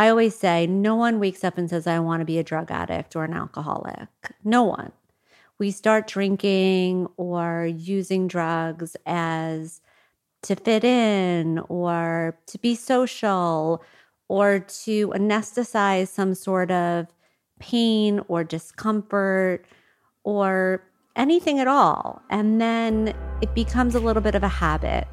I 0.00 0.08
always 0.08 0.34
say 0.34 0.66
no 0.66 0.94
one 0.94 1.20
wakes 1.20 1.44
up 1.44 1.58
and 1.58 1.68
says, 1.68 1.86
I 1.86 1.98
want 1.98 2.22
to 2.22 2.24
be 2.24 2.38
a 2.38 2.42
drug 2.42 2.70
addict 2.70 3.14
or 3.14 3.24
an 3.24 3.34
alcoholic. 3.34 4.08
No 4.42 4.62
one. 4.62 4.92
We 5.58 5.70
start 5.70 6.06
drinking 6.06 7.06
or 7.18 7.66
using 7.66 8.26
drugs 8.26 8.96
as 9.04 9.82
to 10.44 10.56
fit 10.56 10.84
in 10.84 11.58
or 11.68 12.38
to 12.46 12.58
be 12.58 12.74
social 12.76 13.84
or 14.28 14.60
to 14.60 15.08
anesthetize 15.08 16.08
some 16.08 16.32
sort 16.32 16.70
of 16.70 17.08
pain 17.58 18.22
or 18.26 18.42
discomfort 18.42 19.66
or 20.24 20.82
anything 21.14 21.58
at 21.58 21.68
all. 21.68 22.22
And 22.30 22.58
then 22.58 23.14
it 23.42 23.54
becomes 23.54 23.94
a 23.94 24.00
little 24.00 24.22
bit 24.22 24.34
of 24.34 24.42
a 24.42 24.48
habit. 24.48 25.06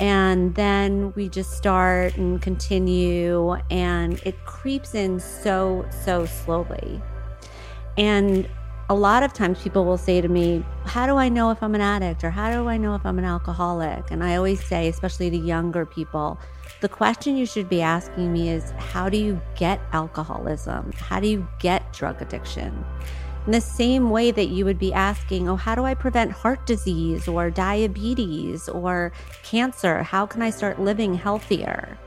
And 0.00 0.54
then 0.54 1.12
we 1.14 1.28
just 1.28 1.52
start 1.52 2.16
and 2.16 2.42
continue, 2.42 3.54
and 3.70 4.20
it 4.24 4.44
creeps 4.44 4.94
in 4.94 5.20
so, 5.20 5.86
so 6.04 6.26
slowly. 6.26 7.00
And 7.96 8.48
a 8.90 8.94
lot 8.94 9.22
of 9.22 9.32
times 9.32 9.62
people 9.62 9.84
will 9.84 9.96
say 9.96 10.20
to 10.20 10.28
me, 10.28 10.64
How 10.84 11.06
do 11.06 11.16
I 11.16 11.28
know 11.28 11.50
if 11.50 11.62
I'm 11.62 11.74
an 11.74 11.80
addict 11.80 12.24
or 12.24 12.30
how 12.30 12.50
do 12.50 12.68
I 12.68 12.76
know 12.76 12.94
if 12.94 13.06
I'm 13.06 13.18
an 13.18 13.24
alcoholic? 13.24 14.10
And 14.10 14.22
I 14.22 14.36
always 14.36 14.64
say, 14.64 14.88
especially 14.88 15.30
to 15.30 15.36
younger 15.36 15.86
people, 15.86 16.38
the 16.80 16.88
question 16.88 17.36
you 17.36 17.46
should 17.46 17.68
be 17.68 17.80
asking 17.80 18.32
me 18.32 18.50
is, 18.50 18.72
How 18.72 19.08
do 19.08 19.16
you 19.16 19.40
get 19.56 19.80
alcoholism? 19.92 20.92
How 20.98 21.20
do 21.20 21.28
you 21.28 21.46
get 21.60 21.92
drug 21.92 22.20
addiction? 22.20 22.84
In 23.46 23.52
the 23.52 23.60
same 23.60 24.10
way 24.10 24.30
that 24.30 24.48
you 24.48 24.64
would 24.64 24.78
be 24.78 24.92
asking, 24.92 25.48
oh, 25.48 25.56
how 25.56 25.74
do 25.74 25.84
I 25.84 25.94
prevent 25.94 26.32
heart 26.32 26.66
disease 26.66 27.28
or 27.28 27.50
diabetes 27.50 28.68
or 28.68 29.12
cancer? 29.42 30.02
How 30.02 30.26
can 30.26 30.40
I 30.40 30.50
start 30.50 30.80
living 30.80 31.14
healthier? 31.14 31.98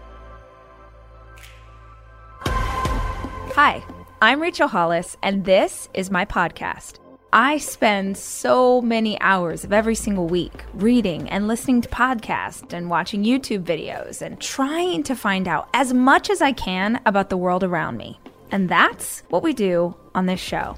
Hi, 2.42 3.84
I'm 4.22 4.42
Rachel 4.42 4.68
Hollis, 4.68 5.18
and 5.22 5.46
this 5.46 5.90
is 5.94 6.12
my 6.12 6.26
podcast. 6.26 7.00
I 7.34 7.58
spend 7.58 8.18
so 8.18 8.82
many 8.82 9.20
hours 9.20 9.64
of 9.64 9.74
every 9.74 9.96
single 9.96 10.28
week 10.28 10.64
reading 10.74 11.30
and 11.30 11.48
listening 11.48 11.82
to 11.82 11.90
podcasts 11.90 12.72
and 12.72 12.90
watching 12.90 13.24
YouTube 13.24 13.64
videos 13.64 14.22
and 14.22 14.40
trying 14.40 15.04
to 15.04 15.16
find 15.16 15.48
out 15.48 15.70
as 15.74 15.94
much 15.94 16.30
as 16.30 16.42
I 16.42 16.54
can 16.54 17.02
about 17.06 17.30
the 17.30 17.38
world 17.38 17.64
around 17.64 17.98
me. 17.98 18.20
And 18.50 18.70
that's 18.70 19.24
what 19.30 19.44
we 19.44 19.54
do 19.54 19.94
on 20.16 20.26
this 20.26 20.40
show. 20.40 20.78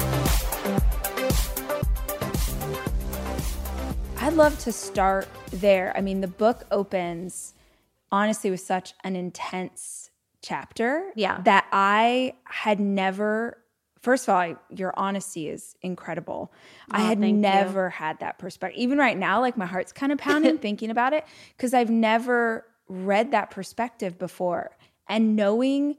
I'd 4.31 4.37
love 4.37 4.57
to 4.59 4.71
start 4.71 5.27
there. 5.51 5.91
I 5.93 5.99
mean, 5.99 6.21
the 6.21 6.27
book 6.27 6.63
opens 6.71 7.53
honestly 8.13 8.49
with 8.49 8.61
such 8.61 8.93
an 9.03 9.17
intense 9.17 10.09
chapter 10.41 11.11
yeah. 11.17 11.41
that 11.41 11.67
I 11.73 12.35
had 12.45 12.79
never 12.79 13.57
first 14.01 14.29
of 14.29 14.33
all, 14.33 14.55
your 14.69 14.93
honesty 14.95 15.49
is 15.49 15.75
incredible. 15.81 16.53
Oh, 16.53 16.97
I 16.97 17.01
had 17.01 17.19
never 17.19 17.87
you. 17.87 17.91
had 17.91 18.21
that 18.21 18.39
perspective. 18.39 18.79
Even 18.79 18.97
right 18.97 19.17
now, 19.17 19.41
like 19.41 19.57
my 19.57 19.65
heart's 19.65 19.91
kind 19.91 20.13
of 20.13 20.17
pounding 20.17 20.57
thinking 20.59 20.91
about 20.91 21.11
it 21.11 21.25
because 21.57 21.73
I've 21.73 21.89
never 21.89 22.65
read 22.87 23.31
that 23.31 23.51
perspective 23.51 24.17
before. 24.17 24.77
And 25.09 25.35
knowing 25.35 25.97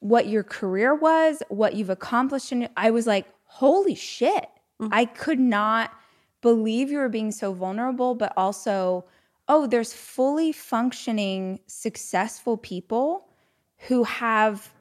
what 0.00 0.28
your 0.28 0.42
career 0.42 0.94
was, 0.94 1.42
what 1.48 1.74
you've 1.74 1.88
accomplished, 1.88 2.52
and 2.52 2.68
I 2.76 2.90
was 2.90 3.06
like, 3.06 3.24
holy 3.44 3.94
shit. 3.94 4.46
Mm-hmm. 4.78 4.92
I 4.92 5.06
could 5.06 5.40
not 5.40 5.90
believe 6.42 6.90
you 6.90 6.98
were 6.98 7.08
being 7.08 7.32
so 7.32 7.52
vulnerable, 7.52 8.14
but 8.14 8.32
also, 8.36 9.04
oh, 9.48 9.66
there's 9.66 9.92
fully 9.92 10.52
functioning, 10.52 11.60
successful 11.66 12.56
people 12.56 13.28
who 13.88 14.04
have 14.04 14.72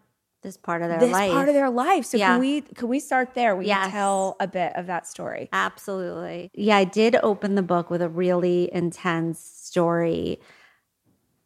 this 0.46 0.58
part 0.58 0.84
of 0.84 0.90
their 0.90 1.00
this 1.00 1.12
life. 1.12 1.32
part 1.32 1.50
of 1.50 1.56
their 1.56 1.70
life. 1.70 2.06
So 2.06 2.18
yeah. 2.18 2.34
can 2.34 2.40
we 2.40 2.62
can 2.62 2.88
we 2.88 3.00
start 3.00 3.34
there? 3.34 3.56
We 3.56 3.66
yes. 3.66 3.92
tell 3.92 4.38
a 4.40 4.48
bit 4.48 4.74
of 4.76 4.86
that 4.88 5.08
story. 5.08 5.50
Absolutely. 5.52 6.52
Yeah, 6.54 6.78
I 6.78 6.84
did 6.84 7.18
open 7.24 7.56
the 7.56 7.64
book 7.64 7.90
with 7.90 8.02
a 8.02 8.10
really 8.10 8.70
intense 8.72 9.40
story 9.40 10.40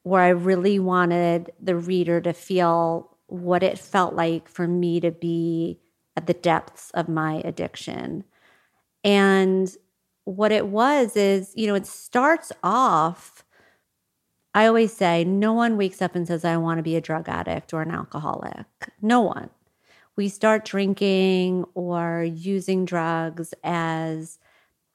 where 0.03 0.21
I 0.21 0.29
really 0.29 0.79
wanted 0.79 1.51
the 1.61 1.75
reader 1.75 2.19
to 2.21 2.33
feel 2.33 3.17
what 3.27 3.63
it 3.63 3.79
felt 3.79 4.15
like 4.15 4.49
for 4.49 4.67
me 4.67 4.99
to 4.99 5.11
be 5.11 5.79
at 6.17 6.27
the 6.27 6.33
depths 6.33 6.91
of 6.91 7.07
my 7.07 7.41
addiction. 7.45 8.25
And 9.03 9.73
what 10.29 10.51
it 10.51 10.67
was 10.67 11.15
is, 11.15 11.51
you 11.55 11.65
know, 11.65 11.73
it 11.73 11.87
starts 11.87 12.51
off. 12.63 13.43
I 14.53 14.67
always 14.67 14.93
say, 14.93 15.23
no 15.23 15.53
one 15.53 15.75
wakes 15.75 16.03
up 16.03 16.15
and 16.15 16.27
says, 16.27 16.45
I 16.45 16.57
want 16.57 16.77
to 16.77 16.83
be 16.83 16.95
a 16.95 17.01
drug 17.01 17.27
addict 17.27 17.73
or 17.73 17.81
an 17.81 17.89
alcoholic. 17.89 18.65
No 19.01 19.21
one. 19.21 19.49
We 20.15 20.29
start 20.29 20.65
drinking 20.65 21.65
or 21.73 22.23
using 22.23 22.85
drugs 22.85 23.53
as 23.63 24.37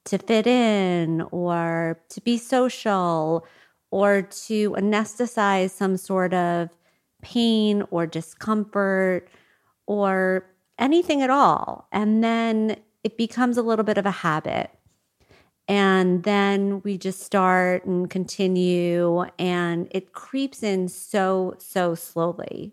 to 0.05 0.19
fit 0.19 0.47
in 0.47 1.23
or 1.33 2.01
to 2.11 2.21
be 2.21 2.39
social 2.39 3.45
or 3.91 4.23
to 4.23 4.71
anesthetize 4.73 5.71
some 5.71 5.97
sort 5.97 6.33
of 6.33 6.69
pain 7.23 7.83
or 7.91 8.07
discomfort 8.07 9.29
or 9.87 10.47
anything 10.79 11.23
at 11.23 11.31
all. 11.31 11.89
And 11.91 12.23
then 12.23 12.77
it 13.03 13.17
becomes 13.17 13.57
a 13.57 13.63
little 13.63 13.85
bit 13.85 13.99
of 13.99 14.07
a 14.07 14.11
habit. 14.11 14.71
And 15.67 16.25
then 16.25 16.83
we 16.83 16.99
just 16.99 17.23
start 17.23 17.87
and 17.87 18.11
continue, 18.11 19.25
and 19.39 19.89
it 19.91 20.13
creeps 20.13 20.63
in 20.63 20.89
so, 20.89 21.55
so 21.59 21.95
slowly. 21.95 22.73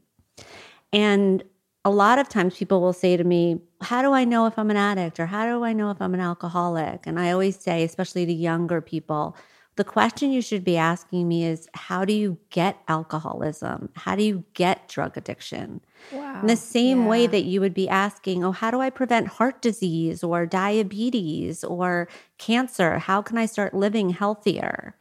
And 0.92 1.44
a 1.86 1.90
lot 1.90 2.20
of 2.20 2.30
times 2.30 2.58
people 2.58 2.82
will 2.82 2.94
say 2.94 3.18
to 3.18 3.24
me, 3.24 3.62
How 3.82 4.02
do 4.02 4.12
I 4.12 4.26
know 4.26 4.46
if 4.46 4.60
I'm 4.60 4.70
an 4.70 4.78
addict 4.78 5.20
or 5.20 5.26
how 5.26 5.46
do 5.46 5.64
I 5.64 5.74
know 5.74 5.90
if 5.90 6.02
I'm 6.02 6.14
an 6.14 6.20
alcoholic? 6.20 7.08
And 7.08 7.20
I 7.20 7.32
always 7.32 7.58
say, 7.58 7.84
especially 7.84 8.26
to 8.26 8.34
younger 8.34 8.82
people, 8.82 9.36
the 9.82 9.86
question 9.86 10.32
you 10.32 10.44
should 10.44 10.64
be 10.64 10.78
asking 10.78 11.28
me 11.28 11.44
is 11.44 11.68
how 11.74 12.06
do 12.06 12.14
you 12.14 12.38
get 12.52 12.78
alcoholism? 12.88 13.90
How 13.96 14.16
do 14.16 14.22
you 14.22 14.44
get 14.54 14.88
drug 14.88 15.18
addiction? 15.18 15.82
Wow. 16.12 16.42
In 16.42 16.46
the 16.46 16.56
same 16.56 17.02
yeah. 17.02 17.08
way 17.08 17.26
that 17.26 17.46
you 17.46 17.62
would 17.62 17.74
be 17.74 17.90
asking, 17.90 18.44
oh, 18.44 18.52
how 18.52 18.70
do 18.70 18.80
I 18.80 18.92
prevent 18.92 19.28
heart 19.28 19.60
disease 19.60 20.24
or 20.24 20.46
diabetes 20.46 21.64
or 21.64 22.08
cancer? 22.38 23.00
How 23.00 23.24
can 23.24 23.40
I 23.40 23.48
start 23.48 23.74
living 23.74 24.12
healthier? 24.12 24.96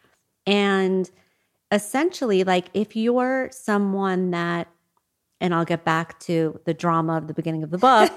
And 0.46 1.10
essentially, 1.70 2.42
like 2.42 2.70
if 2.72 2.96
you're 2.96 3.50
someone 3.52 4.30
that, 4.30 4.66
and 5.42 5.54
I'll 5.54 5.66
get 5.66 5.84
back 5.84 6.18
to 6.20 6.58
the 6.64 6.72
drama 6.72 7.18
of 7.18 7.26
the 7.26 7.34
beginning 7.34 7.64
of 7.64 7.70
the 7.70 7.76
book. 7.76 8.10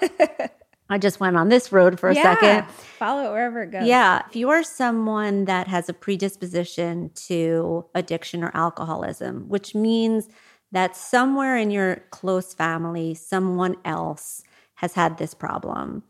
I 0.89 0.97
just 0.97 1.19
went 1.19 1.37
on 1.37 1.49
this 1.49 1.71
road 1.71 1.99
for 1.99 2.09
a 2.09 2.15
yeah, 2.15 2.35
second. 2.35 2.69
Follow 2.71 3.29
it 3.29 3.31
wherever 3.31 3.63
it 3.63 3.71
goes. 3.71 3.85
Yeah. 3.87 4.23
If 4.27 4.35
you're 4.35 4.63
someone 4.63 5.45
that 5.45 5.67
has 5.67 5.89
a 5.89 5.93
predisposition 5.93 7.09
to 7.27 7.85
addiction 7.95 8.43
or 8.43 8.51
alcoholism, 8.53 9.47
which 9.47 9.73
means 9.73 10.29
that 10.71 10.95
somewhere 10.95 11.55
in 11.55 11.71
your 11.71 12.03
close 12.09 12.53
family, 12.53 13.13
someone 13.13 13.75
else 13.85 14.43
has 14.75 14.93
had 14.93 15.17
this 15.17 15.33
problem. 15.33 16.03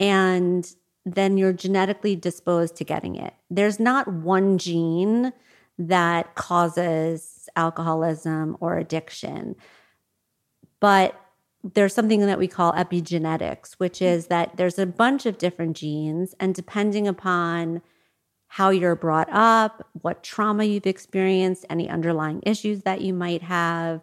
And 0.00 0.70
then 1.04 1.38
you're 1.38 1.52
genetically 1.52 2.16
disposed 2.16 2.76
to 2.76 2.84
getting 2.84 3.14
it. 3.14 3.34
There's 3.48 3.78
not 3.78 4.08
one 4.08 4.58
gene 4.58 5.32
that 5.78 6.34
causes 6.34 7.48
alcoholism 7.54 8.56
or 8.60 8.76
addiction, 8.76 9.54
but 10.80 11.18
there's 11.74 11.94
something 11.94 12.20
that 12.20 12.38
we 12.38 12.48
call 12.48 12.72
epigenetics, 12.72 13.74
which 13.74 13.98
mm. 13.98 14.06
is 14.06 14.26
that 14.28 14.56
there's 14.56 14.78
a 14.78 14.86
bunch 14.86 15.26
of 15.26 15.38
different 15.38 15.76
genes, 15.76 16.34
and 16.40 16.54
depending 16.54 17.08
upon 17.08 17.82
how 18.48 18.70
you're 18.70 18.96
brought 18.96 19.28
up, 19.30 19.86
what 20.02 20.22
trauma 20.22 20.64
you've 20.64 20.86
experienced, 20.86 21.66
any 21.68 21.88
underlying 21.88 22.40
issues 22.44 22.82
that 22.82 23.00
you 23.00 23.12
might 23.12 23.42
have, 23.42 24.00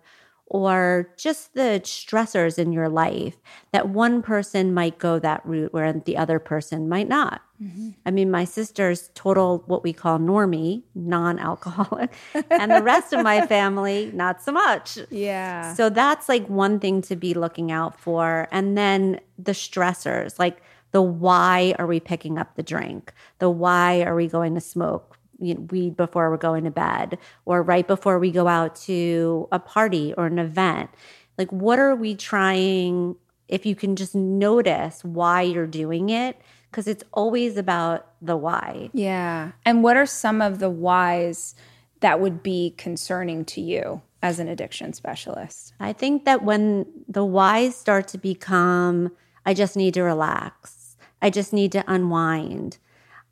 or 0.53 1.09
just 1.17 1.55
the 1.55 1.81
stressors 1.83 2.59
in 2.59 2.71
your 2.71 2.87
life 2.87 3.35
that 3.71 3.89
one 3.89 4.21
person 4.21 4.71
might 4.71 4.99
go 4.99 5.17
that 5.17 5.43
route 5.43 5.73
where 5.73 5.91
the 5.91 6.15
other 6.15 6.37
person 6.37 6.87
might 6.87 7.07
not. 7.07 7.41
Mm-hmm. 7.61 7.89
I 8.05 8.11
mean, 8.11 8.29
my 8.29 8.45
sister's 8.45 9.09
total 9.15 9.63
what 9.65 9.83
we 9.83 9.93
call 9.93 10.19
normie, 10.19 10.83
non 10.93 11.39
alcoholic, 11.39 12.13
and 12.51 12.71
the 12.71 12.83
rest 12.83 13.13
of 13.13 13.23
my 13.23 13.47
family, 13.47 14.11
not 14.13 14.43
so 14.43 14.51
much. 14.51 14.99
Yeah. 15.09 15.73
So 15.73 15.89
that's 15.89 16.29
like 16.29 16.47
one 16.47 16.79
thing 16.79 17.01
to 17.03 17.15
be 17.15 17.33
looking 17.33 17.71
out 17.71 17.99
for. 17.99 18.47
And 18.51 18.77
then 18.77 19.19
the 19.39 19.53
stressors, 19.53 20.37
like 20.37 20.61
the 20.91 21.01
why 21.01 21.73
are 21.79 21.87
we 21.87 21.99
picking 21.99 22.37
up 22.37 22.55
the 22.55 22.63
drink? 22.63 23.11
The 23.39 23.49
why 23.49 24.03
are 24.03 24.13
we 24.13 24.27
going 24.27 24.53
to 24.53 24.61
smoke? 24.61 25.17
You 25.43 25.55
know, 25.55 25.61
weed 25.61 25.97
before 25.97 26.29
we're 26.29 26.37
going 26.37 26.63
to 26.63 26.71
bed 26.71 27.17
or 27.45 27.61
right 27.61 27.87
before 27.87 28.17
we 28.19 28.31
go 28.31 28.47
out 28.47 28.75
to 28.75 29.47
a 29.51 29.59
party 29.59 30.13
or 30.17 30.25
an 30.27 30.39
event. 30.39 30.89
Like, 31.37 31.51
what 31.51 31.79
are 31.79 31.95
we 31.95 32.15
trying? 32.15 33.15
If 33.47 33.65
you 33.65 33.75
can 33.75 33.95
just 33.95 34.15
notice 34.15 35.03
why 35.03 35.41
you're 35.41 35.67
doing 35.67 36.09
it, 36.09 36.39
because 36.71 36.87
it's 36.87 37.03
always 37.11 37.57
about 37.57 38.07
the 38.21 38.37
why. 38.37 38.89
Yeah. 38.93 39.51
And 39.65 39.83
what 39.83 39.97
are 39.97 40.05
some 40.05 40.41
of 40.41 40.59
the 40.59 40.69
whys 40.69 41.53
that 41.99 42.19
would 42.19 42.41
be 42.41 42.73
concerning 42.77 43.45
to 43.45 43.61
you 43.61 44.01
as 44.21 44.39
an 44.39 44.47
addiction 44.47 44.93
specialist? 44.93 45.73
I 45.79 45.93
think 45.93 46.25
that 46.25 46.43
when 46.43 46.85
the 47.07 47.25
whys 47.25 47.75
start 47.75 48.07
to 48.09 48.17
become, 48.17 49.11
I 49.45 49.53
just 49.53 49.75
need 49.75 49.93
to 49.95 50.01
relax, 50.01 50.97
I 51.21 51.29
just 51.29 51.53
need 51.53 51.71
to 51.73 51.83
unwind, 51.87 52.77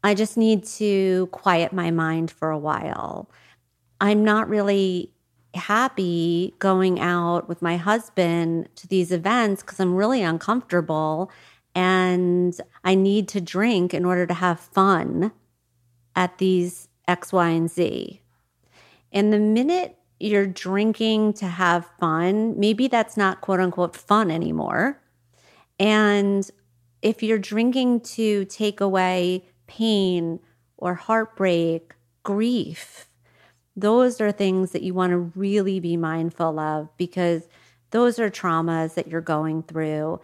I 0.04 0.14
just 0.14 0.38
need 0.38 0.66
to 0.66 1.28
quiet 1.28 1.74
my 1.74 1.92
mind 1.92 2.32
for 2.32 2.50
a 2.50 2.58
while. 2.58 3.30
I'm 4.00 4.24
not 4.24 4.50
really 4.50 5.14
happy 5.54 6.56
going 6.60 7.00
out 7.00 7.48
with 7.48 7.62
my 7.62 7.78
husband 7.78 8.70
to 8.76 8.88
these 8.88 9.12
events 9.12 9.62
because 9.62 9.80
I'm 9.80 9.96
really 9.96 10.24
uncomfortable 10.24 11.32
and 11.76 12.60
I 12.84 12.96
need 12.96 13.28
to 13.30 13.42
drink 13.42 13.94
in 13.94 14.06
order 14.06 14.26
to 14.26 14.34
have 14.34 14.60
fun 14.60 15.32
at 16.16 16.38
these 16.38 16.88
X, 17.08 17.32
Y, 17.32 17.50
and 17.50 17.70
Z. 17.70 18.22
And 19.12 19.32
the 19.32 19.40
minute 19.40 19.98
you're 20.20 20.48
drinking 20.48 21.34
to 21.34 21.48
have 21.48 21.90
fun, 22.00 22.60
maybe 22.60 22.88
that's 22.88 23.18
not 23.18 23.42
quote 23.42 23.60
unquote 23.60 23.96
fun 23.96 24.32
anymore. 24.32 25.02
And 25.80 26.50
if 27.02 27.24
you're 27.24 27.40
drinking 27.40 28.02
to 28.02 28.46
take 28.46 28.80
away 28.80 29.46
pain 29.72 30.40
or 30.78 30.96
heartbreak, 30.96 31.94
grief. 32.24 33.08
Those 33.76 34.20
are 34.20 34.32
things 34.32 34.72
that 34.72 34.84
you 34.84 34.94
want 34.94 35.12
to 35.12 35.18
really 35.18 35.80
be 35.80 35.96
mindful 35.96 36.60
of 36.60 36.90
because 36.98 37.48
those 37.92 38.20
are 38.20 38.30
traumas 38.30 38.96
that 38.96 39.08
you're 39.08 39.22
going 39.22 39.64
through 39.64 40.20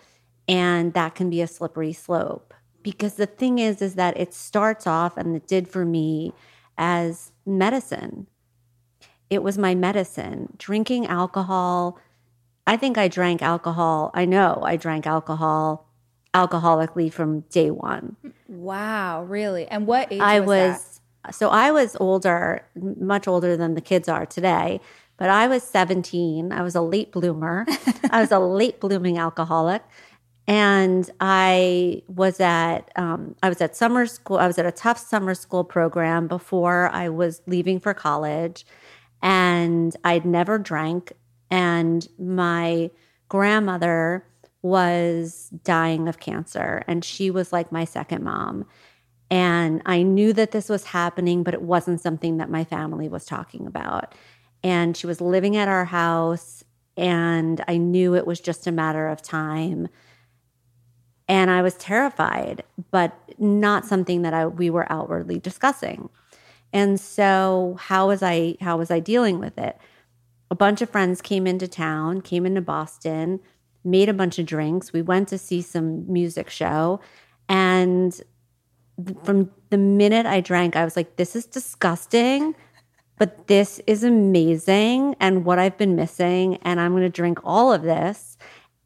and 0.49 0.93
that 0.93 1.15
can 1.15 1.29
be 1.29 1.41
a 1.41 1.47
slippery 1.47 1.93
slope. 1.93 2.53
Because 2.83 3.15
the 3.15 3.25
thing 3.25 3.59
is 3.59 3.81
is 3.81 3.95
that 3.95 4.17
it 4.17 4.33
starts 4.33 4.85
off 4.85 5.15
and 5.15 5.35
it 5.35 5.47
did 5.47 5.69
for 5.69 5.85
me 5.85 6.33
as 6.77 7.31
medicine. 7.45 8.27
It 9.29 9.43
was 9.43 9.57
my 9.57 9.75
medicine. 9.75 10.53
Drinking 10.57 11.07
alcohol, 11.07 11.99
I 12.65 12.75
think 12.75 12.97
I 12.97 13.07
drank 13.07 13.41
alcohol. 13.41 14.11
I 14.13 14.25
know 14.25 14.61
I 14.63 14.75
drank 14.75 15.07
alcohol 15.07 15.86
alcoholically 16.33 17.11
from 17.11 17.41
day 17.41 17.71
one. 17.71 18.15
Wow, 18.47 19.23
really? 19.23 19.67
And 19.67 19.87
what 19.87 20.11
age 20.11 20.19
I 20.19 20.39
was, 20.39 20.47
was 20.49 21.01
that? 21.25 21.35
so 21.35 21.49
I 21.49 21.71
was 21.71 21.95
older, 21.99 22.65
much 22.75 23.27
older 23.27 23.57
than 23.57 23.73
the 23.73 23.81
kids 23.81 24.07
are 24.07 24.25
today. 24.25 24.79
But 25.17 25.29
I 25.29 25.47
was 25.47 25.63
17. 25.63 26.51
I 26.51 26.61
was 26.61 26.75
a 26.75 26.81
late 26.81 27.11
bloomer. 27.11 27.65
I 28.11 28.21
was 28.21 28.31
a 28.31 28.39
late 28.39 28.79
blooming 28.79 29.17
alcoholic. 29.17 29.83
And 30.47 31.09
I 31.19 32.03
was 32.07 32.39
at 32.39 32.89
um, 32.95 33.35
I 33.43 33.49
was 33.49 33.59
at 33.59 33.75
summer 33.75 34.05
school. 34.05 34.37
I 34.37 34.47
was 34.47 34.57
at 34.57 34.65
a 34.65 34.71
tough 34.71 34.97
summer 34.97 35.35
school 35.35 35.65
program 35.65 36.27
before 36.27 36.89
I 36.93 37.09
was 37.09 37.41
leaving 37.47 37.81
for 37.81 37.93
college, 37.93 38.65
and 39.21 39.93
I'd 40.05 40.25
never 40.25 40.57
drank. 40.57 41.11
And 41.51 42.07
my 42.17 42.91
grandmother 43.27 44.25
was 44.67 45.49
dying 45.63 46.07
of 46.07 46.19
cancer, 46.19 46.83
and 46.87 47.03
she 47.03 47.31
was 47.31 47.53
like 47.53 47.71
my 47.71 47.85
second 47.85 48.23
mom. 48.23 48.65
And 49.29 49.81
I 49.85 50.03
knew 50.03 50.33
that 50.33 50.51
this 50.51 50.69
was 50.69 50.85
happening, 50.85 51.43
but 51.43 51.53
it 51.53 51.61
wasn't 51.61 52.01
something 52.01 52.37
that 52.37 52.49
my 52.49 52.63
family 52.63 53.09
was 53.09 53.25
talking 53.25 53.67
about. 53.67 54.15
And 54.63 54.95
she 54.95 55.07
was 55.07 55.19
living 55.21 55.57
at 55.57 55.67
our 55.67 55.85
house, 55.85 56.63
and 56.95 57.63
I 57.67 57.77
knew 57.77 58.15
it 58.15 58.25
was 58.25 58.39
just 58.39 58.67
a 58.67 58.71
matter 58.71 59.07
of 59.07 59.21
time. 59.21 59.87
And 61.27 61.51
I 61.51 61.61
was 61.61 61.75
terrified, 61.75 62.63
but 62.91 63.13
not 63.37 63.85
something 63.85 64.21
that 64.21 64.33
I, 64.33 64.47
we 64.47 64.69
were 64.69 64.91
outwardly 64.91 65.39
discussing. 65.39 66.09
And 66.71 66.99
so, 66.99 67.77
how 67.79 68.07
was 68.07 68.23
I? 68.23 68.55
How 68.61 68.77
was 68.77 68.91
I 68.91 68.99
dealing 68.99 69.39
with 69.39 69.57
it? 69.57 69.77
A 70.49 70.55
bunch 70.55 70.81
of 70.81 70.89
friends 70.89 71.21
came 71.21 71.45
into 71.45 71.67
town, 71.67 72.21
came 72.21 72.45
into 72.45 72.61
Boston 72.61 73.41
made 73.83 74.09
a 74.09 74.13
bunch 74.13 74.39
of 74.39 74.45
drinks. 74.45 74.93
We 74.93 75.01
went 75.01 75.27
to 75.29 75.37
see 75.37 75.61
some 75.61 76.11
music 76.11 76.49
show. 76.49 76.99
And 77.49 78.19
from 79.23 79.51
the 79.69 79.77
minute 79.77 80.25
I 80.25 80.41
drank, 80.41 80.75
I 80.75 80.83
was 80.83 80.95
like, 80.95 81.15
this 81.15 81.35
is 81.35 81.45
disgusting, 81.45 82.55
but 83.17 83.47
this 83.47 83.79
is 83.87 84.03
amazing 84.03 85.15
and 85.19 85.45
what 85.45 85.59
I've 85.59 85.77
been 85.77 85.95
missing. 85.95 86.57
And 86.63 86.79
I'm 86.79 86.91
going 86.91 87.03
to 87.03 87.09
drink 87.09 87.39
all 87.43 87.71
of 87.71 87.83
this 87.83 88.37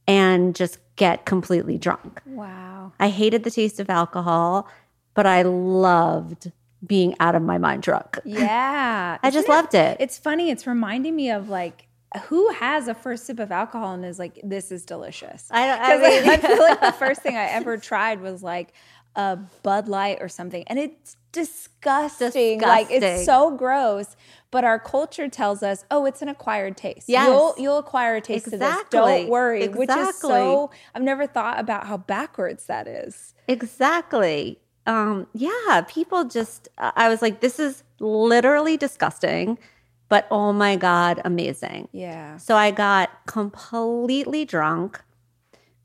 and 0.08 0.56
just 0.56 0.80
get 0.96 1.26
completely 1.26 1.78
drunk. 1.78 2.22
Wow. 2.26 2.94
I 3.00 3.10
hated 3.10 3.44
the 3.44 3.52
taste 3.52 3.80
of 3.80 3.90
alcohol, 3.90 4.68
but 5.14 5.26
I 5.26 5.42
loved 5.42 6.52
being 6.86 7.16
out 7.20 7.36
of 7.36 7.42
my 7.42 7.58
mind 7.58 7.84
drunk. 7.84 8.20
Yeah. 8.26 9.18
I 9.24 9.32
just 9.32 9.48
loved 9.48 9.74
it. 9.74 9.98
It's 10.00 10.18
funny. 10.18 10.50
It's 10.50 10.66
reminding 10.66 11.16
me 11.16 11.30
of 11.32 11.50
like 11.50 11.88
who 12.24 12.50
has 12.52 12.88
a 12.88 12.94
first 12.94 13.26
sip 13.26 13.40
of 13.40 13.52
alcohol 13.52 13.94
and 13.94 14.06
is 14.06 14.20
like, 14.20 14.40
this 14.44 14.72
is 14.72 14.86
delicious? 14.86 15.48
I. 15.52 15.70
I, 15.72 15.98
mean, 15.98 16.30
I 16.30 16.38
feel 16.38 16.60
like 16.60 16.82
the 16.82 16.92
first 17.00 17.22
thing 17.22 17.38
I 17.38 17.46
ever 17.46 17.78
tried 17.78 18.22
was 18.22 18.44
like 18.44 18.74
a 19.16 19.38
Bud 19.64 19.88
Light 19.88 20.18
or 20.22 20.30
something, 20.30 20.64
and 20.68 20.78
it's 20.80 21.18
disgusting. 21.32 22.28
disgusting. 22.28 22.62
Like 22.62 22.88
it's 22.90 23.26
so 23.26 23.56
gross. 23.56 24.16
But 24.52 24.66
our 24.66 24.80
culture 24.80 25.30
tells 25.30 25.64
us, 25.64 25.86
oh, 25.90 26.06
it's 26.06 26.22
an 26.22 26.28
acquired 26.28 26.76
taste. 26.76 27.08
Yes. 27.08 27.28
You'll 27.28 27.56
you'll 27.58 27.78
acquire 27.78 28.16
a 28.18 28.22
taste 28.22 28.48
exactly. 28.48 29.00
of 29.00 29.06
this. 29.06 29.22
Don't 29.22 29.30
worry. 29.30 29.64
Exactly. 29.64 29.80
Which 29.80 29.90
is 29.90 30.18
so 30.18 30.72
I've 30.94 31.04
never 31.04 31.26
thought 31.26 31.60
about 31.60 31.88
how 31.88 31.98
backwards 31.98 32.66
that 32.66 32.88
is. 32.88 33.34
Exactly. 33.48 34.60
Um, 34.86 35.28
yeah, 35.34 35.86
people 35.88 36.26
just 36.26 36.68
I 36.78 37.08
was 37.08 37.22
like, 37.22 37.40
this 37.40 37.60
is 37.60 37.84
literally 38.00 38.76
disgusting 38.76 39.58
but 40.12 40.28
oh 40.30 40.52
my 40.52 40.76
God, 40.76 41.22
amazing. 41.24 41.88
Yeah. 41.94 42.36
So 42.36 42.58
I 42.58 42.72
got 42.72 43.26
completely 43.28 44.44
drunk, 44.44 45.02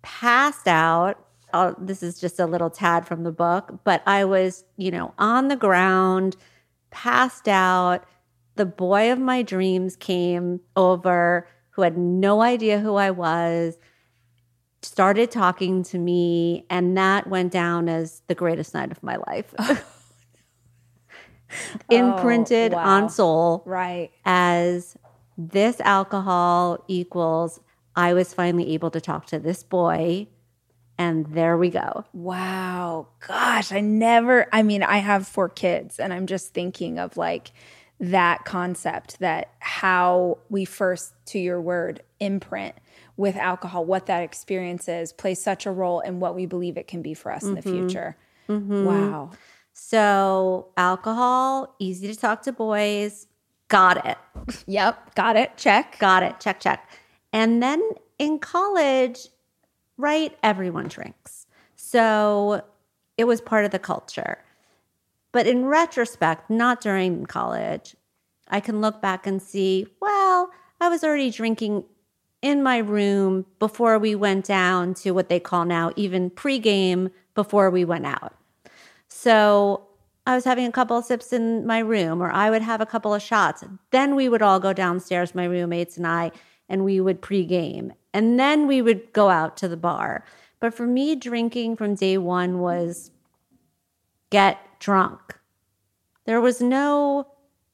passed 0.03 0.67
out. 0.67 1.25
Oh, 1.55 1.77
this 1.79 2.03
is 2.03 2.19
just 2.19 2.41
a 2.41 2.45
little 2.45 2.69
tad 2.69 3.07
from 3.07 3.23
the 3.23 3.31
book, 3.31 3.79
but 3.85 4.03
I 4.05 4.25
was, 4.25 4.65
you 4.77 4.91
know, 4.91 5.15
on 5.17 5.47
the 5.47 5.55
ground, 5.55 6.35
passed 6.91 7.47
out. 7.47 8.05
The 8.57 8.67
boy 8.67 9.13
of 9.13 9.21
my 9.21 9.43
dreams 9.43 9.95
came 9.95 10.59
over 10.75 11.47
who 11.71 11.83
had 11.83 11.97
no 11.97 12.43
idea 12.43 12.81
who 12.81 12.97
I 12.97 13.13
was, 13.13 13.79
started 14.83 15.31
talking 15.31 15.85
to 15.85 15.99
me, 15.99 16.67
and 16.69 16.99
that 16.99 17.29
went 17.29 17.53
down 17.53 17.89
as 17.89 18.23
the 18.27 18.35
greatest 18.35 18.75
night 18.75 18.91
of 18.91 19.05
my 19.05 19.19
life. 19.29 19.55
imprinted 21.91 22.73
oh, 22.75 22.77
wow. 22.77 22.85
on 22.85 23.11
soul 23.11 23.63
right 23.67 24.11
as 24.25 24.97
this 25.39 25.81
alcohol 25.81 26.83
equals 26.89 27.61
I 27.95 28.13
was 28.13 28.35
finally 28.35 28.75
able 28.75 28.91
to 28.91 29.01
talk 29.01 29.27
to 29.27 29.39
this 29.39 29.63
boy 29.63 30.29
and 30.99 31.27
there 31.27 31.59
we 31.59 31.69
go. 31.69 32.05
Wow. 32.15 33.09
Gosh, 33.27 33.71
I 33.71 33.81
never 33.81 34.47
I 34.53 34.63
mean, 34.63 34.83
I 34.83 34.99
have 34.99 35.27
four 35.27 35.49
kids 35.49 35.99
and 35.99 36.13
I'm 36.13 36.27
just 36.27 36.55
thinking 36.55 36.99
of 36.99 37.17
like 37.17 37.53
that 37.99 38.45
concept 38.45 39.19
that 39.21 39.51
how 39.59 40.39
we 40.51 40.65
first 40.65 41.15
to 41.27 41.39
your 41.39 41.61
word 41.61 42.03
imprint 42.21 42.75
with 43.17 43.37
alcohol, 43.37 43.85
what 43.85 44.07
that 44.07 44.23
experience 44.23 44.89
is, 44.89 45.13
plays 45.13 45.43
such 45.43 45.65
a 45.65 45.71
role 45.71 46.01
in 46.01 46.21
what 46.21 46.35
we 46.35 46.45
believe 46.45 46.77
it 46.77 46.87
can 46.87 47.01
be 47.01 47.15
for 47.15 47.33
us 47.33 47.43
mm-hmm. 47.43 47.49
in 47.49 47.55
the 47.55 47.63
mm-hmm. 47.63 47.89
future. 47.89 48.17
Mm-hmm. 48.49 48.85
Wow. 48.85 49.31
So, 49.79 50.69
alcohol, 50.79 51.77
easy 51.79 52.09
to 52.09 52.17
talk 52.19 52.41
to 52.43 52.53
boys. 52.53 53.27
Got 53.69 54.07
it. 54.07 54.17
Yep. 54.67 55.15
Got 55.15 55.37
it. 55.37 55.59
Check. 55.59 55.99
Got 55.99 56.23
it. 56.23 56.41
Check, 56.41 56.61
check. 56.61 56.89
And 57.31 57.63
then 57.63 57.87
in 58.19 58.39
college, 58.39 59.29
right, 59.99 60.35
everyone 60.43 60.89
drinks. 60.89 61.47
So 61.77 62.63
it 63.19 63.25
was 63.25 63.43
part 63.43 63.67
of 63.67 63.71
the 63.71 63.79
culture. 63.79 64.39
But 65.31 65.47
in 65.47 65.67
retrospect, 65.67 66.49
not 66.49 66.81
during 66.81 67.27
college, 67.27 67.95
I 68.49 68.61
can 68.61 68.81
look 68.81 69.03
back 69.03 69.27
and 69.27 69.43
see, 69.43 69.87
well, 70.01 70.51
I 70.81 70.89
was 70.89 71.05
already 71.05 71.31
drinking 71.31 71.85
in 72.41 72.63
my 72.63 72.79
room 72.79 73.45
before 73.59 73.99
we 73.99 74.15
went 74.15 74.47
down 74.47 74.95
to 74.95 75.11
what 75.11 75.29
they 75.29 75.39
call 75.39 75.67
now 75.67 75.93
even 75.97 76.31
pregame 76.31 77.11
before 77.35 77.71
we 77.71 77.85
went 77.85 78.07
out. 78.07 78.36
So 79.17 79.87
I 80.27 80.35
was 80.35 80.45
having 80.45 80.67
a 80.67 80.73
couple 80.73 80.99
of 80.99 81.07
sips 81.07 81.33
in 81.33 81.67
my 81.67 81.79
room, 81.79 82.23
or 82.23 82.31
I 82.31 82.51
would 82.51 82.61
have 82.61 82.83
a 82.83 82.87
couple 82.87 83.15
of 83.15 83.23
shots. 83.23 83.65
Then 83.91 84.15
we 84.15 84.29
would 84.29 84.43
all 84.43 84.61
go 84.61 84.75
downstairs, 84.75 85.35
my 85.35 85.45
roommates 85.45 85.97
and 85.97 86.07
I, 86.07 86.33
and 86.69 86.85
we 86.85 87.01
would 87.01 87.23
pregame. 87.23 87.93
And 88.13 88.39
then 88.39 88.67
we 88.67 88.83
would 88.83 89.15
go 89.15 89.31
out 89.31 89.57
to 89.59 89.69
the 89.69 89.77
bar. 89.77 90.23
But 90.61 90.75
for 90.75 90.87
me, 90.87 91.17
drinking 91.17 91.77
from 91.77 91.95
day 91.95 92.19
one 92.19 92.59
was 92.59 93.11
get 94.29 94.59
drunk. 94.81 95.39
There 96.27 96.43
was 96.43 96.61
no 96.61 97.27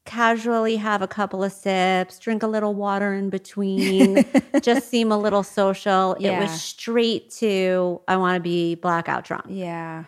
casually 0.05 0.77
have 0.77 1.01
a 1.01 1.07
couple 1.07 1.43
of 1.43 1.51
sips, 1.51 2.19
drink 2.19 2.41
a 2.41 2.47
little 2.47 2.73
water 2.73 3.13
in 3.13 3.29
between, 3.29 4.23
just 4.61 4.89
seem 4.89 5.11
a 5.11 5.17
little 5.17 5.43
social. 5.43 6.15
Yeah. 6.19 6.37
It 6.37 6.41
was 6.43 6.61
straight 6.61 7.31
to, 7.31 7.99
I 8.07 8.15
want 8.15 8.37
to 8.37 8.41
be 8.41 8.75
blackout 8.75 9.25
drunk. 9.25 9.45
Yeah. 9.49 10.05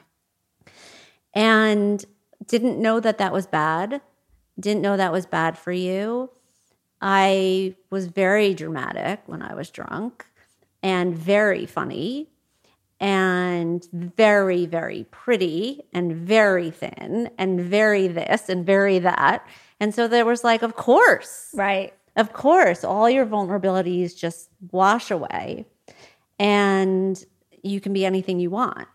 And 1.35 2.03
didn't 2.47 2.81
know 2.81 2.99
that 2.99 3.17
that 3.17 3.33
was 3.33 3.45
bad. 3.45 4.01
Didn't 4.59 4.81
know 4.81 4.95
that 4.97 5.11
was 5.11 5.25
bad 5.25 5.57
for 5.57 5.71
you. 5.71 6.31
I 7.01 7.75
was 7.89 8.07
very 8.07 8.53
dramatic 8.53 9.21
when 9.25 9.41
I 9.41 9.53
was 9.53 9.69
drunk 9.69 10.25
and 10.81 11.15
very 11.15 11.65
funny 11.65 12.29
and 12.99 13.85
very, 13.91 14.65
very 14.65 15.05
pretty 15.11 15.83
and 15.91 16.15
very 16.15 16.71
thin 16.71 17.29
and 17.37 17.59
very 17.59 18.07
this 18.07 18.47
and 18.47 18.65
very 18.65 18.99
that. 18.99 19.45
And 19.81 19.93
so 19.93 20.07
there 20.07 20.25
was 20.25 20.43
like, 20.45 20.61
of 20.61 20.75
course, 20.77 21.49
Right. 21.53 21.93
of 22.15 22.31
course, 22.31 22.85
all 22.85 23.09
your 23.09 23.25
vulnerabilities 23.25 24.15
just 24.15 24.49
wash 24.71 25.11
away 25.11 25.65
and 26.39 27.21
you 27.61 27.81
can 27.81 27.91
be 27.91 28.05
anything 28.05 28.39
you 28.39 28.49
want. 28.49 28.87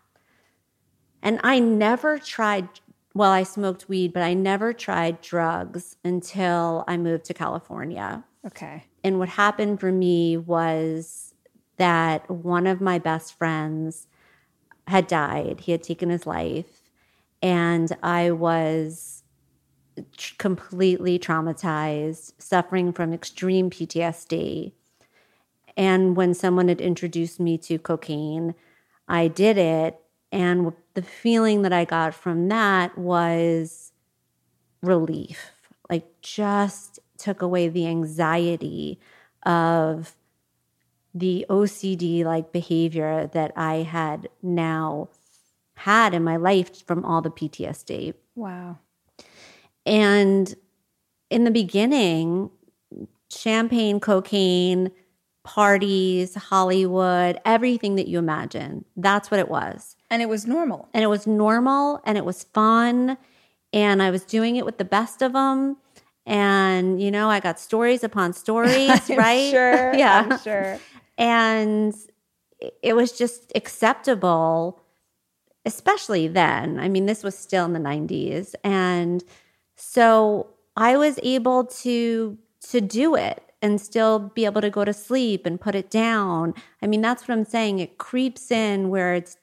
And 1.23 1.41
I 1.43 1.59
never 1.59 2.19
tried, 2.19 2.69
well, 3.15 3.31
I 3.31 3.43
smoked 3.43 3.89
weed, 3.89 4.13
but 4.13 4.23
I 4.23 4.35
never 4.35 4.73
tried 4.73 5.21
drugs 5.21 5.97
until 6.05 6.85
I 6.89 6.97
moved 6.97 7.25
to 7.27 7.35
California. 7.35 8.25
Okay. 8.47 8.85
And 9.05 9.19
what 9.19 9.29
happened 9.29 9.81
for 9.81 9.93
me 9.93 10.37
was 10.37 11.35
that 11.77 12.31
one 12.31 12.67
of 12.67 12.81
my 12.81 12.99
best 12.99 13.37
friends 13.37 14.07
had 14.87 15.07
died. 15.07 15.61
He 15.61 15.73
had 15.73 15.83
taken 15.83 16.11
his 16.11 16.27
life. 16.27 16.83
And 17.43 17.97
I 18.03 18.31
was 18.33 19.23
tr- 20.17 20.35
completely 20.39 21.19
traumatized, 21.19 22.33
suffering 22.39 22.93
from 22.93 23.13
extreme 23.13 23.71
PTSD. 23.71 24.73
And 25.77 26.17
when 26.17 26.35
someone 26.35 26.69
had 26.69 26.81
introduced 26.81 27.41
me 27.41 27.57
to 27.59 27.79
cocaine, 27.79 28.55
I 29.09 29.29
did 29.29 29.57
it. 29.57 29.99
And 30.33 30.75
the 31.01 31.07
feeling 31.07 31.63
that 31.63 31.73
I 31.73 31.85
got 31.85 32.15
from 32.15 32.49
that 32.49 32.97
was 32.99 33.93
relief, 34.83 35.53
like 35.89 36.21
just 36.21 36.99
took 37.17 37.43
away 37.43 37.69
the 37.69 37.87
anxiety 37.87 38.99
of 39.45 40.15
the 41.15 41.47
OCD 41.49 42.25
like 42.25 42.53
behavior 42.53 43.29
that 43.33 43.53
I 43.57 43.77
had 43.77 44.29
now 44.43 45.09
had 45.77 46.13
in 46.15 46.23
my 46.23 46.37
life 46.37 46.87
from 46.87 47.05
all 47.05 47.23
the 47.23 47.31
PTSD. 47.31 48.15
Wow. 48.35 48.79
And 49.87 50.55
in 51.31 51.45
the 51.45 51.51
beginning, 51.51 52.51
champagne, 53.31 54.01
cocaine, 54.01 54.91
parties, 55.45 56.35
Hollywood, 56.35 57.41
everything 57.47 57.97
that 57.97 58.07
you 58.07 58.19
imagine. 58.19 58.85
That's 58.97 59.31
what 59.31 59.41
it 59.41 59.49
was. 59.49 59.97
And 60.11 60.21
it 60.21 60.29
was 60.29 60.47
normal. 60.47 60.89
And 60.93 61.05
it 61.05 61.07
was 61.07 61.27
normal 61.27 62.03
and 62.05 62.19
it 62.19 62.25
was 62.25 62.45
fun. 62.45 63.17
And 63.73 64.03
I 64.03 64.11
was 64.11 64.25
doing 64.25 64.57
it 64.57 64.65
with 64.65 64.79
the 64.79 64.85
best 64.85 65.23
of 65.23 65.33
them. 65.33 65.77
And, 66.27 67.01
you 67.01 67.11
know, 67.11 67.31
I 67.31 67.41
got 67.41 67.59
stories 67.59 68.05
upon 68.05 68.33
stories, 68.33 69.09
right? 69.11 69.51
Sure. 69.51 69.95
yeah. 69.97 70.27
I'm 70.29 70.39
sure. 70.41 70.79
And 71.17 71.95
it 72.83 72.95
was 72.95 73.13
just 73.13 73.53
acceptable, 73.55 74.81
especially 75.65 76.29
then. 76.29 76.79
I 76.79 76.89
mean, 76.89 77.07
this 77.07 77.23
was 77.23 77.39
still 77.39 77.65
in 77.65 77.73
the 77.73 77.81
90s. 77.81 78.55
And 78.65 79.23
so 79.77 80.49
I 80.77 80.97
was 80.97 81.19
able 81.23 81.65
to 81.65 82.39
to 82.69 82.81
do 82.81 83.15
it 83.15 83.43
and 83.63 83.81
still 83.81 84.19
be 84.19 84.45
able 84.45 84.61
to 84.61 84.71
go 84.71 84.85
to 84.85 84.93
sleep 84.93 85.47
and 85.47 85.61
put 85.61 85.75
it 85.75 85.91
down. 85.91 86.55
I 86.83 86.87
mean, 86.87 87.01
that's 87.01 87.27
what 87.27 87.37
I'm 87.37 87.45
saying. 87.45 87.79
It 87.79 87.99
creeps 87.99 88.51
in 88.51 88.89
where 88.89 89.15
it's 89.15 89.37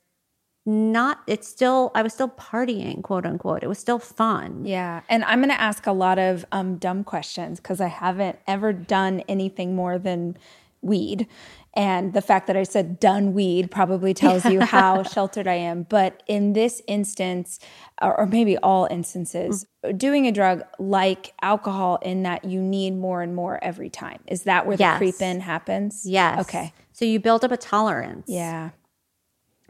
not 0.68 1.22
it's 1.28 1.48
still 1.48 1.92
I 1.96 2.02
was 2.04 2.14
still 2.14 2.28
partying, 2.28 3.02
quote 3.02 3.26
unquote. 3.26 3.64
It 3.64 3.68
was 3.68 3.80
still 3.80 4.00
fun. 4.00 4.66
Yeah. 4.66 5.02
And 5.08 5.24
I'm 5.24 5.40
going 5.40 5.50
to 5.50 5.60
ask 5.60 5.88
a 5.88 5.94
lot 5.94 6.20
of 6.20 6.46
um, 6.52 6.76
dumb 6.76 7.06
questions 7.06 7.60
because 7.62 7.80
I 7.80 7.88
haven't 7.88 8.38
ever 8.46 8.74
done 8.74 9.22
anything 9.30 9.76
more 9.76 9.98
than 9.98 10.38
weed. 10.82 11.26
And 11.74 12.14
the 12.14 12.22
fact 12.22 12.48
that 12.48 12.58
I 12.58 12.64
said 12.64 13.00
done 13.00 13.34
weed 13.34 13.72
probably 13.72 14.14
tells 14.14 14.44
you 14.46 14.60
how 14.62 15.04
sheltered 15.14 15.48
I 15.48 15.54
am. 15.54 15.84
But 15.84 16.22
in 16.28 16.52
this 16.54 16.82
instance, 16.88 17.60
or, 18.02 18.20
or 18.20 18.26
maybe 18.26 18.58
all 18.58 18.88
instances, 18.92 19.66
doing 19.96 20.28
a 20.28 20.32
drug 20.32 20.64
like 20.80 21.34
alcohol, 21.42 22.00
in 22.02 22.24
that 22.24 22.44
you 22.46 22.62
need 22.62 22.92
more 22.98 23.22
and 23.22 23.36
more 23.36 23.64
every 23.64 23.90
time. 23.90 24.20
Is 24.28 24.44
that 24.44 24.66
where 24.68 24.76
the 24.76 24.84
Yes. 24.84 24.98
creep 24.98 25.22
in 25.22 25.40
happens? 25.40 26.02
Yes. 26.06 26.42
Okay. 26.42 26.74
So 26.94 27.06
you 27.06 27.20
build 27.20 27.46
up 27.46 27.52
a 27.52 27.58
tolerance. 27.58 28.26
Yeah. 28.28 28.72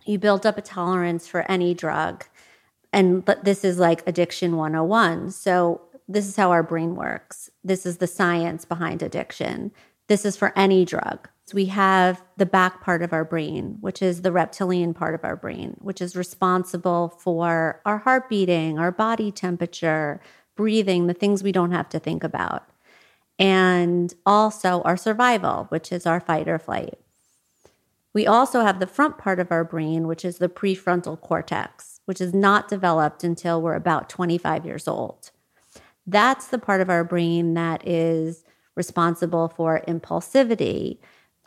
You 0.08 0.20
build 0.20 0.46
up 0.46 0.58
a 0.58 0.62
tolerance 0.62 1.28
for 1.28 1.50
any 1.52 1.74
drug. 1.74 2.26
And 2.94 3.24
but 3.24 3.44
this 3.44 3.64
is 3.64 3.80
like 3.80 4.08
addiction 4.08 4.56
101. 4.56 5.32
So 5.32 5.82
this 6.08 6.28
is 6.28 6.36
how 6.36 6.52
our 6.52 6.64
brain 6.64 6.96
works. 6.96 7.50
This 7.64 7.86
is 7.86 7.98
the 7.98 8.08
science 8.08 8.66
behind 8.66 9.04
addiction. 9.04 9.72
This 10.08 10.26
is 10.26 10.38
for 10.38 10.54
any 10.58 10.86
drug. 10.86 11.28
So 11.46 11.56
we 11.56 11.66
have 11.66 12.24
the 12.36 12.46
back 12.46 12.82
part 12.82 13.02
of 13.02 13.14
our 13.14 13.24
brain, 13.24 13.78
which 13.80 14.02
is 14.02 14.22
the 14.22 14.32
reptilian 14.32 14.94
part 14.94 15.16
of 15.16 15.24
our 15.24 15.36
brain, 15.36 15.78
which 15.80 16.02
is 16.02 16.16
responsible 16.16 17.10
for 17.10 17.82
our 17.86 18.00
heart 18.00 18.30
beating, 18.30 18.78
our 18.78 18.92
body 18.92 19.32
temperature, 19.32 20.20
breathing, 20.56 21.08
the 21.08 21.14
things 21.14 21.44
we 21.44 21.54
don't 21.54 21.72
have 21.72 21.88
to 21.90 22.00
think 22.00 22.24
about. 22.24 22.70
And 23.40 24.14
also 24.26 24.82
our 24.82 24.98
survival, 24.98 25.66
which 25.70 25.92
is 25.92 26.06
our 26.06 26.20
fight 26.20 26.48
or 26.48 26.60
flight. 26.60 27.00
We 28.18 28.26
also 28.26 28.62
have 28.62 28.80
the 28.80 28.88
front 28.88 29.20
part 29.20 29.40
of 29.40 29.52
our 29.52 29.64
brain, 29.64 30.08
which 30.08 30.26
is 30.26 30.40
the 30.40 30.50
prefrontal 30.50 31.22
cortex, 31.22 32.02
which 32.06 32.20
is 32.20 32.34
not 32.34 32.68
developed 32.68 33.24
until 33.24 33.62
we're 33.62 33.76
about 33.76 34.10
25 34.10 34.66
years 34.66 34.88
old. 34.88 35.30
That's 36.08 36.48
the 36.48 36.58
part 36.58 36.82
of 36.82 36.90
our 36.90 37.04
brain 37.04 37.54
that 37.54 37.88
is 37.88 38.44
responsible 38.74 39.50
for 39.50 39.84
impulsivity, 39.88 40.98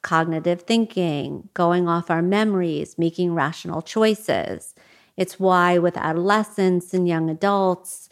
cognitive 0.03 0.63
thinking, 0.63 1.49
going 1.55 1.89
off 1.89 2.09
our 2.09 2.23
memories, 2.23 2.97
making 2.97 3.35
rational 3.35 3.83
choices. 3.83 4.77
It's 5.17 5.41
why 5.41 5.77
with 5.79 5.97
adolescents 5.97 6.95
and 6.95 7.09
young 7.09 7.29
adults, 7.29 8.09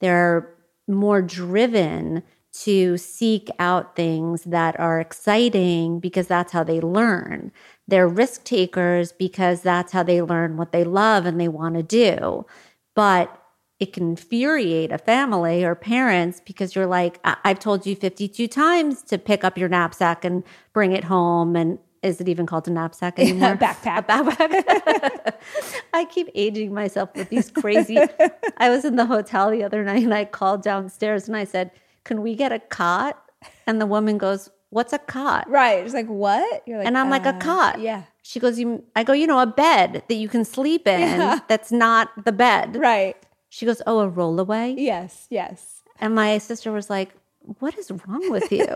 they're 0.00 0.54
more 0.86 1.22
driven 1.22 2.24
to 2.52 2.98
seek 2.98 3.48
out 3.58 3.96
things 3.96 4.44
that 4.44 4.78
are 4.78 5.00
exciting 5.00 5.98
because 5.98 6.26
that's 6.26 6.52
how 6.52 6.62
they 6.62 6.80
learn. 6.80 7.50
They're 7.88 8.08
risk 8.08 8.44
takers 8.44 9.12
because 9.12 9.62
that's 9.62 9.92
how 9.92 10.02
they 10.02 10.22
learn 10.22 10.56
what 10.56 10.72
they 10.72 10.84
love 10.84 11.26
and 11.26 11.40
they 11.40 11.48
want 11.48 11.74
to 11.74 11.82
do. 11.82 12.46
But 12.94 13.38
it 13.80 13.92
can 13.92 14.10
infuriate 14.10 14.92
a 14.92 14.98
family 14.98 15.64
or 15.64 15.74
parents 15.74 16.40
because 16.44 16.76
you're 16.76 16.86
like, 16.86 17.18
I- 17.24 17.36
I've 17.44 17.58
told 17.58 17.84
you 17.84 17.96
52 17.96 18.46
times 18.46 19.02
to 19.04 19.18
pick 19.18 19.42
up 19.42 19.58
your 19.58 19.68
knapsack 19.68 20.24
and 20.24 20.44
bring 20.72 20.92
it 20.92 21.02
home. 21.04 21.56
And 21.56 21.80
is 22.02 22.20
it 22.20 22.28
even 22.28 22.46
called 22.46 22.68
a 22.68 22.70
knapsack 22.70 23.18
anymore? 23.18 23.56
backpack. 23.56 24.06
backpack. 24.06 25.34
I 25.92 26.04
keep 26.04 26.28
aging 26.36 26.72
myself 26.72 27.10
with 27.16 27.28
these 27.30 27.50
crazy. 27.50 27.98
I 28.58 28.70
was 28.70 28.84
in 28.84 28.94
the 28.94 29.06
hotel 29.06 29.50
the 29.50 29.64
other 29.64 29.82
night 29.82 30.04
and 30.04 30.14
I 30.14 30.24
called 30.26 30.62
downstairs 30.62 31.26
and 31.26 31.36
I 31.36 31.42
said, 31.44 31.72
Can 32.04 32.22
we 32.22 32.36
get 32.36 32.52
a 32.52 32.60
cot? 32.60 33.20
And 33.66 33.80
the 33.80 33.86
woman 33.86 34.16
goes, 34.18 34.48
What's 34.72 34.94
a 34.94 34.98
cot? 34.98 35.50
Right. 35.50 35.84
It's 35.84 35.92
like, 35.92 36.06
what? 36.06 36.62
You're 36.66 36.78
like, 36.78 36.86
And 36.86 36.96
I'm 36.96 37.10
like, 37.10 37.26
A 37.26 37.34
uh, 37.34 37.38
cot. 37.38 37.78
Yeah. 37.78 38.04
She 38.22 38.40
goes, 38.40 38.58
you, 38.58 38.82
I 38.96 39.04
go, 39.04 39.12
You 39.12 39.26
know, 39.26 39.38
a 39.38 39.46
bed 39.46 40.02
that 40.08 40.14
you 40.14 40.30
can 40.30 40.46
sleep 40.46 40.88
in 40.88 41.00
Yeah. 41.00 41.40
that's 41.48 41.70
not 41.70 42.08
the 42.24 42.32
bed. 42.32 42.76
Right. 42.76 43.14
She 43.50 43.66
goes, 43.66 43.82
Oh, 43.86 44.00
a 44.00 44.10
rollaway? 44.10 44.74
Yes. 44.78 45.26
Yes. 45.28 45.82
And 46.00 46.14
my 46.14 46.38
sister 46.38 46.72
was 46.72 46.88
like, 46.88 47.10
What 47.58 47.76
is 47.76 47.90
wrong 47.90 48.30
with 48.30 48.50
you? 48.50 48.66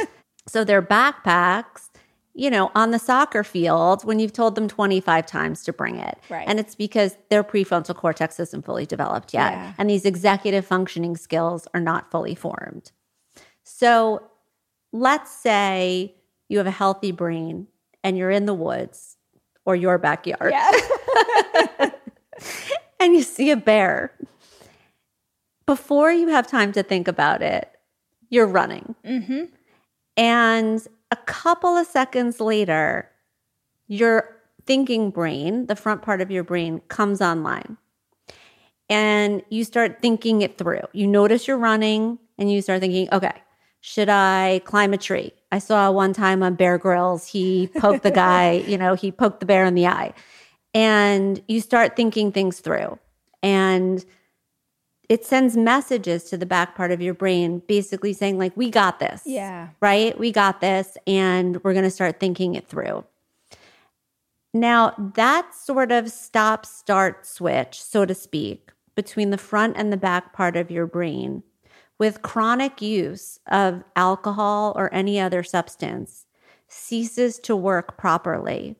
so 0.46 0.64
their 0.64 0.82
backpacks, 0.82 1.88
you 2.34 2.50
know, 2.50 2.70
on 2.74 2.90
the 2.90 2.98
soccer 2.98 3.42
field 3.42 4.04
when 4.04 4.18
you've 4.18 4.34
told 4.34 4.54
them 4.54 4.68
25 4.68 5.24
times 5.24 5.64
to 5.64 5.72
bring 5.72 5.98
it. 5.98 6.18
Right. 6.28 6.46
And 6.46 6.60
it's 6.60 6.74
because 6.74 7.16
their 7.30 7.42
prefrontal 7.42 7.96
cortex 7.96 8.38
isn't 8.38 8.66
fully 8.66 8.84
developed 8.84 9.32
yet. 9.32 9.52
Yeah. 9.52 9.72
And 9.78 9.88
these 9.88 10.04
executive 10.04 10.66
functioning 10.66 11.16
skills 11.16 11.66
are 11.72 11.80
not 11.80 12.10
fully 12.10 12.34
formed. 12.34 12.92
So 13.64 14.28
let's 14.92 15.30
say 15.30 16.14
you 16.48 16.58
have 16.58 16.66
a 16.66 16.72
healthy 16.72 17.12
brain 17.12 17.66
and 18.02 18.16
you're 18.16 18.30
in 18.30 18.46
the 18.46 18.54
woods 18.54 19.16
or 19.64 19.76
your 19.76 19.98
backyard. 19.98 20.52
Yeah. 20.52 21.90
and 23.00 23.14
you 23.14 23.22
see 23.22 23.50
a 23.50 23.56
bear. 23.56 24.12
Before 25.66 26.10
you 26.10 26.28
have 26.28 26.46
time 26.46 26.72
to 26.72 26.82
think 26.82 27.08
about 27.08 27.42
it, 27.42 27.70
you're 28.30 28.46
running. 28.46 28.94
mm-hmm. 29.04 29.44
And 30.16 30.86
a 31.10 31.16
couple 31.16 31.76
of 31.76 31.86
seconds 31.86 32.40
later, 32.40 33.08
your 33.86 34.36
thinking 34.66 35.10
brain, 35.10 35.66
the 35.66 35.76
front 35.76 36.02
part 36.02 36.20
of 36.20 36.30
your 36.30 36.44
brain, 36.44 36.80
comes 36.88 37.20
online. 37.20 37.76
And 38.90 39.42
you 39.48 39.64
start 39.64 40.00
thinking 40.00 40.42
it 40.42 40.58
through. 40.58 40.82
You 40.92 41.06
notice 41.06 41.46
you're 41.46 41.58
running 41.58 42.18
and 42.38 42.50
you 42.50 42.62
start 42.62 42.80
thinking, 42.80 43.08
okay, 43.12 43.42
should 43.80 44.08
I 44.08 44.60
climb 44.64 44.92
a 44.92 44.98
tree? 44.98 45.32
I 45.50 45.58
saw 45.58 45.90
one 45.90 46.12
time 46.12 46.42
on 46.42 46.54
Bear 46.54 46.78
Grylls, 46.78 47.26
he 47.26 47.68
poked 47.78 48.02
the 48.02 48.10
guy, 48.10 48.52
you 48.66 48.76
know, 48.76 48.94
he 48.94 49.12
poked 49.12 49.40
the 49.40 49.46
bear 49.46 49.64
in 49.64 49.74
the 49.74 49.86
eye. 49.86 50.12
And 50.74 51.42
you 51.48 51.60
start 51.60 51.96
thinking 51.96 52.32
things 52.32 52.60
through. 52.60 52.98
And 53.42 54.04
it 55.08 55.24
sends 55.24 55.56
messages 55.56 56.24
to 56.24 56.36
the 56.36 56.44
back 56.44 56.74
part 56.74 56.90
of 56.90 57.00
your 57.00 57.14
brain, 57.14 57.62
basically 57.66 58.12
saying, 58.12 58.36
like, 58.36 58.54
we 58.56 58.70
got 58.70 58.98
this. 58.98 59.22
Yeah. 59.24 59.68
Right? 59.80 60.18
We 60.18 60.32
got 60.32 60.60
this. 60.60 60.98
And 61.06 61.62
we're 61.64 61.72
going 61.72 61.84
to 61.84 61.90
start 61.90 62.20
thinking 62.20 62.54
it 62.54 62.68
through. 62.68 63.04
Now, 64.52 64.94
that 65.14 65.54
sort 65.54 65.92
of 65.92 66.10
stop 66.10 66.66
start 66.66 67.26
switch, 67.26 67.82
so 67.82 68.04
to 68.04 68.14
speak, 68.14 68.70
between 68.94 69.30
the 69.30 69.38
front 69.38 69.76
and 69.76 69.92
the 69.92 69.96
back 69.96 70.32
part 70.32 70.56
of 70.56 70.70
your 70.70 70.86
brain 70.86 71.42
with 71.98 72.22
chronic 72.22 72.80
use 72.80 73.40
of 73.50 73.82
alcohol 73.96 74.72
or 74.76 74.92
any 74.94 75.18
other 75.18 75.42
substance 75.42 76.26
ceases 76.68 77.38
to 77.40 77.56
work 77.56 77.96
properly. 77.96 78.76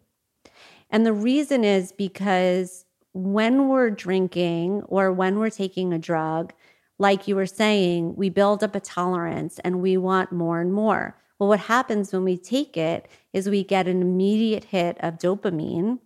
And 0.90 1.04
the 1.04 1.12
reason 1.12 1.64
is 1.64 1.92
because 1.92 2.84
when 3.12 3.68
we're 3.68 3.90
drinking 3.90 4.82
or 4.86 5.12
when 5.12 5.38
we're 5.38 5.50
taking 5.50 5.92
a 5.92 5.98
drug, 5.98 6.52
like 6.98 7.28
you 7.28 7.36
were 7.36 7.46
saying, 7.46 8.16
we 8.16 8.28
build 8.28 8.62
up 8.62 8.74
a 8.74 8.80
tolerance 8.80 9.58
and 9.60 9.80
we 9.80 9.96
want 9.96 10.32
more 10.32 10.60
and 10.60 10.72
more. 10.72 11.16
Well, 11.38 11.48
what 11.48 11.60
happens 11.60 12.12
when 12.12 12.24
we 12.24 12.36
take 12.36 12.76
it 12.76 13.08
is 13.32 13.48
we 13.48 13.62
get 13.62 13.86
an 13.86 14.02
immediate 14.02 14.64
hit 14.64 14.96
of 15.00 15.18
dopamine, 15.18 16.00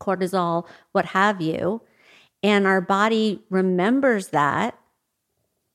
cortisol, 0.00 0.66
what 0.92 1.06
have 1.06 1.40
you. 1.40 1.80
And 2.42 2.66
our 2.66 2.80
body 2.80 3.42
remembers 3.48 4.28
that 4.28 4.78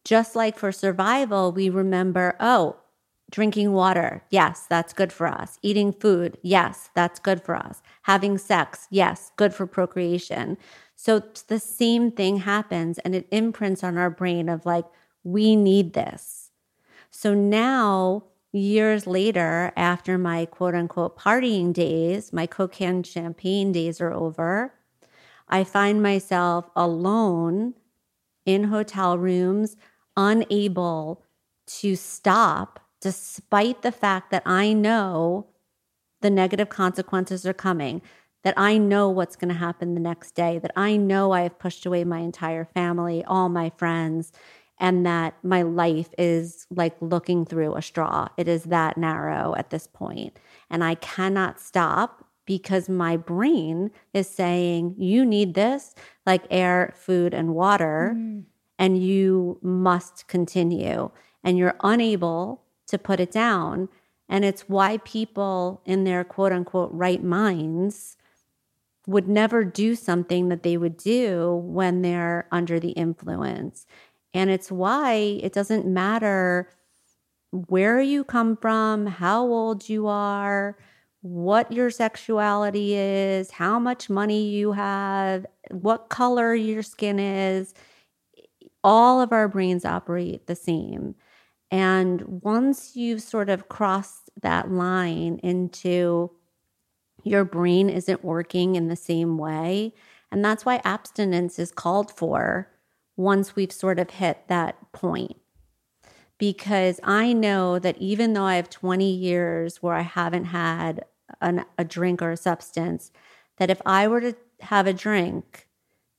just 0.07 0.37
like 0.37 0.57
for 0.57 0.71
survival, 0.71 1.51
we 1.51 1.69
remember, 1.69 2.37
oh, 2.39 2.77
drinking 3.29 3.73
water, 3.73 4.23
yes, 4.29 4.65
that's 4.69 4.93
good 4.93 5.11
for 5.11 5.27
us. 5.27 5.59
Eating 5.61 5.91
food, 5.91 6.37
yes, 6.41 6.89
that's 6.95 7.19
good 7.19 7.41
for 7.43 7.57
us. 7.57 7.81
Having 8.03 8.37
sex, 8.37 8.87
yes, 8.89 9.33
good 9.35 9.53
for 9.53 9.67
procreation. 9.67 10.57
So 10.95 11.21
the 11.49 11.59
same 11.59 12.09
thing 12.09 12.37
happens 12.37 12.99
and 12.99 13.13
it 13.13 13.27
imprints 13.31 13.83
on 13.83 13.97
our 13.97 14.09
brain 14.09 14.47
of 14.47 14.65
like, 14.65 14.85
we 15.25 15.57
need 15.57 15.91
this. 15.91 16.51
So 17.11 17.33
now, 17.33 18.23
years 18.53 19.07
later, 19.07 19.73
after 19.75 20.17
my 20.17 20.45
quote 20.45 20.73
unquote 20.73 21.19
partying 21.19 21.73
days, 21.73 22.31
my 22.31 22.47
cocaine 22.47 23.03
champagne 23.03 23.73
days 23.73 23.99
are 23.99 24.13
over, 24.13 24.73
I 25.49 25.65
find 25.65 26.01
myself 26.01 26.69
alone 26.77 27.73
in 28.45 28.63
hotel 28.65 29.17
rooms 29.17 29.75
unable 30.17 31.24
to 31.67 31.95
stop 31.95 32.79
despite 33.00 33.83
the 33.83 33.91
fact 33.91 34.31
that 34.31 34.43
I 34.45 34.74
know 34.74 35.47
the 36.21 36.29
negative 36.31 36.69
consequences 36.69 37.45
are 37.45 37.53
coming, 37.53 38.01
that 38.43 38.55
I 38.57 38.77
know 38.77 39.07
what's 39.09 39.36
going 39.36 39.53
to 39.53 39.59
happen 39.59 39.93
the 39.93 40.00
next 40.00 40.31
day, 40.31 40.57
that 40.59 40.71
I 40.75 40.97
know 40.97 41.31
I 41.31 41.41
have 41.41 41.59
pushed 41.59 41.86
away 41.86 42.03
my 42.03 42.19
entire 42.19 42.65
family, 42.65 43.24
all 43.25 43.50
my 43.50 43.71
friends, 43.77 44.31
and 44.79 45.05
that 45.05 45.36
my 45.43 45.62
life 45.62 46.09
is 46.17 46.65
like 46.71 46.95
looking 47.01 47.45
through 47.45 47.75
a 47.75 47.81
straw. 47.81 48.27
It 48.38 48.47
is 48.47 48.63
that 48.65 48.97
narrow 48.97 49.55
at 49.55 49.69
this 49.69 49.88
point. 49.88 50.39
And 50.69 50.83
I 50.83 50.95
cannot 50.95 51.59
stop 51.59 52.25
because 52.45 52.88
my 52.88 53.17
brain 53.17 53.91
is 54.13 54.29
saying, 54.29 54.96
you 54.98 55.25
need 55.25 55.53
this, 55.53 55.94
like 56.25 56.46
air, 56.50 56.94
food, 56.96 57.33
and 57.33 57.53
water. 57.53 58.15
Mm 58.15 58.46
and 58.77 59.01
you 59.01 59.59
must 59.61 60.27
continue 60.27 61.11
and 61.44 61.57
you're 61.57 61.77
unable 61.81 62.61
to 62.87 62.98
put 62.98 63.20
it 63.20 63.31
down. 63.31 63.90
And 64.29 64.44
it's 64.44 64.63
why 64.68 64.98
people 65.00 65.81
in 65.85 66.03
their 66.03 66.24
quote 66.24 66.51
unquote 66.51 66.92
right 66.92 67.24
minds 67.24 68.18
would 69.07 69.27
never 69.27 69.63
do 69.63 69.96
something 69.96 70.50
that 70.50 70.63
they 70.63 70.75
would 70.75 70.98
do 70.98 71.55
when 71.63 72.01
they're 72.01 72.48
under 72.51 72.79
the 72.79 72.92
influence. 72.92 73.85
And 74.33 74.50
it's 74.50 74.72
why 74.72 75.13
it 75.42 75.53
doesn't 75.53 75.87
matter 75.87 76.70
where 77.51 78.01
you 78.01 78.25
come 78.25 78.57
from, 78.57 79.05
how 79.05 79.46
old 79.46 79.87
you 79.87 80.07
are, 80.07 80.77
what 81.22 81.72
your 81.72 81.90
sexuality 81.90 82.96
is, 82.96 83.51
how 83.51 83.79
much 83.79 84.09
money 84.09 84.50
you 84.50 84.74
have, 84.74 85.46
what 85.72 86.09
color 86.09 86.53
your 86.53 86.83
skin 86.83 87.20
is 87.20 87.74
all 88.83 89.22
of 89.22 89.31
our 89.31 89.48
brains 89.48 89.85
operate 89.85 90.48
the 90.48 90.55
same. 90.55 91.16
And 91.70 92.42
once 92.44 92.96
you've 92.96 93.22
sort 93.22 93.50
of 93.50 93.68
crossed 93.68 94.29
that 94.42 94.72
line 94.72 95.40
into 95.44 96.31
your 97.24 97.44
brain 97.44 97.90
isn't 97.90 98.24
working 98.24 98.75
in 98.75 98.87
the 98.87 98.96
same 98.96 99.37
way, 99.37 99.94
and 100.31 100.44
that's 100.44 100.66
why 100.66 100.81
abstinence 100.83 101.59
is 101.59 101.72
called 101.72 102.11
for 102.11 102.72
once 103.18 103.55
we've 103.55 103.72
sort 103.72 104.00
of 104.00 104.11
hit 104.11 104.48
that 104.48 104.92
point. 104.94 105.35
Because 106.37 107.00
I 107.03 107.33
know 107.33 107.79
that 107.79 107.98
even 107.98 108.33
though 108.33 108.44
I 108.44 108.55
have 108.55 108.70
20 108.70 109.11
years 109.11 109.81
where 109.81 109.96
I 109.96 110.01
haven't 110.01 110.46
had 110.46 111.03
an, 111.42 111.66
a 111.77 111.83
drink 111.83 112.22
or 112.22 112.31
a 112.31 112.37
substance, 112.37 113.11
that 113.57 113.72
if 113.72 113.81
I 113.85 114.07
were 114.07 114.22
to 114.22 114.35
have 114.61 114.85
a 114.85 114.94
drink 114.94 115.68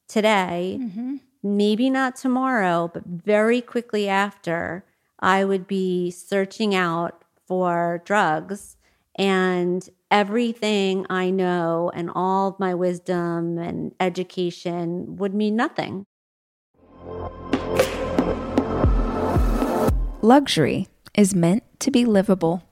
today, 0.08 0.78
mm-hmm 0.80 1.16
maybe 1.42 1.90
not 1.90 2.16
tomorrow, 2.16 2.90
but 2.92 3.04
very 3.04 3.60
quickly 3.60 4.08
after, 4.08 4.84
I 5.20 5.44
would 5.44 5.66
be 5.66 6.10
searching 6.10 6.74
out 6.74 7.22
for 7.46 8.02
drugs 8.04 8.76
and 9.16 9.88
everything 10.10 11.06
I 11.10 11.30
know 11.30 11.90
and 11.94 12.10
all 12.14 12.56
my 12.58 12.74
wisdom 12.74 13.58
and 13.58 13.94
education 13.98 15.16
would 15.16 15.34
mean 15.34 15.56
nothing. 15.56 16.04
Luxury 20.22 20.88
is 21.14 21.34
meant 21.34 21.62
to 21.80 21.90
be 21.90 22.04
livable. 22.04 22.62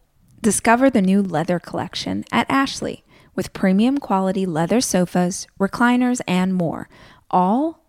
Discover 0.42 0.90
the 0.90 1.02
new 1.02 1.22
leather 1.22 1.58
collection 1.58 2.24
at 2.30 2.46
Ashley 2.50 3.04
with 3.34 3.52
premium 3.52 3.98
quality 3.98 4.46
leather 4.46 4.80
sofas, 4.80 5.46
recliners, 5.60 6.20
and 6.26 6.54
more, 6.54 6.88
all 7.30 7.85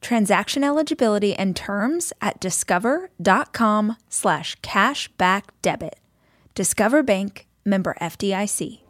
Transaction 0.00 0.64
eligibility 0.64 1.34
and 1.34 1.54
terms 1.54 2.12
at 2.20 2.40
discover.com 2.40 3.96
slash 4.08 4.56
cashback 4.60 5.44
debit. 5.62 5.98
Discover 6.54 7.02
Bank, 7.02 7.46
member 7.64 7.96
FDIC. 8.00 8.80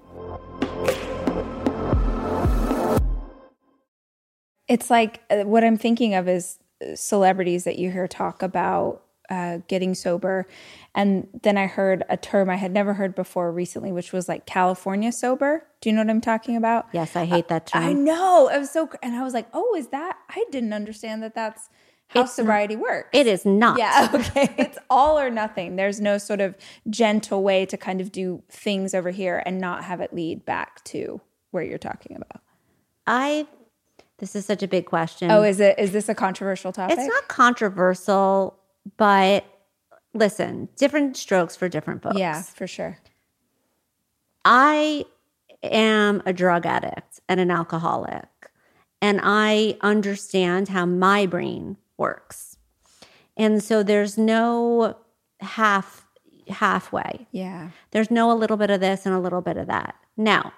It's 4.69 4.91
like 4.91 5.23
uh, 5.31 5.45
what 5.45 5.65
I'm 5.65 5.79
thinking 5.79 6.15
of 6.15 6.29
is 6.29 6.59
uh, 6.83 6.95
celebrities 6.95 7.65
that 7.65 7.79
you 7.79 7.91
hear 7.91 8.07
talk 8.07 8.43
about 8.43 9.03
uh, 9.29 9.59
getting 9.69 9.95
sober. 9.95 10.47
And 10.95 11.29
then 11.43 11.57
I 11.57 11.67
heard 11.67 12.05
a 12.09 12.17
term 12.17 12.51
I 12.51 12.57
had 12.57 12.73
never 12.73 12.95
heard 12.95 13.15
before 13.15 13.53
recently, 13.53 13.93
which 13.93 14.13
was 14.13 14.29
like 14.29 14.47
California 14.47 15.13
sober. 15.13 15.67
Do 15.81 15.89
you 15.89 15.95
know 15.95 16.03
what 16.03 16.11
I'm 16.11 16.21
talking 16.21 16.57
about? 16.57 16.89
Yes, 16.93 17.15
I 17.15 17.25
hate 17.25 17.49
that 17.49 17.67
term. 17.67 17.83
I 17.83 17.93
know. 17.93 18.49
It 18.49 18.59
was 18.59 18.71
so, 18.71 18.91
and 19.03 19.15
I 19.15 19.23
was 19.23 19.35
like, 19.35 19.49
oh, 19.53 19.75
is 19.77 19.89
that? 19.89 20.17
I 20.29 20.45
didn't 20.51 20.73
understand 20.73 21.23
that 21.23 21.35
that's 21.35 21.69
how 22.09 22.23
It's 22.23 22.33
sobriety 22.33 22.75
works. 22.75 23.11
It 23.13 23.27
is 23.27 23.45
not. 23.45 23.79
Yeah, 23.79 24.09
okay. 24.15 24.53
It's 24.57 24.79
all 24.89 25.19
or 25.19 25.31
nothing. 25.31 25.77
There's 25.77 26.01
no 26.01 26.17
sort 26.19 26.41
of 26.41 26.57
gentle 26.89 27.43
way 27.43 27.67
to 27.67 27.77
kind 27.77 28.01
of 28.01 28.11
do 28.11 28.43
things 28.49 28.95
over 28.95 29.11
here 29.11 29.43
and 29.45 29.61
not 29.61 29.85
have 29.85 30.01
it 30.01 30.15
lead 30.15 30.45
back 30.45 30.83
to 30.85 31.21
where 31.51 31.63
you're 31.63 31.79
talking 31.79 32.17
about. 32.17 32.43
I. 33.07 33.47
This 34.19 34.35
is 34.35 34.45
such 34.45 34.65
a 34.65 34.69
big 34.69 34.87
question. 34.87 35.31
Oh, 35.31 35.45
is 35.45 35.61
it 35.61 35.79
is 35.79 35.93
this 35.93 36.09
a 36.09 36.15
controversial 36.15 36.73
topic? 36.73 36.99
It's 36.99 37.07
not 37.07 37.29
controversial, 37.29 38.59
but 38.97 39.45
listen, 40.15 40.69
different 40.77 41.17
strokes 41.17 41.57
for 41.57 41.69
different 41.69 42.03
folks. 42.03 42.19
Yeah, 42.19 42.43
for 42.43 42.67
sure. 42.67 42.99
I 44.45 45.05
am 45.63 46.23
a 46.25 46.33
drug 46.33 46.67
addict 46.67 47.21
and 47.29 47.41
an 47.41 47.51
alcoholic, 47.51 48.29
and 49.03 49.21
I 49.23 49.77
understand 49.81 50.69
how 50.69 50.87
my 50.87 51.27
brain 51.27 51.77
works. 51.97 52.57
And 53.37 53.63
so 53.63 53.83
there's 53.83 54.19
no 54.19 54.97
half 55.41 56.07
halfway. 56.49 57.27
Yeah. 57.31 57.71
There's 57.91 58.11
no 58.11 58.33
a 58.33 58.35
little 58.35 58.57
bit 58.57 58.71
of 58.71 58.81
this 58.81 59.07
and 59.07 59.15
a 59.15 59.21
little 59.21 59.43
bit 59.43 59.57
of 59.57 59.67
that. 59.67 59.95
Now, 60.17 60.53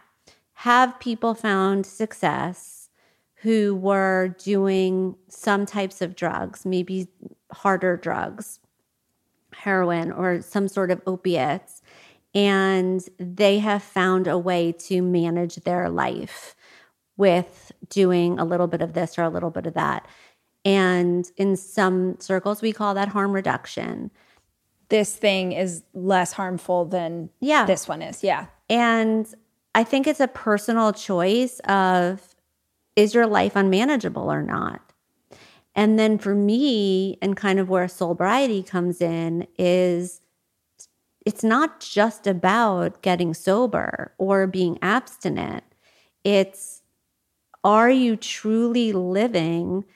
have 0.54 0.98
people 1.00 1.34
found 1.34 1.86
success 1.86 2.88
who 3.36 3.74
were 3.74 4.36
doing 4.38 5.16
some 5.28 5.66
types 5.66 6.00
of 6.00 6.14
drugs, 6.14 6.64
maybe 6.64 7.08
harder 7.52 7.96
drugs, 7.96 8.60
heroin 9.52 10.12
or 10.12 10.42
some 10.42 10.68
sort 10.68 10.90
of 10.90 11.00
opiates, 11.06 11.82
and 12.34 13.06
they 13.18 13.58
have 13.58 13.82
found 13.82 14.26
a 14.26 14.38
way 14.38 14.72
to 14.72 15.02
manage 15.02 15.56
their 15.56 15.88
life 15.88 16.54
with 17.16 17.72
doing 17.88 18.38
a 18.38 18.44
little 18.44 18.66
bit 18.66 18.80
of 18.80 18.92
this 18.92 19.18
or 19.18 19.22
a 19.22 19.28
little 19.28 19.50
bit 19.50 19.66
of 19.66 19.74
that. 19.74 20.06
And 20.64 21.30
in 21.36 21.56
some 21.56 22.18
circles, 22.20 22.62
we 22.62 22.72
call 22.72 22.94
that 22.94 23.08
harm 23.08 23.32
reduction. 23.32 24.10
This 24.88 25.14
thing 25.16 25.52
is 25.52 25.82
less 25.94 26.32
harmful 26.32 26.84
than 26.84 27.30
Yeah. 27.40 27.64
this 27.66 27.88
one 27.88 28.02
is. 28.02 28.22
Yeah. 28.22 28.46
And 28.68 29.26
I 29.74 29.84
think 29.84 30.06
it's 30.06 30.20
a 30.20 30.28
personal 30.28 30.92
choice 30.92 31.60
of 31.60 32.34
is 32.96 33.14
your 33.14 33.26
life 33.26 33.54
unmanageable 33.56 34.30
or 34.30 34.42
not? 34.42 34.80
And 35.80 35.98
then 35.98 36.18
for 36.18 36.34
me, 36.34 37.16
and 37.22 37.34
kind 37.34 37.58
of 37.58 37.70
where 37.70 37.88
sobriety 37.88 38.62
comes 38.62 39.00
in, 39.00 39.46
is 39.56 40.20
it's 41.24 41.42
not 41.42 41.80
just 41.80 42.26
about 42.26 43.00
getting 43.00 43.32
sober 43.32 44.12
or 44.18 44.46
being 44.46 44.78
abstinent. 44.82 45.64
It's 46.22 46.82
are 47.64 47.88
you 47.88 48.16
truly 48.16 48.92
living 48.92 49.86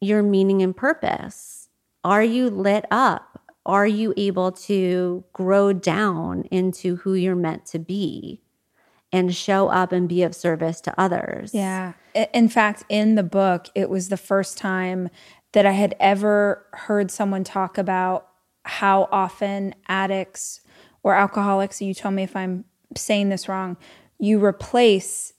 your 0.00 0.22
meaning 0.22 0.62
and 0.62 0.76
purpose? 0.76 1.68
Are 2.04 2.22
you 2.22 2.48
lit 2.48 2.84
up? 2.88 3.40
Are 3.66 3.88
you 3.88 4.14
able 4.16 4.52
to 4.52 5.24
grow 5.32 5.72
down 5.72 6.44
into 6.52 6.94
who 6.94 7.14
you're 7.14 7.34
meant 7.34 7.66
to 7.66 7.80
be 7.80 8.40
and 9.12 9.34
show 9.34 9.68
up 9.68 9.92
and 9.92 10.08
be 10.08 10.22
of 10.22 10.34
service 10.34 10.80
to 10.82 11.00
others? 11.00 11.54
Yeah. 11.54 11.94
In 12.34 12.48
fact, 12.48 12.84
in 12.88 13.14
the 13.14 13.22
book, 13.22 13.68
it 13.74 13.88
was 13.90 14.08
the 14.08 14.16
first 14.16 14.58
time 14.58 15.08
that 15.52 15.66
I 15.66 15.72
had 15.72 15.94
ever 16.00 16.66
heard 16.72 17.10
someone 17.10 17.44
talk 17.44 17.78
about 17.78 18.28
how 18.64 19.08
often 19.12 19.74
addicts 19.88 20.60
or 21.02 21.14
alcoholics, 21.14 21.80
you 21.80 21.94
tell 21.94 22.10
me 22.10 22.24
if 22.24 22.34
I'm 22.34 22.64
saying 22.96 23.28
this 23.28 23.48
wrong, 23.48 23.76
you 24.18 24.44
replace 24.44 25.32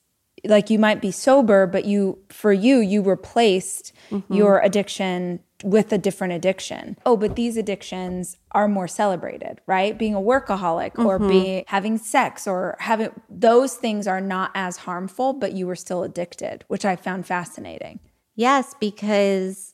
like 0.45 0.69
you 0.69 0.79
might 0.79 1.01
be 1.01 1.11
sober, 1.11 1.67
but 1.67 1.85
you 1.85 2.19
for 2.29 2.53
you 2.53 2.77
you 2.77 3.01
replaced 3.01 3.91
mm-hmm. 4.09 4.33
your 4.33 4.59
addiction 4.61 5.41
with 5.63 5.91
a 5.91 5.97
different 5.97 6.33
addiction. 6.33 6.97
Oh, 7.05 7.17
but 7.17 7.35
these 7.35 7.57
addictions 7.57 8.37
are 8.51 8.67
more 8.67 8.87
celebrated, 8.87 9.59
right? 9.65 9.97
Being 9.97 10.13
a 10.13 10.21
workaholic 10.21 11.03
or 11.03 11.17
being 11.17 11.63
having 11.67 11.97
sex 11.97 12.47
or 12.47 12.75
having 12.79 13.09
those 13.29 13.75
things 13.75 14.07
are 14.07 14.21
not 14.21 14.51
as 14.53 14.77
harmful, 14.77 15.33
but 15.33 15.53
you 15.53 15.65
were 15.65 15.75
still 15.75 16.03
addicted, 16.03 16.63
which 16.67 16.85
I 16.85 16.95
found 16.95 17.25
fascinating. 17.25 17.99
Yes, 18.35 18.75
because 18.79 19.73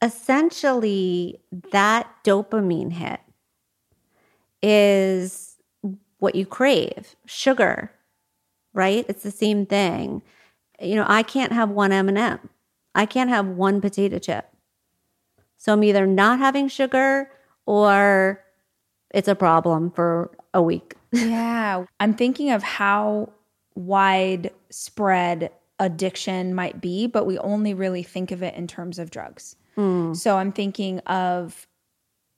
essentially 0.00 1.40
that 1.72 2.08
dopamine 2.24 2.92
hit 2.92 3.20
is 4.62 5.56
what 6.18 6.34
you 6.34 6.46
crave. 6.46 7.14
Sugar, 7.26 7.90
right? 8.72 9.04
It's 9.08 9.22
the 9.22 9.30
same 9.30 9.66
thing. 9.66 10.22
You 10.80 10.94
know, 10.96 11.04
I 11.06 11.22
can't 11.22 11.52
have 11.52 11.68
one 11.68 11.92
M&M. 11.92 12.48
I 12.94 13.04
can't 13.04 13.28
have 13.28 13.46
one 13.46 13.82
potato 13.82 14.18
chip. 14.18 14.48
So 15.64 15.72
I'm 15.72 15.82
either 15.82 16.06
not 16.06 16.40
having 16.40 16.68
sugar 16.68 17.30
or 17.64 18.44
it's 19.14 19.28
a 19.28 19.34
problem 19.34 19.90
for 19.92 20.30
a 20.52 20.62
week. 20.62 20.94
Yeah. 21.14 21.86
I'm 22.00 22.12
thinking 22.12 22.50
of 22.50 22.62
how 22.62 23.32
widespread 23.74 25.52
addiction 25.78 26.54
might 26.54 26.82
be, 26.82 27.06
but 27.06 27.24
we 27.24 27.38
only 27.38 27.72
really 27.72 28.02
think 28.02 28.30
of 28.30 28.42
it 28.42 28.54
in 28.56 28.66
terms 28.66 28.98
of 28.98 29.10
drugs. 29.10 29.56
Hmm. 29.74 30.12
So 30.12 30.36
I'm 30.36 30.52
thinking 30.52 30.98
of 31.06 31.66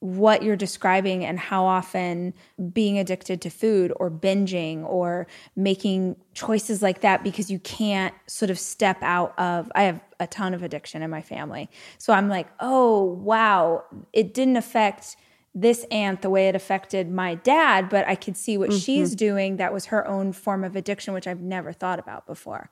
what 0.07 0.43
you're 0.43 0.57
describing 0.57 1.25
and 1.25 1.39
how 1.39 1.65
often 1.65 2.33
being 2.73 2.99
addicted 2.99 3.41
to 3.43 3.51
food 3.51 3.93
or 3.97 4.11
binging 4.11 4.85
or 4.85 5.27
making 5.57 6.17
choices 6.33 6.81
like 6.81 7.01
that 7.01 7.25
because 7.25 7.51
you 7.51 7.59
can't 7.59 8.15
sort 8.27 8.51
of 8.51 8.59
step 8.59 8.99
out 9.03 9.37
of 9.39 9.71
I 9.75 9.83
have 9.83 10.01
a 10.21 10.27
ton 10.27 10.55
of 10.55 10.63
addiction 10.63 11.03
in 11.03 11.11
my 11.11 11.23
family. 11.23 11.69
So 11.99 12.13
I'm 12.13 12.29
like, 12.29 12.47
"Oh, 12.61 13.03
wow, 13.03 13.85
it 14.13 14.33
didn't 14.33 14.57
affect 14.57 15.17
this 15.55 15.85
aunt 15.91 16.23
the 16.23 16.31
way 16.31 16.49
it 16.49 16.55
affected 16.55 17.11
my 17.11 17.35
dad, 17.35 17.89
but 17.89 18.07
I 18.07 18.15
could 18.15 18.37
see 18.37 18.57
what 18.57 18.71
mm-hmm. 18.71 18.79
she's 18.79 19.15
doing 19.15 19.57
that 19.57 19.73
was 19.73 19.87
her 19.87 20.07
own 20.07 20.33
form 20.33 20.63
of 20.63 20.77
addiction 20.77 21.15
which 21.15 21.27
I've 21.27 21.41
never 21.41 21.73
thought 21.73 21.99
about 21.99 22.27
before." 22.27 22.71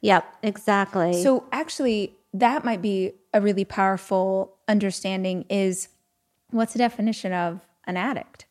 Yep, 0.00 0.24
exactly. 0.42 1.22
So 1.22 1.44
actually, 1.52 2.16
that 2.32 2.64
might 2.64 2.80
be 2.80 3.12
a 3.34 3.40
really 3.40 3.64
powerful 3.64 4.56
understanding 4.66 5.44
is 5.50 5.88
what's 6.50 6.72
the 6.72 6.78
definition 6.78 7.32
of 7.32 7.60
an 7.86 7.96
addict 7.96 8.46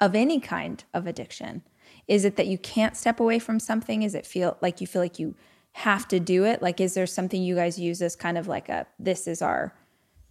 of 0.00 0.14
any 0.14 0.40
kind 0.40 0.84
of 0.94 1.06
addiction? 1.06 1.62
Is 2.06 2.24
it 2.24 2.36
that 2.36 2.46
you 2.46 2.58
can't 2.58 2.96
step 2.96 3.20
away 3.20 3.38
from 3.38 3.60
something? 3.60 4.02
Is 4.02 4.14
it 4.14 4.26
feel 4.26 4.56
like 4.60 4.80
you 4.80 4.86
feel 4.86 5.02
like 5.02 5.18
you 5.18 5.34
have 5.72 6.08
to 6.08 6.20
do 6.20 6.44
it? 6.44 6.62
Like 6.62 6.80
is 6.80 6.94
there 6.94 7.06
something 7.06 7.42
you 7.42 7.54
guys 7.54 7.78
use 7.78 8.00
as 8.02 8.16
kind 8.16 8.38
of 8.38 8.48
like 8.48 8.68
a 8.68 8.86
this 8.98 9.26
is 9.26 9.42
our 9.42 9.74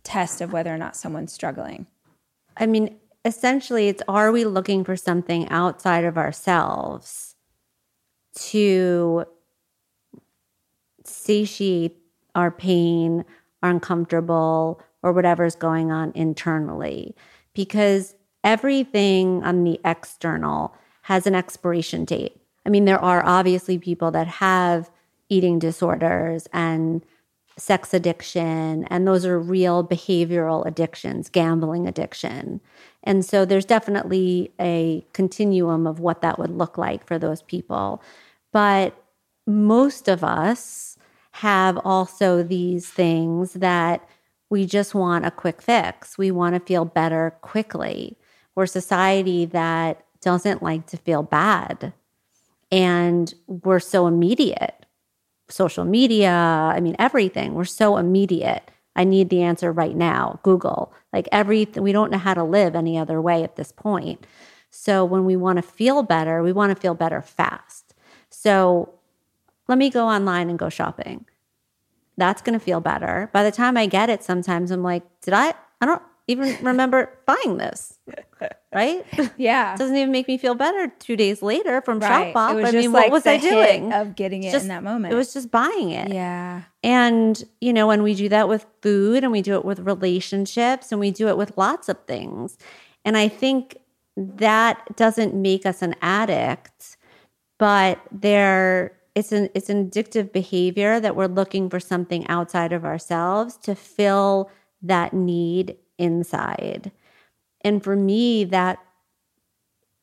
test 0.03 0.41
of 0.41 0.53
whether 0.53 0.73
or 0.73 0.77
not 0.77 0.95
someone's 0.95 1.33
struggling? 1.33 1.87
I 2.55 2.65
mean, 2.65 2.97
essentially, 3.23 3.87
it's 3.87 4.01
are 4.07 4.31
we 4.31 4.45
looking 4.45 4.83
for 4.83 4.95
something 4.95 5.47
outside 5.49 6.05
of 6.05 6.17
ourselves 6.17 7.35
to 8.35 9.25
satiate 11.03 11.97
our 12.35 12.51
pain, 12.51 13.25
our 13.63 13.69
uncomfortable, 13.69 14.81
or 15.03 15.11
whatever's 15.13 15.55
going 15.55 15.91
on 15.91 16.11
internally? 16.15 17.15
Because 17.53 18.15
everything 18.43 19.43
on 19.43 19.63
the 19.63 19.79
external 19.83 20.75
has 21.03 21.27
an 21.27 21.35
expiration 21.35 22.05
date. 22.05 22.37
I 22.65 22.69
mean, 22.69 22.85
there 22.85 22.99
are 22.99 23.25
obviously 23.25 23.77
people 23.77 24.11
that 24.11 24.27
have 24.27 24.91
eating 25.29 25.59
disorders 25.59 26.47
and 26.53 27.03
sex 27.57 27.93
addiction, 27.93 28.83
and 28.85 29.07
those 29.07 29.25
are 29.25 29.39
real 29.39 29.83
behavioral 29.83 30.65
addictions, 30.65 31.29
gambling 31.29 31.87
addiction. 31.87 32.61
And 33.03 33.25
so 33.25 33.45
there's 33.45 33.65
definitely 33.65 34.51
a 34.59 35.05
continuum 35.13 35.87
of 35.87 35.99
what 35.99 36.21
that 36.21 36.37
would 36.37 36.51
look 36.51 36.77
like 36.77 37.05
for 37.05 37.17
those 37.17 37.41
people. 37.41 38.01
But 38.51 38.95
most 39.47 40.07
of 40.07 40.23
us 40.23 40.97
have 41.31 41.77
also 41.83 42.43
these 42.43 42.89
things 42.89 43.53
that 43.53 44.07
we 44.49 44.65
just 44.65 44.95
want 44.95 45.25
a 45.25 45.31
quick 45.31 45.61
fix. 45.61 46.17
We 46.17 46.31
want 46.31 46.55
to 46.55 46.59
feel 46.61 46.85
better 46.85 47.35
quickly. 47.41 48.17
We're 48.55 48.63
a 48.63 48.67
society 48.67 49.45
that 49.45 50.05
doesn't 50.21 50.63
like 50.63 50.87
to 50.87 50.97
feel 50.97 51.23
bad. 51.23 51.93
And 52.71 53.33
we're 53.47 53.79
so 53.79 54.07
immediate. 54.07 54.85
social 55.49 55.85
media. 55.85 56.31
I 56.31 56.79
mean, 56.79 56.95
everything. 56.99 57.53
We're 57.53 57.65
so 57.65 57.97
immediate. 57.97 58.69
I 58.95 59.03
need 59.03 59.29
the 59.29 59.43
answer 59.43 59.71
right 59.71 59.95
now. 59.95 60.39
Google, 60.43 60.93
like 61.13 61.27
everything. 61.31 61.83
We 61.83 61.91
don't 61.91 62.11
know 62.11 62.17
how 62.17 62.33
to 62.33 62.43
live 62.43 62.75
any 62.75 62.97
other 62.97 63.21
way 63.21 63.43
at 63.43 63.55
this 63.55 63.71
point. 63.71 64.25
So 64.69 65.05
when 65.05 65.25
we 65.25 65.35
want 65.35 65.57
to 65.57 65.61
feel 65.61 66.03
better, 66.03 66.43
we 66.43 66.51
want 66.51 66.75
to 66.75 66.81
feel 66.81 66.95
better 66.95 67.21
fast. 67.21 67.93
So 68.29 68.93
let 69.67 69.77
me 69.77 69.89
go 69.89 70.07
online 70.07 70.49
and 70.49 70.59
go 70.59 70.69
shopping. 70.69 71.25
That's 72.17 72.41
going 72.41 72.57
to 72.57 72.63
feel 72.63 72.79
better. 72.81 73.29
By 73.33 73.43
the 73.43 73.51
time 73.51 73.77
I 73.77 73.85
get 73.85 74.09
it, 74.09 74.23
sometimes 74.23 74.71
I'm 74.71 74.83
like, 74.83 75.03
did 75.21 75.33
I? 75.33 75.53
I 75.79 75.85
don't 75.85 76.01
even 76.27 76.57
remember 76.63 77.17
buying 77.25 77.57
this. 77.57 77.99
Right? 78.73 79.05
Yeah. 79.37 79.73
It 79.73 79.77
doesn't 79.79 79.95
even 79.95 80.11
make 80.11 80.27
me 80.27 80.37
feel 80.37 80.55
better 80.55 80.87
two 80.99 81.15
days 81.15 81.41
later 81.41 81.81
from 81.81 81.99
right. 81.99 82.35
I 82.35 82.53
mean, 82.71 82.91
like 82.91 83.05
what 83.05 83.11
was 83.11 83.27
I 83.27 83.37
doing? 83.37 83.93
of 83.93 84.15
getting 84.15 84.43
it 84.43 84.51
Just- 84.51 84.63
in 84.63 84.69
that 84.69 84.83
moment. 84.83 85.13
It 85.13 85.15
was 85.15 85.33
just 85.33 85.51
buying 85.51 85.91
it. 85.91 86.11
yeah. 86.11 86.63
And, 86.83 87.41
you 87.61 87.71
know, 87.73 87.87
when 87.87 88.03
we 88.03 88.13
do 88.15 88.29
that 88.29 88.47
with 88.49 88.65
food 88.81 89.23
and 89.23 89.31
we 89.31 89.41
do 89.41 89.53
it 89.55 89.63
with 89.65 89.79
relationships 89.79 90.91
and 90.91 90.99
we 90.99 91.11
do 91.11 91.27
it 91.27 91.37
with 91.37 91.57
lots 91.57 91.87
of 91.89 91.97
things. 92.07 92.57
And 93.05 93.15
I 93.17 93.27
think 93.29 93.77
that 94.17 94.95
doesn't 94.95 95.33
make 95.33 95.65
us 95.65 95.81
an 95.81 95.95
addict, 96.01 96.97
but 97.59 97.99
there 98.11 98.96
it's 99.17 99.31
an 99.31 99.49
it's 99.55 99.67
an 99.67 99.89
addictive 99.89 100.31
behavior 100.31 100.99
that 100.99 101.15
we're 101.15 101.25
looking 101.25 101.71
for 101.71 101.79
something 101.79 102.27
outside 102.27 102.71
of 102.71 102.85
ourselves 102.85 103.57
to 103.57 103.73
fill 103.73 104.51
that 104.83 105.11
need 105.11 105.75
inside. 105.97 106.91
And 107.61 107.83
for 107.83 107.95
me, 107.95 108.43
that 108.43 108.77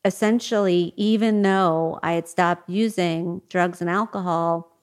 essentially, 0.05 0.93
even 0.97 1.43
though 1.43 2.01
I 2.03 2.15
had 2.15 2.27
stopped 2.27 2.69
using 2.69 3.41
drugs 3.49 3.81
and 3.81 3.89
alcohol, 3.89 4.77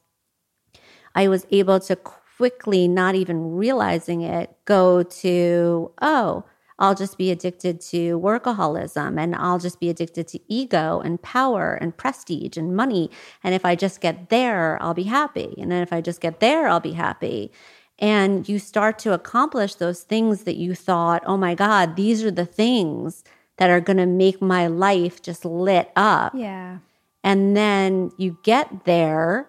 I 1.13 1.27
was 1.27 1.45
able 1.51 1.81
to 1.81 1.97
quickly, 1.97 2.87
not 2.87 3.15
even 3.15 3.57
realizing 3.57 4.21
it, 4.21 4.55
go 4.63 5.03
to, 5.03 5.91
oh, 6.01 6.45
I'll 6.81 6.95
just 6.95 7.15
be 7.15 7.29
addicted 7.29 7.79
to 7.91 8.19
workaholism 8.19 9.21
and 9.21 9.35
I'll 9.35 9.59
just 9.59 9.79
be 9.79 9.87
addicted 9.87 10.27
to 10.29 10.39
ego 10.47 10.99
and 10.99 11.21
power 11.21 11.75
and 11.75 11.95
prestige 11.95 12.57
and 12.57 12.75
money. 12.75 13.11
And 13.43 13.53
if 13.53 13.63
I 13.63 13.75
just 13.75 14.01
get 14.01 14.29
there, 14.29 14.81
I'll 14.81 14.95
be 14.95 15.03
happy. 15.03 15.53
And 15.59 15.71
then 15.71 15.83
if 15.83 15.93
I 15.93 16.01
just 16.01 16.19
get 16.19 16.39
there, 16.39 16.67
I'll 16.67 16.79
be 16.79 16.93
happy. 16.93 17.51
And 17.99 18.49
you 18.49 18.57
start 18.57 18.97
to 18.99 19.13
accomplish 19.13 19.75
those 19.75 20.01
things 20.01 20.43
that 20.45 20.55
you 20.55 20.73
thought, 20.73 21.21
oh 21.27 21.37
my 21.37 21.53
God, 21.53 21.95
these 21.95 22.23
are 22.23 22.31
the 22.31 22.47
things 22.47 23.23
that 23.57 23.69
are 23.69 23.79
going 23.79 23.97
to 23.97 24.07
make 24.07 24.41
my 24.41 24.65
life 24.65 25.21
just 25.21 25.45
lit 25.45 25.91
up. 25.95 26.33
Yeah. 26.35 26.79
And 27.23 27.55
then 27.55 28.11
you 28.17 28.39
get 28.41 28.85
there 28.85 29.47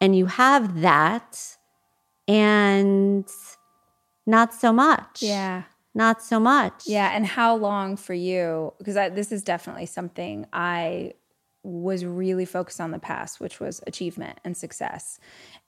and 0.00 0.16
you 0.16 0.26
have 0.26 0.82
that 0.82 1.56
and 2.28 3.28
not 4.24 4.54
so 4.54 4.72
much. 4.72 5.20
Yeah. 5.20 5.64
Not 5.94 6.22
so 6.22 6.40
much. 6.40 6.84
Yeah, 6.86 7.10
and 7.14 7.24
how 7.24 7.54
long 7.54 7.96
for 7.96 8.14
you? 8.14 8.74
Because 8.78 8.94
this 9.14 9.30
is 9.30 9.44
definitely 9.44 9.86
something 9.86 10.46
I 10.52 11.14
was 11.62 12.04
really 12.04 12.44
focused 12.44 12.80
on 12.80 12.90
the 12.90 12.98
past, 12.98 13.40
which 13.40 13.60
was 13.60 13.80
achievement 13.86 14.38
and 14.44 14.56
success. 14.56 15.18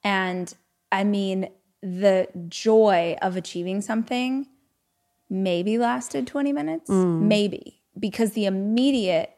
And 0.04 0.52
I 0.92 1.04
mean, 1.04 1.48
the 1.82 2.28
joy 2.48 3.16
of 3.22 3.36
achieving 3.36 3.80
something 3.80 4.46
maybe 5.30 5.78
lasted 5.78 6.26
20 6.26 6.52
minutes, 6.52 6.90
mm. 6.90 7.22
maybe, 7.22 7.82
because 7.98 8.32
the 8.32 8.46
immediate 8.46 9.30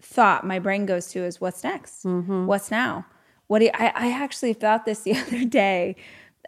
thought 0.00 0.44
my 0.46 0.58
brain 0.58 0.86
goes 0.86 1.08
to 1.08 1.20
is 1.20 1.40
what's 1.40 1.64
next? 1.64 2.04
Mm-hmm. 2.04 2.46
What's 2.46 2.70
now? 2.70 3.06
What 3.46 3.60
do 3.60 3.66
you, 3.66 3.70
I, 3.74 3.92
I 3.94 4.12
actually 4.12 4.52
thought 4.54 4.84
this 4.84 5.00
the 5.02 5.16
other 5.16 5.44
day. 5.44 5.96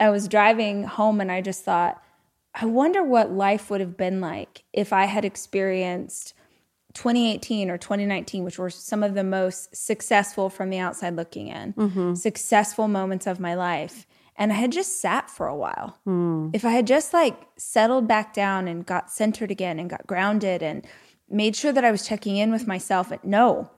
I 0.00 0.10
was 0.10 0.28
driving 0.28 0.84
home 0.84 1.20
and 1.20 1.30
I 1.30 1.40
just 1.40 1.64
thought, 1.64 2.02
I 2.60 2.66
wonder 2.66 3.04
what 3.04 3.30
life 3.30 3.70
would 3.70 3.80
have 3.80 3.96
been 3.96 4.20
like 4.20 4.64
if 4.72 4.92
I 4.92 5.04
had 5.04 5.24
experienced 5.24 6.34
2018 6.94 7.70
or 7.70 7.78
2019, 7.78 8.42
which 8.42 8.58
were 8.58 8.70
some 8.70 9.04
of 9.04 9.14
the 9.14 9.22
most 9.22 9.74
successful 9.76 10.50
from 10.50 10.70
the 10.70 10.78
outside 10.78 11.14
looking 11.14 11.48
in, 11.48 11.72
mm-hmm. 11.74 12.14
successful 12.14 12.88
moments 12.88 13.26
of 13.26 13.38
my 13.38 13.54
life. 13.54 14.06
And 14.34 14.52
I 14.52 14.56
had 14.56 14.72
just 14.72 15.00
sat 15.00 15.30
for 15.30 15.46
a 15.46 15.56
while. 15.56 15.98
Hmm. 16.04 16.50
If 16.52 16.64
I 16.64 16.70
had 16.70 16.86
just 16.86 17.12
like 17.12 17.36
settled 17.56 18.06
back 18.06 18.34
down 18.34 18.68
and 18.68 18.86
got 18.86 19.10
centered 19.10 19.50
again 19.50 19.78
and 19.78 19.90
got 19.90 20.06
grounded 20.06 20.62
and 20.62 20.86
made 21.28 21.56
sure 21.56 21.72
that 21.72 21.84
I 21.84 21.90
was 21.90 22.06
checking 22.06 22.36
in 22.36 22.50
with 22.50 22.66
myself, 22.66 23.10
and 23.10 23.22
no, 23.24 23.70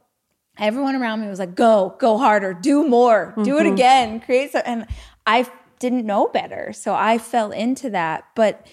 everyone 0.59 0.97
around 0.97 1.23
me 1.23 1.29
was 1.29 1.39
like, 1.39 1.55
go, 1.55 1.97
go 1.99 2.19
harder, 2.19 2.55
do 2.55 2.87
more, 2.87 3.35
do 3.43 3.59
it 3.59 3.65
mm-hmm. 3.65 3.73
again, 3.73 4.21
create 4.21 4.53
some. 4.53 4.63
And 4.65 4.87
I 5.27 5.51
didn't 5.81 6.07
know 6.07 6.29
better. 6.29 6.73
So 6.73 6.95
I 6.95 7.19
fell 7.19 7.51
into 7.51 7.91
that. 7.91 8.25
But 8.37 8.67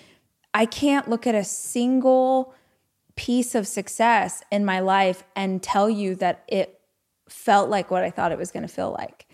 I 0.53 0.67
can't 0.67 1.09
look 1.09 1.25
at 1.25 1.33
a 1.33 1.43
single 1.43 2.53
piece 3.15 3.55
of 3.55 3.65
success 3.65 4.43
in 4.51 4.63
my 4.63 4.79
life 4.79 5.23
and 5.35 5.63
tell 5.63 5.89
you 5.89 6.13
that 6.15 6.43
it 6.47 6.79
felt 7.27 7.69
like 7.69 7.89
what 7.89 8.03
I 8.03 8.11
thought 8.11 8.31
it 8.31 8.37
was 8.37 8.51
going 8.51 8.67
to 8.67 8.73
feel 8.73 8.95
like. 8.97 9.25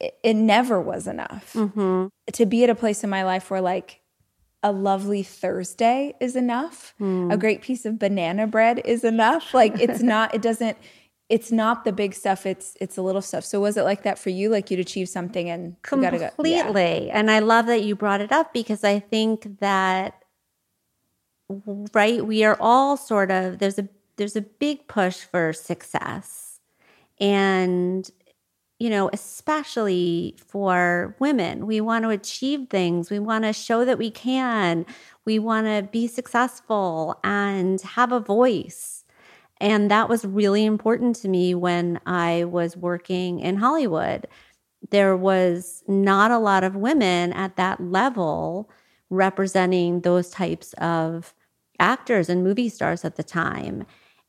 It, 0.00 0.18
it 0.24 0.34
never 0.34 0.80
was 0.80 1.06
enough. 1.06 1.52
Mm-hmm. 1.52 2.06
To 2.32 2.46
be 2.46 2.64
at 2.64 2.70
a 2.70 2.74
place 2.74 3.04
in 3.04 3.10
my 3.10 3.22
life 3.22 3.50
where, 3.50 3.60
like, 3.60 4.00
a 4.62 4.72
lovely 4.72 5.22
Thursday 5.22 6.14
is 6.20 6.36
enough. 6.36 6.94
A 7.00 7.02
hmm. 7.02 7.34
great 7.36 7.62
piece 7.62 7.86
of 7.86 7.98
banana 7.98 8.46
bread 8.46 8.82
is 8.84 9.04
enough. 9.04 9.54
Like 9.54 9.80
it's 9.80 10.02
not 10.02 10.34
it 10.34 10.42
doesn't 10.42 10.76
it's 11.30 11.52
not 11.52 11.84
the 11.84 11.92
big 11.92 12.12
stuff, 12.12 12.44
it's 12.44 12.76
it's 12.80 12.96
the 12.96 13.02
little 13.02 13.22
stuff. 13.22 13.44
So 13.44 13.60
was 13.60 13.76
it 13.76 13.84
like 13.84 14.02
that 14.02 14.18
for 14.18 14.30
you 14.30 14.50
like 14.50 14.70
you'd 14.70 14.80
achieve 14.80 15.08
something 15.08 15.48
and 15.48 15.76
gotta 15.82 16.18
go? 16.18 16.28
Completely. 16.28 17.06
Yeah. 17.06 17.18
and 17.18 17.30
i 17.30 17.38
love 17.38 17.66
that 17.66 17.84
you 17.84 17.94
brought 17.94 18.20
it 18.20 18.32
up 18.32 18.52
because 18.52 18.84
i 18.84 18.98
think 18.98 19.60
that 19.60 20.24
right 21.94 22.26
we 22.26 22.44
are 22.44 22.56
all 22.60 22.96
sort 22.96 23.30
of 23.30 23.58
there's 23.58 23.78
a 23.78 23.88
there's 24.16 24.36
a 24.36 24.42
big 24.42 24.86
push 24.86 25.18
for 25.18 25.52
success. 25.52 26.60
And 27.20 28.10
you 28.78 28.90
know 28.90 29.10
especially 29.12 30.36
for 30.46 31.14
women 31.18 31.66
we 31.66 31.80
want 31.80 32.02
to 32.04 32.10
achieve 32.10 32.68
things. 32.70 33.08
We 33.08 33.20
want 33.20 33.44
to 33.44 33.52
show 33.52 33.84
that 33.84 33.98
we 33.98 34.10
can. 34.10 34.84
We 35.24 35.38
want 35.38 35.66
to 35.66 35.88
be 35.90 36.08
successful 36.08 37.20
and 37.22 37.80
have 37.82 38.10
a 38.10 38.20
voice 38.20 38.99
and 39.60 39.90
that 39.90 40.08
was 40.08 40.24
really 40.24 40.64
important 40.64 41.16
to 41.16 41.28
me 41.28 41.54
when 41.54 42.00
I 42.06 42.44
was 42.44 42.76
working 42.76 43.40
in 43.40 43.56
Hollywood. 43.56 44.26
There 44.90 45.16
was 45.16 45.84
not 45.86 46.30
a 46.30 46.38
lot 46.38 46.64
of 46.64 46.74
women 46.74 47.32
at 47.34 47.56
that 47.56 47.80
level 47.80 48.70
representing 49.10 50.00
those 50.00 50.30
types 50.30 50.72
of 50.74 51.34
actors 51.78 52.28
and 52.28 52.42
movie 52.42 52.68
stars 52.68 53.04
at 53.04 53.16
the 53.16 53.22
time. 53.22 53.84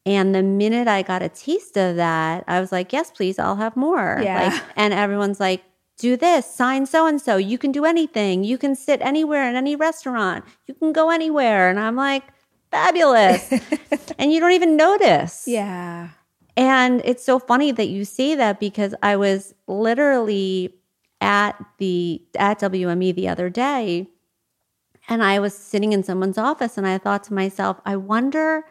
And 0.06 0.34
the 0.34 0.44
minute 0.44 0.88
I 0.88 1.04
got 1.04 1.22
a 1.22 1.30
taste 1.30 1.78
of 1.78 1.96
that, 1.96 2.44
I 2.48 2.60
was 2.60 2.72
like, 2.72 2.92
yes, 2.92 3.12
please, 3.12 3.38
I'll 3.38 3.56
have 3.56 3.78
more. 3.78 4.20
Yeah. 4.22 4.50
Like, 4.50 4.64
and 4.76 4.94
everyone's 4.94 5.40
like, 5.40 5.64
do 5.98 6.18
this, 6.18 6.52
sign 6.52 6.88
so 6.88 7.06
and 7.06 7.22
so. 7.22 7.38
You 7.38 7.60
can 7.60 7.72
do 7.72 7.86
anything. 7.86 8.44
You 8.44 8.58
can 8.58 8.76
sit 8.76 9.00
anywhere 9.02 9.48
in 9.48 9.56
any 9.56 9.76
restaurant. 9.76 10.44
You 10.66 10.74
can 10.74 10.92
go 10.92 11.12
anywhere. 11.12 11.70
And 11.70 11.80
I'm 11.80 11.96
like, 11.96 12.24
fabulous. 12.72 13.52
and 14.18 14.32
you 14.32 14.40
don't 14.40 14.54
even 14.54 14.76
notice. 14.78 15.44
Yeah. 15.48 16.10
And 16.58 17.02
it's 17.06 17.24
so 17.24 17.40
funny 17.40 17.72
that 17.72 17.88
you 17.88 18.04
say 18.06 18.36
that 18.36 18.60
because 18.60 18.94
I 19.04 19.16
was 19.16 19.54
literally 19.68 20.74
at 21.22 21.64
the 21.78 22.22
at 22.36 22.60
WME 22.60 23.14
the 23.16 23.28
other 23.28 23.50
day 23.50 24.08
and 25.08 25.24
I 25.24 25.40
was 25.40 25.56
sitting 25.56 25.94
in 25.94 26.04
someone's 26.04 26.38
office 26.38 26.78
and 26.78 26.88
I 26.88 26.98
thought 26.98 27.24
to 27.26 27.34
myself, 27.34 27.80
I 27.86 27.96
wonder 27.96 28.64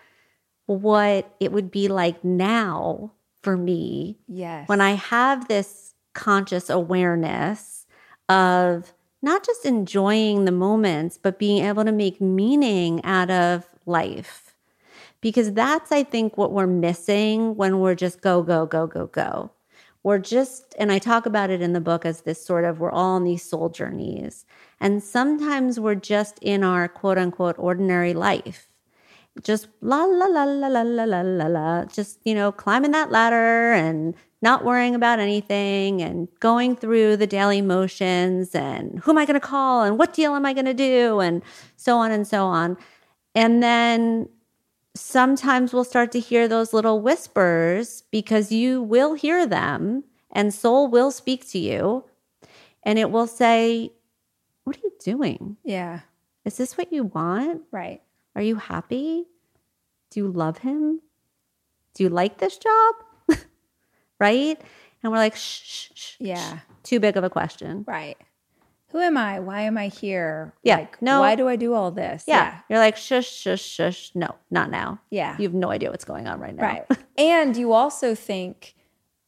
what 0.66 1.34
it 1.40 1.52
would 1.52 1.70
be 1.70 1.88
like 1.88 2.22
now 2.24 3.12
for 3.42 3.56
me 3.56 4.18
Yes. 4.28 4.68
when 4.68 4.80
I 4.80 4.92
have 4.92 5.48
this 5.48 5.94
conscious 6.12 6.68
awareness 6.70 7.86
of 8.28 8.92
not 9.22 9.44
just 9.44 9.64
enjoying 9.64 10.44
the 10.44 10.52
moments, 10.52 11.18
but 11.18 11.38
being 11.38 11.64
able 11.64 11.84
to 11.84 11.92
make 11.92 12.20
meaning 12.20 13.04
out 13.04 13.30
of 13.30 13.64
life. 13.90 14.54
Because 15.20 15.52
that's, 15.52 15.92
I 15.92 16.02
think, 16.02 16.38
what 16.38 16.52
we're 16.52 16.66
missing 16.66 17.56
when 17.56 17.80
we're 17.80 17.94
just 17.94 18.22
go, 18.22 18.42
go, 18.42 18.64
go, 18.64 18.86
go, 18.86 19.06
go. 19.06 19.50
We're 20.02 20.18
just, 20.18 20.74
and 20.78 20.90
I 20.90 20.98
talk 20.98 21.26
about 21.26 21.50
it 21.50 21.60
in 21.60 21.74
the 21.74 21.80
book 21.80 22.06
as 22.06 22.22
this 22.22 22.42
sort 22.42 22.64
of, 22.64 22.80
we're 22.80 22.90
all 22.90 23.16
on 23.16 23.24
these 23.24 23.42
soul 23.42 23.68
journeys. 23.68 24.46
And 24.80 25.02
sometimes 25.02 25.78
we're 25.78 25.94
just 25.94 26.38
in 26.40 26.64
our 26.64 26.88
quote 26.88 27.18
unquote 27.18 27.56
ordinary 27.58 28.14
life 28.14 28.70
just 29.42 29.68
la 29.80 30.04
la 30.04 30.26
la 30.26 30.44
la 30.44 30.68
la 30.68 30.82
la 30.82 31.04
la 31.04 31.20
la 31.22 31.46
la 31.46 31.84
just 31.84 32.18
you 32.24 32.34
know 32.34 32.50
climbing 32.50 32.90
that 32.90 33.10
ladder 33.10 33.72
and 33.72 34.14
not 34.42 34.64
worrying 34.64 34.94
about 34.94 35.18
anything 35.18 36.02
and 36.02 36.28
going 36.40 36.74
through 36.74 37.16
the 37.16 37.26
daily 37.26 37.62
motions 37.62 38.54
and 38.54 38.98
who 39.00 39.12
am 39.12 39.18
i 39.18 39.24
going 39.24 39.38
to 39.38 39.46
call 39.46 39.82
and 39.82 39.98
what 39.98 40.12
deal 40.12 40.34
am 40.34 40.44
i 40.44 40.52
going 40.52 40.66
to 40.66 40.74
do 40.74 41.20
and 41.20 41.42
so 41.76 41.96
on 41.96 42.10
and 42.10 42.26
so 42.26 42.44
on 42.44 42.76
and 43.34 43.62
then 43.62 44.28
sometimes 44.94 45.72
we'll 45.72 45.84
start 45.84 46.12
to 46.12 46.20
hear 46.20 46.48
those 46.48 46.72
little 46.72 47.00
whispers 47.00 48.02
because 48.10 48.50
you 48.52 48.82
will 48.82 49.14
hear 49.14 49.46
them 49.46 50.04
and 50.32 50.52
soul 50.52 50.88
will 50.88 51.10
speak 51.10 51.48
to 51.50 51.58
you 51.58 52.04
And 52.82 52.98
it 52.98 53.10
will 53.10 53.26
say, 53.26 53.92
What 54.64 54.76
are 54.76 54.80
you 54.82 54.92
doing? 55.04 55.56
Yeah. 55.64 56.00
Is 56.44 56.56
this 56.56 56.78
what 56.78 56.92
you 56.92 57.04
want? 57.04 57.62
Right. 57.70 58.00
Are 58.34 58.42
you 58.42 58.56
happy? 58.56 59.26
Do 60.10 60.20
you 60.20 60.28
love 60.32 60.58
him? 60.58 61.00
Do 61.94 62.02
you 62.04 62.08
like 62.08 62.38
this 62.38 62.58
job? 62.58 62.94
right? 64.18 64.60
And 65.02 65.12
we're 65.12 65.18
like, 65.18 65.36
shh, 65.36 65.62
shh, 65.62 65.90
shh. 65.94 66.16
Yeah. 66.20 66.60
Too 66.82 67.00
big 67.00 67.16
of 67.16 67.24
a 67.24 67.30
question. 67.30 67.84
Right. 67.86 68.16
Who 68.92 68.98
am 68.98 69.16
I? 69.16 69.38
Why 69.38 69.62
am 69.62 69.78
I 69.78 69.88
here? 69.88 70.52
Yeah, 70.64 70.76
Like, 70.76 71.00
no. 71.00 71.20
Why 71.20 71.36
do 71.36 71.46
I 71.48 71.56
do 71.56 71.74
all 71.74 71.90
this? 71.90 72.24
Yeah. 72.26 72.58
You're 72.68 72.80
like, 72.80 72.96
shush, 72.96 73.30
shush, 73.30 73.62
shush. 73.62 74.10
No, 74.14 74.34
not 74.50 74.70
now. 74.70 75.00
Yeah. 75.10 75.36
You 75.38 75.44
have 75.44 75.54
no 75.54 75.70
idea 75.70 75.90
what's 75.90 76.04
going 76.04 76.26
on 76.26 76.40
right 76.40 76.54
now. 76.54 76.62
Right. 76.62 76.86
and 77.16 77.56
you 77.56 77.72
also 77.72 78.14
think, 78.16 78.74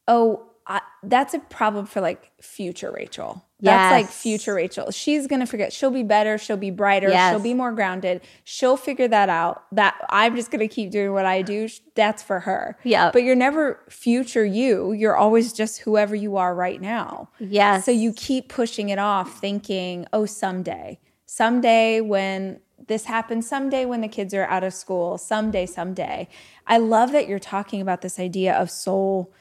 oh, 0.07 0.45
I, 0.65 0.81
that's 1.03 1.33
a 1.33 1.39
problem 1.39 1.85
for 1.85 1.99
like 2.01 2.31
future 2.41 2.91
Rachel. 2.91 3.45
That's 3.59 3.91
like 3.91 4.09
future 4.09 4.53
Rachel. 4.53 4.91
She's 4.91 5.25
going 5.25 5.39
to 5.39 5.45
forget. 5.45 5.71
She'll 5.71 5.89
be 5.89 6.03
better. 6.03 6.37
She'll 6.37 6.57
be 6.57 6.71
brighter. 6.71 7.07
Yes. 7.09 7.31
She'll 7.31 7.43
be 7.43 7.53
more 7.53 7.71
grounded. 7.71 8.21
She'll 8.43 8.75
figure 8.75 9.07
that 9.07 9.29
out. 9.29 9.63
That 9.71 9.95
I'm 10.09 10.35
just 10.35 10.51
going 10.51 10.67
to 10.67 10.73
keep 10.73 10.91
doing 10.91 11.13
what 11.13 11.25
I 11.25 11.41
do. 11.41 11.69
That's 11.95 12.21
for 12.21 12.41
her. 12.41 12.77
Yeah. 12.83 13.11
But 13.11 13.23
you're 13.23 13.37
never 13.37 13.79
future 13.89 14.43
you. 14.43 14.91
You're 14.91 15.15
always 15.15 15.53
just 15.53 15.79
whoever 15.79 16.13
you 16.13 16.35
are 16.35 16.53
right 16.53 16.81
now. 16.81 17.29
Yes. 17.39 17.85
So 17.85 17.91
you 17.91 18.11
keep 18.11 18.49
pushing 18.49 18.89
it 18.89 18.99
off, 18.99 19.39
thinking, 19.39 20.07
oh, 20.11 20.25
someday, 20.25 20.99
someday 21.25 22.01
when 22.01 22.59
this 22.87 23.05
happens, 23.05 23.47
someday 23.47 23.85
when 23.85 24.01
the 24.01 24.09
kids 24.09 24.33
are 24.33 24.45
out 24.45 24.65
of 24.65 24.73
school, 24.73 25.17
someday, 25.17 25.65
someday. 25.65 26.27
I 26.67 26.79
love 26.79 27.13
that 27.13 27.29
you're 27.29 27.39
talking 27.39 27.79
about 27.79 28.01
this 28.01 28.19
idea 28.19 28.53
of 28.53 28.69
soul 28.69 29.33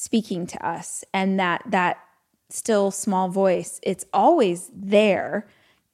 speaking 0.00 0.46
to 0.46 0.66
us 0.66 1.04
and 1.12 1.38
that 1.38 1.62
that 1.66 1.98
still 2.48 2.90
small 2.90 3.28
voice 3.28 3.78
it's 3.82 4.06
always 4.14 4.70
there. 4.74 5.46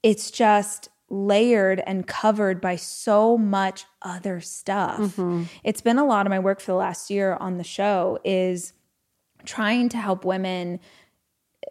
It's 0.04 0.30
just 0.30 0.88
layered 1.10 1.82
and 1.88 2.06
covered 2.06 2.60
by 2.60 2.76
so 2.76 3.36
much 3.36 3.84
other 4.02 4.40
stuff. 4.40 5.00
Mm-hmm. 5.00 5.44
It's 5.64 5.80
been 5.80 5.98
a 5.98 6.04
lot 6.04 6.24
of 6.24 6.30
my 6.30 6.38
work 6.38 6.60
for 6.60 6.70
the 6.70 6.76
last 6.76 7.10
year 7.10 7.34
on 7.34 7.58
the 7.58 7.64
show 7.64 8.20
is 8.24 8.74
trying 9.44 9.88
to 9.88 9.96
help 9.96 10.24
women 10.24 10.78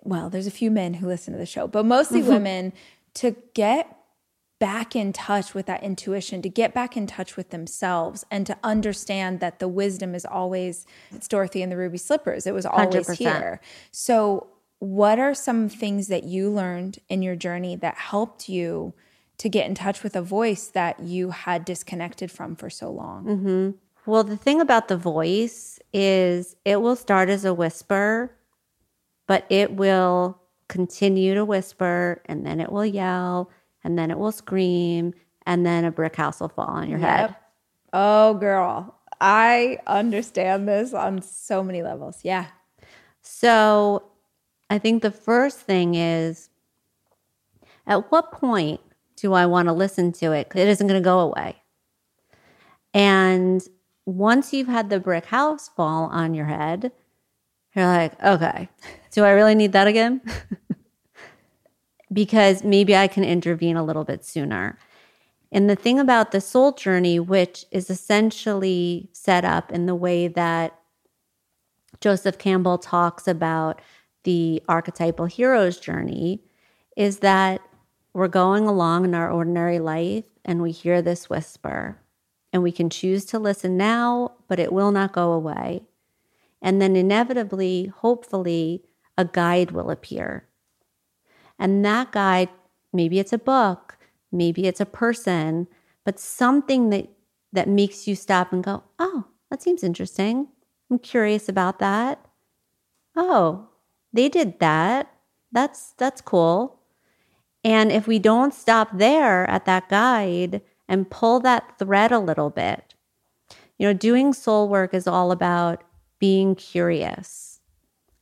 well, 0.04 0.30
there's 0.30 0.46
a 0.46 0.52
few 0.52 0.70
men 0.70 0.96
who 0.96 1.08
listen 1.08 1.32
to 1.32 1.40
the 1.40 1.46
show, 1.46 1.68
but 1.68 1.86
mostly 1.86 2.22
women 2.36 2.74
to 3.14 3.34
get 3.54 3.98
back 4.60 4.96
in 4.96 5.12
touch 5.12 5.54
with 5.54 5.66
that 5.66 5.84
intuition, 5.84 6.42
to 6.42 6.50
get 6.50 6.74
back 6.74 6.96
in 6.96 7.08
touch 7.08 7.36
with 7.36 7.50
themselves, 7.50 8.26
and 8.32 8.48
to 8.48 8.58
understand 8.64 9.40
that 9.40 9.60
the 9.60 9.68
wisdom 9.68 10.16
is 10.16 10.26
always, 10.26 10.86
it's 11.12 11.28
Dorothy 11.28 11.62
and 11.62 11.72
the 11.72 11.78
Ruby 11.78 11.98
Slippers. 11.98 12.48
It 12.48 12.54
was 12.54 12.66
always 12.66 13.08
100%. 13.08 13.18
here. 13.18 13.62
So, 13.92 14.48
what 14.80 15.20
are 15.20 15.34
some 15.34 15.70
things 15.70 16.08
that 16.08 16.24
you 16.24 16.50
learned 16.50 17.00
in 17.10 17.22
your 17.22 17.36
journey 17.36 17.76
that 17.78 17.96
helped 17.96 18.50
you 18.50 18.94
to 19.38 19.50
get 19.50 19.68
in 19.68 19.76
touch 19.76 20.04
with 20.04 20.16
a 20.16 20.22
voice 20.22 20.68
that 20.68 21.00
you 21.00 21.32
had 21.32 21.66
disconnected 21.66 22.32
from 22.32 22.56
for 22.56 22.70
so 22.70 22.92
long? 22.92 23.26
Mm-hmm. 23.26 23.70
Well, 24.06 24.24
the 24.24 24.38
thing 24.38 24.62
about 24.62 24.88
the 24.88 24.98
voice 24.98 25.80
is 25.92 26.56
it 26.64 26.82
will 26.82 26.96
start 26.96 27.30
as 27.30 27.44
a 27.44 27.54
whisper, 27.54 28.36
but 29.28 29.46
it 29.50 29.74
will 29.74 30.40
continue 30.68 31.34
to 31.34 31.46
whisper 31.46 32.22
and 32.26 32.46
then 32.46 32.60
it 32.60 32.72
will 32.72 32.86
yell 32.86 33.50
and 33.86 33.98
then 33.98 34.10
it 34.10 34.18
will 34.18 34.32
scream 34.32 35.14
and 35.46 35.66
then 35.66 35.86
a 35.86 35.92
brick 35.92 36.16
house 36.16 36.42
will 36.42 36.50
fall 36.50 36.66
on 36.66 36.90
your 36.90 36.98
head. 36.98 37.36
Oh, 37.94 38.34
girl. 38.34 38.96
I 39.22 39.78
understand 39.86 40.68
this 40.68 40.94
on 40.94 41.22
so 41.22 41.64
many 41.64 41.84
levels. 41.84 42.20
Yeah. 42.24 42.48
So 43.22 44.12
I 44.70 44.80
think 44.80 45.04
the 45.04 45.12
first 45.12 45.60
thing 45.60 45.94
is 45.94 46.50
at 47.86 48.12
what 48.12 48.32
point 48.32 48.82
do 49.16 49.34
I 49.34 49.46
want 49.46 49.68
to 49.68 49.74
listen 49.74 50.12
to 50.14 50.32
it? 50.32 50.52
It 50.56 50.68
isn't 50.68 50.88
going 50.88 51.02
to 51.02 51.06
go 51.06 51.20
away. 51.20 51.58
And 52.94 53.62
once 54.06 54.52
you've 54.52 54.68
had 54.68 54.90
the 54.90 55.00
brick 55.00 55.26
house 55.26 55.70
fall 55.70 56.06
on 56.06 56.34
your 56.34 56.46
head, 56.48 56.92
you're 57.76 57.86
like, 57.86 58.22
okay, 58.24 58.68
do 59.12 59.24
I 59.24 59.32
really 59.32 59.54
need 59.54 59.74
that 59.74 59.88
again? 59.88 60.22
because 62.12 62.64
maybe 62.64 62.96
I 62.96 63.08
can 63.08 63.24
intervene 63.24 63.78
a 63.78 63.84
little 63.84 64.04
bit 64.04 64.24
sooner. 64.24 64.78
And 65.52 65.70
the 65.70 65.76
thing 65.76 66.00
about 66.00 66.32
the 66.32 66.42
soul 66.42 66.74
journey, 66.74 67.20
which 67.20 67.66
is 67.72 67.90
essentially 67.90 69.10
set 69.14 69.46
up 69.46 69.72
in 69.72 69.86
the 69.86 69.96
way 69.96 70.28
that 70.28 70.78
Joseph 72.02 72.38
Campbell 72.38 72.78
talks 72.78 73.28
about 73.28 73.82
the 74.24 74.62
archetypal 74.68 75.26
hero's 75.26 75.80
journey, 75.80 76.42
is 76.98 77.20
that 77.20 77.62
we're 78.14 78.28
going 78.28 78.66
along 78.66 79.06
in 79.06 79.14
our 79.14 79.32
ordinary 79.32 79.80
life 79.80 80.26
and 80.44 80.62
we 80.62 80.72
hear 80.72 81.02
this 81.02 81.30
whisper, 81.30 82.02
and 82.54 82.64
we 82.64 82.72
can 82.72 82.90
choose 82.90 83.26
to 83.26 83.40
listen 83.40 83.78
now, 83.78 84.32
but 84.48 84.60
it 84.60 84.72
will 84.72 84.92
not 84.92 85.12
go 85.12 85.32
away. 85.32 85.84
And 86.62 86.82
then 86.82 86.96
inevitably, 86.96 87.88
hopefully, 87.98 88.84
a 89.18 89.26
guide 89.26 89.72
will 89.72 89.90
appear. 89.90 90.48
And 91.60 91.84
that 91.86 92.12
guide, 92.12 92.50
maybe 92.94 93.20
it's 93.20 93.34
a 93.34 93.38
book, 93.38 93.98
maybe 94.32 94.68
it's 94.68 94.82
a 94.82 94.86
person, 94.86 95.68
but 96.06 96.20
something 96.20 96.90
that 96.92 97.10
that 97.54 97.70
makes 97.70 98.08
you 98.08 98.16
stop 98.16 98.52
and 98.54 98.64
go, 98.64 98.84
"Oh, 99.00 99.26
that 99.50 99.62
seems 99.62 99.84
interesting. 99.84 100.50
I'm 100.92 101.00
curious 101.00 101.48
about 101.50 101.80
that. 101.80 102.26
Oh, 103.16 103.70
they 104.14 104.30
did 104.30 104.60
that. 104.60 105.12
That's 105.52 105.94
that's 105.98 106.22
cool." 106.22 106.80
And 107.64 107.92
if 107.92 108.08
we 108.08 108.20
don't 108.20 108.54
stop 108.54 108.90
there 108.98 109.50
at 109.50 109.66
that 109.66 109.90
guide 109.90 110.62
and 110.88 111.10
pull 111.10 111.40
that 111.42 111.78
thread 111.80 112.12
a 112.12 112.20
little 112.20 112.50
bit, 112.52 112.96
you 113.80 113.88
know, 113.88 113.94
doing 113.94 114.34
soul 114.34 114.70
work 114.70 114.94
is 114.94 115.08
all 115.08 115.32
about 115.32 115.84
being 116.20 116.56
curious. 116.56 117.55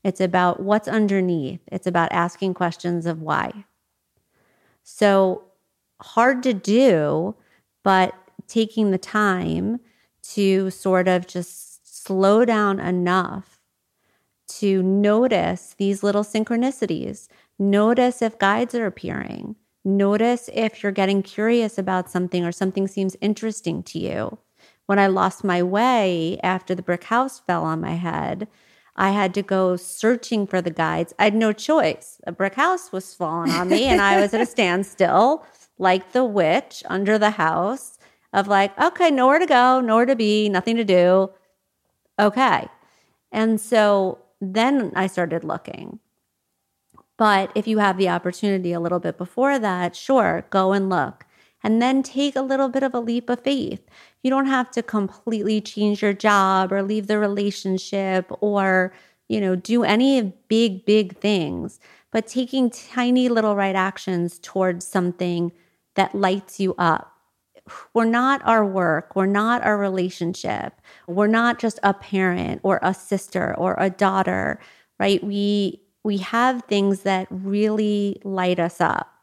It's 0.04 0.22
about 0.22 0.60
what's 0.60 0.88
underneath. 0.88 1.62
It's 1.72 1.88
about 1.88 2.12
asking 2.12 2.56
questions 2.56 3.06
of 3.06 3.22
why. 3.22 3.66
So 4.84 5.44
hard 6.02 6.44
to 6.44 6.54
do, 6.54 7.36
but 7.84 8.14
taking 8.48 8.92
the 8.92 8.98
time 8.98 9.80
to 10.22 10.70
sort 10.70 11.08
of 11.08 11.28
just 11.28 12.04
slow 12.06 12.44
down 12.44 12.80
enough 12.80 13.60
to 14.48 14.84
notice 14.84 15.76
these 15.78 16.04
little 16.04 16.24
synchronicities. 16.24 17.28
Notice 17.58 18.22
if 18.22 18.38
guides 18.38 18.76
are 18.76 18.86
appearing. 18.86 19.56
Notice 19.86 20.50
if 20.54 20.84
you're 20.84 20.92
getting 20.92 21.24
curious 21.24 21.78
about 21.78 22.10
something 22.10 22.46
or 22.46 22.52
something 22.52 22.88
seems 22.88 23.16
interesting 23.22 23.84
to 23.84 24.00
you. 24.00 24.38
When 24.86 25.00
I 25.00 25.08
lost 25.08 25.44
my 25.44 25.64
way 25.64 26.40
after 26.44 26.76
the 26.76 26.82
brick 26.82 27.06
house 27.06 27.40
fell 27.40 27.64
on 27.64 27.82
my 27.82 27.94
head, 27.94 28.48
I 28.96 29.12
had 29.12 29.34
to 29.36 29.42
go 29.42 29.76
searching 29.76 30.46
for 30.46 30.62
the 30.62 30.70
guides. 30.70 31.14
I 31.18 31.26
had 31.26 31.36
no 31.36 31.52
choice. 31.52 32.22
A 32.28 32.32
brick 32.32 32.56
house 32.56 32.92
was 32.92 33.14
falling 33.14 33.52
on 33.52 33.70
me, 33.70 33.86
and 33.86 34.02
I 34.02 34.20
was 34.20 34.34
at 34.34 34.42
a 34.42 34.46
standstill, 34.58 35.46
like 35.78 36.12
the 36.12 36.24
witch 36.24 36.84
under 36.88 37.18
the 37.18 37.32
house, 37.32 37.98
of 38.34 38.48
like, 38.48 38.78
okay, 38.80 39.10
nowhere 39.12 39.40
to 39.40 39.46
go, 39.46 39.80
nowhere 39.80 40.06
to 40.06 40.16
be, 40.16 40.50
nothing 40.50 40.76
to 40.76 40.84
do. 40.84 41.32
Okay. 42.20 42.68
And 43.32 43.60
so 43.60 44.20
then 44.40 44.92
I 44.96 45.08
started 45.08 45.44
looking. 45.44 46.00
But 47.18 47.52
if 47.56 47.68
you 47.68 47.78
have 47.78 47.98
the 47.98 48.10
opportunity 48.10 48.74
a 48.74 48.80
little 48.80 49.00
bit 49.00 49.18
before 49.18 49.60
that, 49.60 49.96
sure, 49.96 50.46
go 50.50 50.74
and 50.74 50.90
look. 50.90 51.26
And 51.64 51.82
then 51.82 52.04
take 52.04 52.36
a 52.36 52.42
little 52.42 52.68
bit 52.68 52.84
of 52.84 52.94
a 52.94 53.00
leap 53.00 53.30
of 53.30 53.40
faith. 53.42 53.82
You 54.22 54.30
don't 54.30 54.48
have 54.48 54.70
to 54.72 54.84
completely 54.84 55.62
change 55.62 56.02
your 56.02 56.14
job 56.14 56.72
or 56.72 56.84
leave 56.84 57.08
the 57.08 57.18
relationship 57.18 58.30
or, 58.42 58.94
you 59.30 59.40
know, 59.40 59.56
do 59.56 59.84
any 59.84 60.34
big, 60.50 60.86
big 60.86 61.18
things, 61.18 61.80
but 62.12 62.28
taking 62.28 62.70
tiny 62.70 63.30
little 63.30 63.56
right 63.56 63.76
actions 63.76 64.40
towards 64.40 64.86
something 64.86 65.54
that 65.96 66.14
lights 66.14 66.60
you 66.60 66.76
up. 66.78 67.12
We're 67.94 68.06
not 68.06 68.42
our 68.46 68.66
work. 68.66 69.16
We're 69.16 69.26
not 69.26 69.64
our 69.64 69.78
relationship. 69.78 70.82
We're 71.08 71.28
not 71.28 71.60
just 71.60 71.80
a 71.82 71.94
parent 71.94 72.60
or 72.64 72.80
a 72.82 72.94
sister 72.94 73.56
or 73.58 73.76
a 73.80 73.90
daughter, 73.90 74.60
right? 75.00 75.24
We 75.24 75.80
we 76.04 76.18
have 76.18 76.64
things 76.64 77.02
that 77.02 77.28
really 77.30 78.22
light 78.26 78.60
us 78.60 78.82
up. 78.82 79.14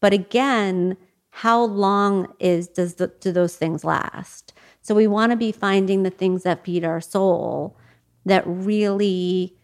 But 0.00 0.12
again, 0.12 0.96
how 1.30 1.62
long 1.62 2.32
is 2.38 2.68
does 2.68 2.94
the, 2.94 3.08
do 3.20 3.32
those 3.32 3.56
things 3.56 3.84
last? 3.84 4.52
So 4.82 4.94
we 4.94 5.06
want 5.06 5.30
to 5.30 5.36
be 5.36 5.52
finding 5.52 6.02
the 6.02 6.10
things 6.10 6.42
that 6.42 6.64
feed 6.64 6.84
our 6.84 7.00
soul 7.00 7.76
that 8.24 8.42
really 8.46 9.56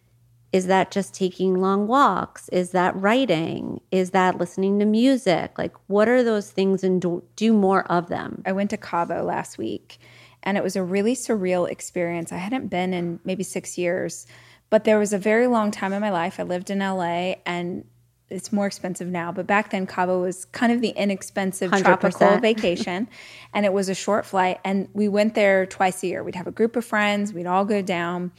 is 0.52 0.68
that 0.68 0.90
just 0.90 1.12
taking 1.12 1.60
long 1.60 1.86
walks? 1.86 2.48
Is 2.48 2.70
that 2.70 2.96
writing? 2.96 3.80
Is 3.90 4.12
that 4.12 4.38
listening 4.38 4.78
to 4.78 4.86
music? 4.86 5.58
Like 5.58 5.74
what 5.88 6.08
are 6.08 6.22
those 6.22 6.50
things 6.50 6.82
and 6.82 7.02
do, 7.02 7.22
do 7.34 7.52
more 7.52 7.84
of 7.92 8.08
them? 8.08 8.42
I 8.46 8.52
went 8.52 8.70
to 8.70 8.78
Cabo 8.78 9.22
last 9.22 9.58
week 9.58 9.98
and 10.42 10.56
it 10.56 10.64
was 10.64 10.76
a 10.76 10.82
really 10.82 11.14
surreal 11.14 11.68
experience. 11.68 12.32
I 12.32 12.36
hadn't 12.36 12.68
been 12.68 12.94
in 12.94 13.20
maybe 13.24 13.42
six 13.42 13.76
years, 13.76 14.26
but 14.70 14.84
there 14.84 14.98
was 14.98 15.12
a 15.12 15.18
very 15.18 15.46
long 15.46 15.70
time 15.70 15.92
in 15.92 16.00
my 16.00 16.10
life. 16.10 16.38
I 16.40 16.44
lived 16.44 16.70
in 16.70 16.78
LA 16.78 17.34
and 17.44 17.84
it's 18.28 18.52
more 18.52 18.66
expensive 18.66 19.08
now, 19.08 19.30
but 19.30 19.46
back 19.46 19.70
then 19.70 19.86
Cabo 19.86 20.20
was 20.20 20.46
kind 20.46 20.72
of 20.72 20.80
the 20.80 20.88
inexpensive 20.90 21.70
100%. 21.70 21.82
tropical 21.82 22.38
vacation. 22.38 23.08
and 23.54 23.64
it 23.64 23.72
was 23.72 23.88
a 23.88 23.94
short 23.94 24.26
flight. 24.26 24.58
And 24.64 24.88
we 24.92 25.08
went 25.08 25.34
there 25.34 25.64
twice 25.66 26.02
a 26.02 26.08
year. 26.08 26.24
We'd 26.24 26.34
have 26.34 26.46
a 26.46 26.52
group 26.52 26.76
of 26.76 26.84
friends, 26.84 27.32
we'd 27.32 27.46
all 27.46 27.64
go 27.64 27.82
down. 27.82 28.32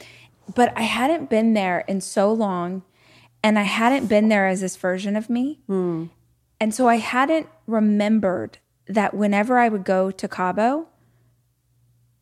But 0.54 0.72
I 0.76 0.82
hadn't 0.82 1.30
been 1.30 1.54
there 1.54 1.84
in 1.88 2.00
so 2.00 2.32
long. 2.32 2.82
And 3.42 3.58
I 3.58 3.62
hadn't 3.62 4.06
been 4.06 4.28
there 4.28 4.46
as 4.46 4.60
this 4.60 4.76
version 4.76 5.16
of 5.16 5.30
me. 5.30 5.60
Hmm. 5.66 6.06
And 6.60 6.74
so 6.74 6.88
I 6.88 6.96
hadn't 6.96 7.48
remembered 7.66 8.58
that 8.88 9.14
whenever 9.14 9.58
I 9.58 9.68
would 9.68 9.84
go 9.84 10.10
to 10.10 10.28
Cabo, 10.28 10.88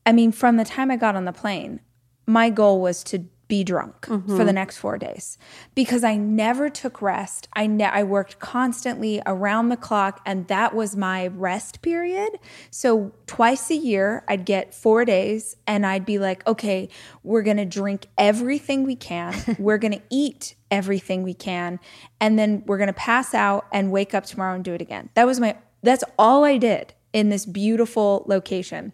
I 0.05 0.13
mean, 0.13 0.31
from 0.31 0.57
the 0.57 0.65
time 0.65 0.91
I 0.91 0.97
got 0.97 1.17
on 1.17 1.25
the 1.25 1.33
plane, 1.33 1.81
my 2.27 2.51
goal 2.51 2.81
was 2.81 3.03
to 3.05 3.25
be 3.49 3.63
drunk 3.63 4.07
for 4.07 4.19
mm-hmm. 4.19 4.45
the 4.45 4.53
next 4.53 4.79
four 4.79 4.99
days 4.99 5.39
because 5.75 6.03
I 6.03 6.17
never 6.17 6.69
took 6.69 7.01
rest. 7.01 7.49
I 7.53 7.67
ne- 7.67 7.85
I 7.85 8.03
worked 8.03 8.39
constantly 8.39 9.23
around 9.25 9.69
the 9.69 9.77
clock, 9.77 10.21
and 10.27 10.49
that 10.49 10.75
was 10.75 10.97
my 10.97 11.29
rest 11.29 11.81
period. 11.83 12.31
So 12.71 13.13
twice 13.27 13.71
a 13.71 13.77
year, 13.77 14.25
I'd 14.29 14.45
get 14.45 14.75
four 14.75 15.05
days, 15.05 15.57
and 15.67 15.87
I'd 15.87 16.05
be 16.05 16.19
like, 16.19 16.47
okay, 16.47 16.89
we're 17.23 17.43
gonna 17.43 17.67
drink 17.67 18.07
everything 18.19 18.83
we 18.83 18.97
can, 18.97 19.35
we're 19.59 19.79
gonna 19.79 20.03
eat 20.11 20.57
everything 20.71 21.23
we 21.23 21.35
can, 21.35 21.79
and 22.21 22.39
then 22.39 22.65
we're 22.67 22.79
gonna 22.79 22.93
pass 22.93 23.33
out 23.33 23.67
and 23.73 23.93
wake 23.93 24.13
up 24.13 24.27
tomorrow 24.27 24.55
and 24.55 24.65
do 24.65 24.75
it 24.75 24.81
again. 24.81 25.11
That 25.15 25.27
was 25.27 25.39
my. 25.39 25.57
That's 25.83 26.03
all 26.19 26.45
I 26.45 26.57
did 26.59 26.95
in 27.13 27.29
this 27.29 27.47
beautiful 27.47 28.25
location 28.27 28.93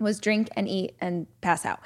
was 0.00 0.18
drink 0.18 0.48
and 0.56 0.68
eat 0.68 0.96
and 1.00 1.26
pass 1.40 1.64
out. 1.64 1.80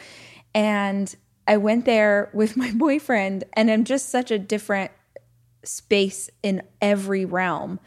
And 0.55 1.14
I 1.47 1.57
went 1.57 1.85
there 1.85 2.31
with 2.33 2.57
my 2.57 2.73
boyfriend, 2.75 3.45
and 3.55 3.71
I'm 3.71 3.85
just 3.85 4.09
such 4.09 4.31
a 4.31 4.39
different 4.39 4.91
space 5.63 6.31
in 6.43 6.63
every 6.81 7.25
realm. 7.25 7.81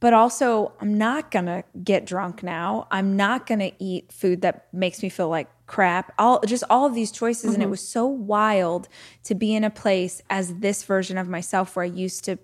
But 0.00 0.12
also, 0.12 0.72
I'm 0.80 0.96
not 0.96 1.30
gonna 1.32 1.64
get 1.82 2.06
drunk 2.06 2.42
now. 2.42 2.86
I'm 2.90 3.16
not 3.16 3.46
gonna 3.46 3.72
eat 3.80 4.12
food 4.12 4.42
that 4.42 4.72
makes 4.72 5.02
me 5.02 5.08
feel 5.08 5.28
like 5.28 5.48
crap. 5.66 6.12
All 6.18 6.40
just 6.46 6.62
all 6.70 6.86
of 6.86 6.94
these 6.94 7.10
choices, 7.10 7.54
and 7.54 7.56
it 7.56 7.60
mm-hmm. 7.66 7.70
was 7.70 7.86
so 7.86 8.06
wild 8.06 8.88
to 9.24 9.34
be 9.34 9.54
in 9.54 9.64
a 9.64 9.70
place 9.70 10.22
as 10.30 10.54
this 10.56 10.84
version 10.84 11.18
of 11.18 11.28
myself 11.28 11.74
where 11.74 11.84
I 11.84 11.88
used 11.88 12.24
to 12.24 12.38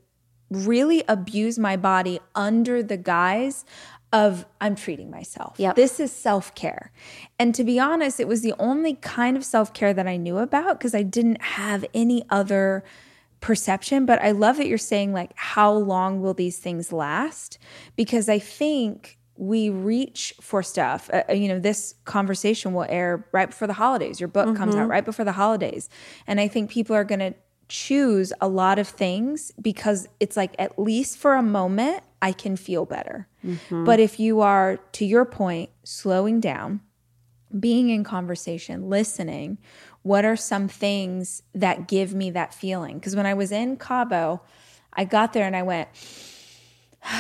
really 0.51 1.03
abuse 1.09 1.59
my 1.59 1.77
body 1.77 2.21
under 2.35 2.83
the 2.83 2.97
guise 2.97 3.65
of 4.15 4.47
I'm 4.61 4.77
treating 4.77 5.11
myself. 5.11 5.57
Yep. 5.59 5.75
This 5.75 5.99
is 5.99 6.13
self 6.13 6.55
care. 6.55 6.93
And 7.37 7.53
to 7.57 7.65
be 7.65 7.81
honest, 7.81 8.21
it 8.21 8.29
was 8.29 8.43
the 8.43 8.55
only 8.61 8.95
kind 8.95 9.37
of 9.37 9.45
self 9.45 9.75
care 9.75 9.93
that 9.93 10.07
I 10.07 10.17
knew 10.17 10.39
about 10.39 10.79
because 10.79 10.95
I 10.95 11.03
didn't 11.03 11.43
have 11.43 11.85
any 11.93 12.25
other 12.31 12.85
perception. 13.41 14.07
But 14.07 14.23
I 14.23 14.31
love 14.31 14.57
that 14.59 14.69
you're 14.69 14.79
saying, 14.79 15.13
like, 15.13 15.33
how 15.35 15.73
long 15.73 16.23
will 16.23 16.33
these 16.33 16.59
things 16.59 16.93
last? 16.93 17.59
Because 17.97 18.29
I 18.29 18.39
think 18.39 19.19
we 19.37 19.69
reach 19.69 20.33
for 20.41 20.63
stuff. 20.63 21.11
Uh, 21.13 21.33
you 21.33 21.49
know, 21.49 21.59
this 21.59 21.97
conversation 22.05 22.73
will 22.73 22.87
air 22.89 23.27
right 23.33 23.51
before 23.51 23.67
the 23.67 23.75
holidays. 23.75 24.21
Your 24.21 24.29
book 24.29 24.57
comes 24.57 24.77
out 24.77 24.87
right 24.87 25.05
before 25.05 25.25
the 25.25 25.33
holidays. 25.33 25.89
And 26.29 26.39
I 26.39 26.47
think 26.47 26.71
people 26.71 26.95
are 26.95 27.03
going 27.03 27.19
to 27.19 27.35
choose 27.69 28.33
a 28.41 28.49
lot 28.49 28.79
of 28.79 28.89
things 28.89 29.53
because 29.61 30.09
it's 30.21 30.37
like, 30.37 30.55
at 30.59 30.79
least 30.79 31.19
for 31.19 31.35
a 31.35 31.43
moment, 31.43 32.03
I 32.21 32.33
can 32.33 32.57
feel 32.57 32.85
better. 32.85 33.29
Mm-hmm. 33.45 33.85
But 33.85 34.01
if 34.01 34.19
you 34.19 34.41
are, 34.41 34.79
to 34.93 35.05
your 35.05 35.25
point, 35.25 35.71
slowing 35.83 36.41
down, 36.41 36.81
being 37.59 37.91
in 37.91 38.05
conversation, 38.05 38.89
listening, 38.89 39.59
what 40.03 40.25
are 40.25 40.37
some 40.37 40.69
things 40.69 41.43
that 41.55 41.89
give 41.89 42.15
me 42.15 42.31
that 42.31 42.53
feeling? 42.53 42.99
Because 42.99 43.17
when 43.17 43.27
I 43.27 43.35
was 43.35 43.53
in 43.53 43.77
Cabo, 43.77 44.43
I 44.93 45.05
got 45.05 45.33
there 45.33 45.47
and 45.47 45.57
I 45.57 45.63
went, 45.63 45.89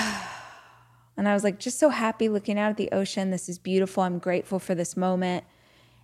and 1.17 1.29
I 1.29 1.35
was 1.35 1.45
like, 1.45 1.59
just 1.59 1.79
so 1.79 1.91
happy 1.91 2.29
looking 2.29 2.59
out 2.59 2.71
at 2.71 2.77
the 2.77 2.91
ocean. 2.93 3.31
This 3.31 3.49
is 3.49 3.59
beautiful. 3.59 4.03
I'm 4.03 4.19
grateful 4.19 4.59
for 4.59 4.75
this 4.75 4.97
moment. 4.97 5.45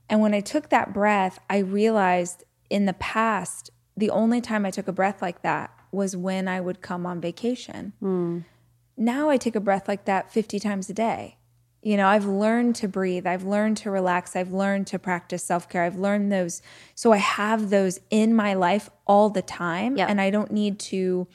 And 0.09 0.21
when 0.21 0.35
I 0.35 0.41
took 0.41 0.71
that 0.71 0.93
breath, 0.93 1.39
I 1.49 1.59
realized 1.59 2.45
in 2.69 2.87
the 2.87 2.95
past, 2.95 3.71
the 3.97 4.11
only 4.11 4.41
time 4.41 4.65
I 4.65 4.71
took 4.71 4.89
a 4.89 4.93
breath 4.93 5.21
like 5.23 5.43
that 5.43 5.71
was 5.93 6.17
when 6.17 6.49
I 6.49 6.61
would 6.61 6.81
come 6.81 7.05
on 7.07 7.21
vacation. 7.21 7.93
Hmm. 8.01 8.41
Now 8.97 9.31
I 9.31 9.37
take 9.37 9.57
a 9.57 9.61
breath 9.61 9.89
like 9.89 10.05
that 10.05 10.31
50 10.33 10.59
times 10.61 10.89
a 10.91 10.95
day. 10.95 11.37
You 11.83 11.97
know, 11.97 12.07
I've 12.09 12.27
learned 12.27 12.77
to 12.77 12.89
breathe. 12.89 13.27
I've 13.27 13.45
learned 13.45 13.79
to 13.79 13.91
relax. 13.91 14.37
I've 14.37 14.53
learned 14.53 14.87
to 14.89 14.99
practice 14.99 15.43
self 15.43 15.69
care. 15.69 15.83
I've 15.83 15.97
learned 15.99 16.31
those. 16.31 16.61
So 16.95 17.13
I 17.13 17.17
have 17.17 17.71
those 17.71 17.99
in 18.11 18.35
my 18.35 18.53
life 18.53 18.91
all 19.07 19.31
the 19.31 19.41
time. 19.43 19.97
Yep. 19.97 20.11
And 20.11 20.21
I 20.21 20.29
don't 20.31 20.51
need 20.53 20.79
to 20.81 21.27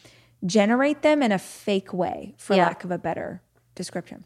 generate 0.45 1.01
them 1.01 1.23
in 1.23 1.31
a 1.31 1.39
fake 1.39 1.91
way, 1.91 2.35
for 2.37 2.53
Yeah. 2.55 2.67
lack 2.67 2.83
of 2.83 2.91
a 2.91 2.99
better 2.99 3.41
description. 3.73 4.25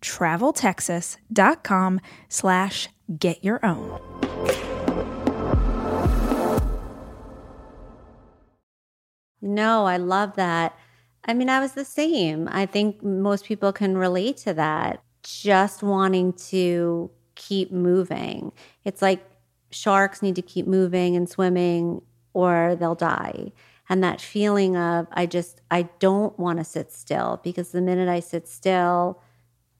traveltexas.com 0.00 2.00
slash 2.28 2.88
get 3.18 3.44
your 3.44 3.64
own. 3.64 4.00
No, 9.40 9.86
I 9.86 9.96
love 9.96 10.36
that. 10.36 10.76
I 11.24 11.34
mean, 11.34 11.48
I 11.48 11.60
was 11.60 11.72
the 11.72 11.84
same. 11.84 12.48
I 12.50 12.66
think 12.66 13.02
most 13.02 13.44
people 13.44 13.72
can 13.72 13.96
relate 13.96 14.36
to 14.38 14.54
that. 14.54 15.02
Just 15.22 15.82
wanting 15.82 16.32
to 16.34 17.10
keep 17.34 17.70
moving. 17.70 18.52
It's 18.84 19.02
like 19.02 19.24
sharks 19.70 20.22
need 20.22 20.36
to 20.36 20.42
keep 20.42 20.66
moving 20.66 21.16
and 21.16 21.28
swimming 21.28 22.02
or 22.32 22.76
they'll 22.78 22.94
die. 22.94 23.52
And 23.88 24.02
that 24.04 24.20
feeling 24.20 24.76
of, 24.76 25.06
I 25.12 25.26
just, 25.26 25.60
I 25.70 25.88
don't 25.98 26.38
want 26.38 26.58
to 26.58 26.64
sit 26.64 26.92
still 26.92 27.40
because 27.42 27.70
the 27.70 27.80
minute 27.80 28.08
I 28.08 28.20
sit 28.20 28.46
still, 28.46 29.20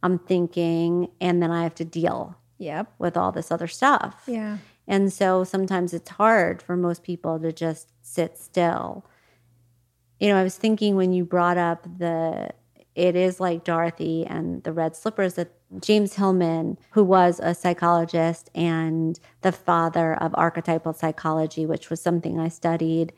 I'm 0.02 0.18
thinking, 0.18 1.08
and 1.20 1.42
then 1.42 1.50
I 1.50 1.62
have 1.62 1.74
to 1.76 1.84
deal 1.84 2.36
yep. 2.58 2.92
with 2.98 3.16
all 3.16 3.32
this 3.32 3.50
other 3.50 3.66
stuff. 3.66 4.22
Yeah. 4.26 4.58
And 4.86 5.12
so 5.12 5.44
sometimes 5.44 5.92
it's 5.92 6.10
hard 6.10 6.62
for 6.62 6.76
most 6.76 7.02
people 7.02 7.38
to 7.40 7.52
just 7.52 7.92
sit 8.02 8.38
still. 8.38 9.04
You 10.18 10.28
know, 10.28 10.36
I 10.36 10.42
was 10.42 10.56
thinking 10.56 10.96
when 10.96 11.12
you 11.12 11.24
brought 11.24 11.58
up 11.58 11.86
the 11.98 12.50
it 12.94 13.14
is 13.14 13.38
like 13.38 13.62
Dorothy 13.62 14.26
and 14.26 14.60
the 14.64 14.72
red 14.72 14.96
slippers 14.96 15.34
that 15.34 15.52
James 15.80 16.14
Hillman, 16.14 16.78
who 16.90 17.04
was 17.04 17.38
a 17.40 17.54
psychologist 17.54 18.50
and 18.56 19.20
the 19.42 19.52
father 19.52 20.14
of 20.14 20.34
archetypal 20.34 20.92
psychology, 20.92 21.64
which 21.64 21.90
was 21.90 22.00
something 22.02 22.40
I 22.40 22.48
studied, 22.48 23.12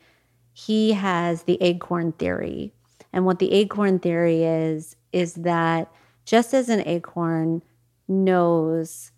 he 0.53 0.91
has 0.91 1.43
the 1.43 1.59
acorn 1.61 2.11
theory. 2.11 2.75
And 3.11 3.25
what 3.25 3.39
the 3.39 3.51
acorn 3.53 3.97
theory 3.97 4.43
is, 4.43 4.95
is 5.11 5.33
that 5.33 5.91
just 6.31 6.53
as 6.53 6.69
an 6.69 6.81
acorn 6.87 7.61
knows 8.07 9.11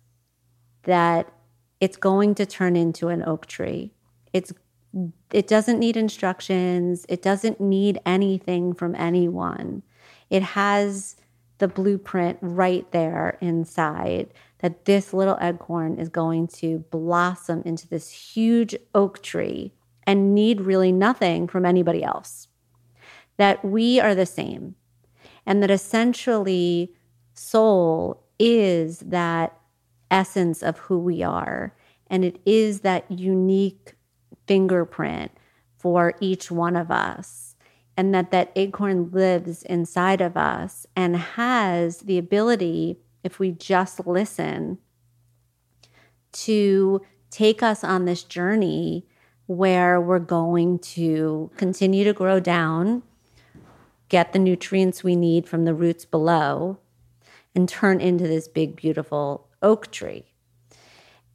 that 0.82 1.32
it's 1.78 1.96
going 1.96 2.34
to 2.34 2.44
turn 2.44 2.74
into 2.74 3.06
an 3.06 3.22
oak 3.22 3.46
tree. 3.46 3.92
It's 4.32 4.52
it 5.32 5.46
doesn't 5.46 5.78
need 5.78 5.96
instructions, 5.96 7.06
it 7.08 7.22
doesn't 7.22 7.60
need 7.60 8.00
anything 8.04 8.74
from 8.74 8.96
anyone. 8.96 9.84
It 10.28 10.42
has 10.42 11.14
the 11.58 11.68
blueprint 11.68 12.38
right 12.40 12.90
there 12.90 13.38
inside 13.40 14.34
that 14.58 14.84
this 14.84 15.14
little 15.14 15.38
acorn 15.40 16.00
is 16.00 16.08
going 16.08 16.48
to 16.48 16.80
blossom 16.90 17.62
into 17.64 17.86
this 17.86 18.10
huge 18.10 18.74
oak 18.92 19.22
tree 19.22 19.72
and 20.04 20.34
need 20.34 20.62
really 20.62 20.90
nothing 20.90 21.46
from 21.46 21.64
anybody 21.64 22.02
else. 22.02 22.48
That 23.36 23.64
we 23.64 24.00
are 24.00 24.16
the 24.16 24.26
same 24.26 24.74
and 25.46 25.62
that 25.62 25.70
essentially 25.70 26.92
soul 27.34 28.22
is 28.38 29.00
that 29.00 29.56
essence 30.10 30.62
of 30.62 30.78
who 30.78 30.98
we 30.98 31.22
are. 31.22 31.74
And 32.08 32.24
it 32.24 32.40
is 32.46 32.80
that 32.80 33.10
unique 33.10 33.94
fingerprint 34.46 35.32
for 35.76 36.14
each 36.20 36.50
one 36.50 36.76
of 36.76 36.90
us. 36.90 37.56
And 37.96 38.14
that 38.14 38.30
that 38.32 38.50
acorn 38.56 39.10
lives 39.12 39.62
inside 39.64 40.20
of 40.20 40.36
us 40.36 40.86
and 40.96 41.16
has 41.16 41.98
the 41.98 42.18
ability 42.18 42.98
if 43.22 43.38
we 43.38 43.52
just 43.52 44.06
listen 44.06 44.78
to 46.32 47.00
take 47.30 47.62
us 47.62 47.84
on 47.84 48.04
this 48.04 48.24
journey 48.24 49.06
where 49.46 50.00
we're 50.00 50.18
going 50.18 50.78
to 50.80 51.50
continue 51.56 52.04
to 52.04 52.12
grow 52.12 52.40
down 52.40 53.02
get 54.08 54.32
the 54.32 54.38
nutrients 54.38 55.02
we 55.02 55.16
need 55.16 55.48
from 55.48 55.64
the 55.64 55.74
roots 55.74 56.04
below 56.04 56.78
and 57.54 57.68
turn 57.68 58.00
into 58.00 58.26
this 58.26 58.48
big, 58.48 58.76
beautiful 58.76 59.48
oak 59.62 59.90
tree. 59.90 60.34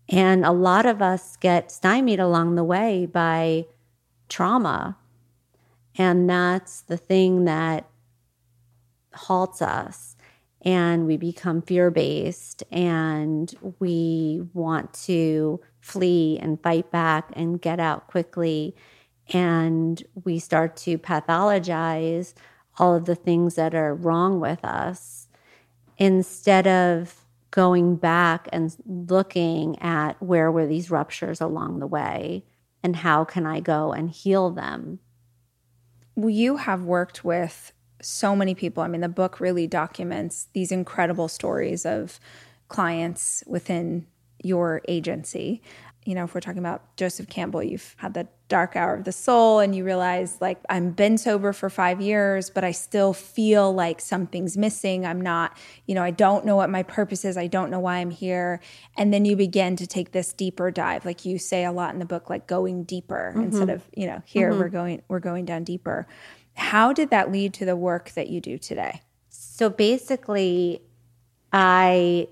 And 0.10 0.44
a 0.44 0.52
lot 0.52 0.86
of 0.86 1.02
us 1.02 1.38
get 1.38 1.72
stymied 1.72 2.20
along 2.20 2.56
the 2.56 2.64
way 2.64 3.06
by 3.06 3.66
trauma. 4.28 4.98
And 5.96 6.30
that's 6.30 6.82
the 6.82 6.98
thing 6.98 7.46
that 7.46 7.88
halts 9.14 9.62
us. 9.62 10.16
And 10.62 11.08
we 11.08 11.16
become 11.16 11.62
fear 11.62 11.90
based 11.90 12.64
and 12.72 13.54
we 13.80 14.42
want 14.54 14.94
to 15.06 15.62
flee 15.80 16.38
and 16.42 16.62
fight 16.62 16.92
back 16.92 17.32
and 17.34 17.62
get 17.62 17.80
out 17.80 18.08
quickly. 18.08 18.76
And 19.32 20.04
we 20.26 20.40
start 20.40 20.76
to 20.78 20.98
pathologize 20.98 22.34
all 22.78 22.96
of 22.96 23.06
the 23.06 23.16
things 23.16 23.56
that 23.56 23.76
are 23.76 23.94
wrong 23.94 24.40
with 24.40 24.64
us 24.66 25.19
instead 26.00 26.66
of 26.66 27.26
going 27.52 27.98
back 27.98 28.48
and 28.52 28.76
looking 28.86 29.78
at 29.82 30.22
where 30.22 30.52
were 30.52 30.66
these 30.66 30.90
ruptures 30.90 31.42
along 31.42 31.80
the 31.80 31.88
way 31.88 32.44
and 32.82 32.96
how 32.96 33.24
can 33.26 33.46
I 33.46 33.60
go 33.60 33.92
and 33.92 34.10
heal 34.10 34.50
them. 34.50 35.00
You 36.16 36.58
have 36.58 36.84
worked 36.84 37.24
with 37.24 37.74
so 38.02 38.36
many 38.36 38.56
people. 38.56 38.82
I 38.82 38.88
mean, 38.88 39.02
the 39.02 39.10
book 39.10 39.40
really 39.40 39.68
documents 39.68 40.48
these 40.54 40.72
incredible 40.72 41.28
stories 41.28 41.86
of 41.86 42.20
clients 42.70 43.44
within 43.46 44.08
your 44.42 44.82
agency 44.88 45.62
you 46.10 46.16
know, 46.16 46.24
if 46.24 46.34
we're 46.34 46.42
talking 46.42 46.58
about 46.58 46.98
Joseph 46.98 47.30
Campbell, 47.30 47.62
you've 47.62 47.96
had 48.00 48.16
the 48.16 48.28
dark 48.48 48.76
hour 48.76 48.96
of 48.96 49.04
the 49.04 49.12
soul 49.12 49.60
and 49.60 49.76
you 49.76 49.84
realize 49.84 50.42
like 50.42 50.58
I'm 50.68 50.90
been 50.90 51.20
sober 51.20 51.54
for 51.54 51.70
5 51.70 52.02
years, 52.02 52.50
but 52.50 52.64
I 52.64 52.72
still 52.72 53.14
feel 53.14 53.72
like 53.72 54.02
something's 54.02 54.58
missing. 54.58 55.06
I'm 55.06 55.22
not, 55.22 55.56
you 55.86 55.94
know, 55.94 56.02
I 56.02 56.10
don't 56.10 56.46
know 56.46 56.56
what 56.56 56.72
my 56.72 56.82
purpose 56.82 57.24
is. 57.26 57.38
I 57.38 57.46
don't 57.46 57.70
know 57.70 57.80
why 57.80 57.98
I'm 57.98 58.10
here. 58.10 58.60
And 58.98 59.14
then 59.14 59.24
you 59.24 59.36
begin 59.36 59.76
to 59.76 59.86
take 59.86 60.12
this 60.12 60.34
deeper 60.34 60.72
dive 60.72 61.06
like 61.06 61.26
you 61.26 61.38
say 61.38 61.64
a 61.64 61.72
lot 61.72 61.94
in 61.94 62.00
the 62.00 62.08
book 62.08 62.28
like 62.28 62.48
going 62.48 62.86
deeper 62.86 63.34
mm-hmm. 63.36 63.44
instead 63.44 63.70
of, 63.70 63.84
you 63.96 64.08
know, 64.08 64.24
here 64.26 64.50
mm-hmm. 64.50 64.62
we're 64.62 64.70
going 64.70 65.04
we're 65.10 65.20
going 65.20 65.46
down 65.46 65.64
deeper. 65.64 66.08
How 66.56 66.92
did 66.92 67.12
that 67.12 67.32
lead 67.32 67.54
to 67.54 67.66
the 67.66 67.76
work 67.76 68.10
that 68.16 68.30
you 68.30 68.42
do 68.42 68.58
today? 68.58 69.04
So 69.30 69.70
basically 69.70 70.82
I 71.54 72.30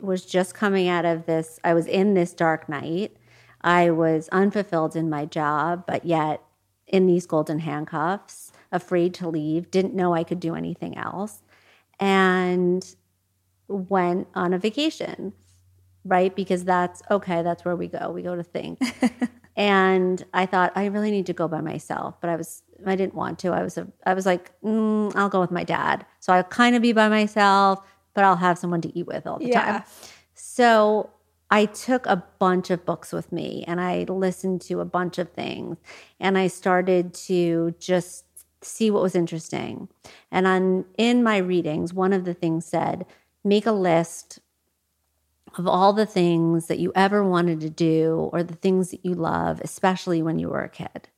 was 0.00 0.24
just 0.24 0.54
coming 0.54 0.88
out 0.88 1.04
of 1.04 1.26
this, 1.26 1.58
I 1.64 1.74
was 1.74 1.86
in 1.86 2.14
this 2.14 2.32
dark 2.32 2.68
night. 2.68 3.16
I 3.60 3.90
was 3.90 4.28
unfulfilled 4.28 4.96
in 4.96 5.10
my 5.10 5.24
job, 5.24 5.84
but 5.86 6.04
yet 6.04 6.42
in 6.86 7.06
these 7.06 7.26
golden 7.26 7.60
handcuffs, 7.60 8.52
afraid 8.70 9.14
to 9.14 9.28
leave, 9.28 9.70
didn't 9.70 9.94
know 9.94 10.14
I 10.14 10.24
could 10.24 10.40
do 10.40 10.54
anything 10.54 10.96
else, 10.96 11.42
and 11.98 12.94
went 13.68 14.28
on 14.34 14.52
a 14.52 14.58
vacation, 14.58 15.32
right? 16.04 16.34
Because 16.34 16.64
that's 16.64 17.02
okay, 17.10 17.42
that's 17.42 17.64
where 17.64 17.74
we 17.74 17.88
go. 17.88 18.10
We 18.10 18.22
go 18.22 18.36
to 18.36 18.44
think. 18.44 18.80
and 19.56 20.24
I 20.32 20.46
thought 20.46 20.72
I 20.76 20.86
really 20.86 21.10
need 21.10 21.26
to 21.26 21.32
go 21.32 21.48
by 21.48 21.60
myself, 21.60 22.20
but 22.20 22.30
I 22.30 22.36
was 22.36 22.62
I 22.84 22.94
didn't 22.94 23.14
want 23.14 23.38
to. 23.40 23.52
I 23.52 23.62
was 23.62 23.78
a, 23.78 23.88
I 24.04 24.14
was 24.14 24.26
like, 24.26 24.52
mm, 24.60 25.14
I'll 25.16 25.28
go 25.28 25.40
with 25.40 25.50
my 25.50 25.64
dad. 25.64 26.06
So 26.20 26.32
I'll 26.32 26.44
kind 26.44 26.76
of 26.76 26.82
be 26.82 26.92
by 26.92 27.08
myself 27.08 27.80
but 28.16 28.24
I'll 28.24 28.36
have 28.36 28.58
someone 28.58 28.80
to 28.80 28.98
eat 28.98 29.06
with 29.06 29.26
all 29.26 29.38
the 29.38 29.46
yeah. 29.46 29.60
time. 29.60 29.82
So 30.34 31.10
I 31.50 31.66
took 31.66 32.06
a 32.06 32.24
bunch 32.38 32.70
of 32.70 32.84
books 32.86 33.12
with 33.12 33.30
me 33.30 33.62
and 33.68 33.78
I 33.80 34.04
listened 34.08 34.62
to 34.62 34.80
a 34.80 34.86
bunch 34.86 35.18
of 35.18 35.30
things 35.30 35.76
and 36.18 36.36
I 36.36 36.48
started 36.48 37.12
to 37.14 37.74
just 37.78 38.24
see 38.62 38.90
what 38.90 39.02
was 39.02 39.14
interesting. 39.14 39.88
And 40.32 40.46
on 40.46 40.86
in 40.96 41.22
my 41.22 41.36
readings, 41.36 41.92
one 41.92 42.14
of 42.14 42.24
the 42.24 42.34
things 42.34 42.64
said, 42.64 43.04
make 43.44 43.66
a 43.66 43.72
list 43.72 44.40
of 45.58 45.68
all 45.68 45.92
the 45.92 46.06
things 46.06 46.66
that 46.66 46.78
you 46.78 46.92
ever 46.94 47.22
wanted 47.22 47.60
to 47.60 47.70
do 47.70 48.30
or 48.32 48.42
the 48.42 48.56
things 48.56 48.90
that 48.90 49.04
you 49.04 49.14
love, 49.14 49.60
especially 49.60 50.22
when 50.22 50.38
you 50.38 50.48
were 50.48 50.64
a 50.64 50.70
kid. 50.70 51.08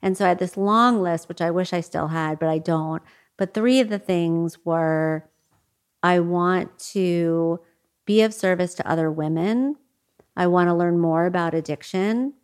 And 0.00 0.16
so 0.16 0.24
I 0.24 0.28
had 0.28 0.38
this 0.38 0.56
long 0.56 1.02
list, 1.02 1.28
which 1.28 1.40
I 1.40 1.50
wish 1.50 1.72
I 1.72 1.80
still 1.80 2.08
had, 2.08 2.38
but 2.38 2.48
I 2.48 2.58
don't. 2.58 3.02
But 3.36 3.54
three 3.54 3.80
of 3.80 3.88
the 3.88 3.98
things 3.98 4.64
were 4.64 5.28
I 6.02 6.20
want 6.20 6.78
to 6.92 7.60
be 8.06 8.22
of 8.22 8.34
service 8.34 8.74
to 8.74 8.88
other 8.90 9.10
women. 9.10 9.76
I 10.36 10.46
want 10.48 10.68
to 10.68 10.74
learn 10.74 10.98
more 10.98 11.26
about 11.26 11.54
addiction. 11.54 12.34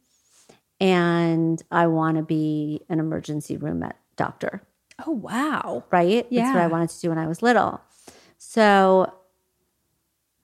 And 0.81 1.61
I 1.71 1.89
want 1.89 2.17
to 2.19 2.23
be 2.23 2.83
an 2.89 3.01
emergency 3.01 3.57
room 3.57 3.85
doctor. 4.17 4.63
Oh, 5.07 5.11
wow. 5.13 5.85
Right? 5.91 6.27
Yeah. 6.31 6.43
That's 6.43 6.55
what 6.55 6.63
I 6.63 6.67
wanted 6.69 6.91
to 6.91 7.01
do 7.01 7.09
when 7.09 7.19
I 7.19 7.27
was 7.27 7.43
little. 7.43 7.81
So 8.37 9.13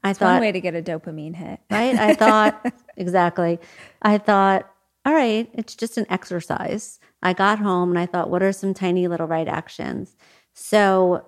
I 0.03 0.11
It's 0.11 0.19
thought, 0.19 0.33
one 0.35 0.41
way 0.41 0.53
to 0.53 0.61
get 0.61 0.75
a 0.75 0.83
dopamine 0.83 1.37
hit. 1.37 1.61
right? 1.71 1.95
I 1.97 2.15
thought, 2.15 2.67
exactly. 2.97 3.61
I 4.03 4.19
thought, 4.19 4.69
all 5.07 5.15
right, 5.15 5.49
it's 5.53 5.75
just 5.77 5.99
an 5.99 6.07
exercise. 6.11 6.99
I 7.23 7.33
got 7.33 7.59
home 7.59 7.91
and 7.91 7.99
I 7.99 8.07
thought, 8.07 8.31
what 8.31 8.43
are 8.43 8.53
some 8.53 8.75
tiny 8.75 9.07
little 9.07 9.27
right 9.27 9.47
actions? 9.49 10.17
So 10.53 11.27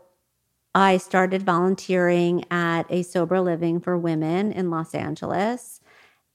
I 0.76 0.98
started 0.98 1.42
volunteering 1.42 2.44
at 2.50 2.82
a 2.90 3.02
sober 3.02 3.40
living 3.40 3.80
for 3.80 3.96
women 3.96 4.52
in 4.52 4.68
Los 4.68 4.94
Angeles. 4.94 5.80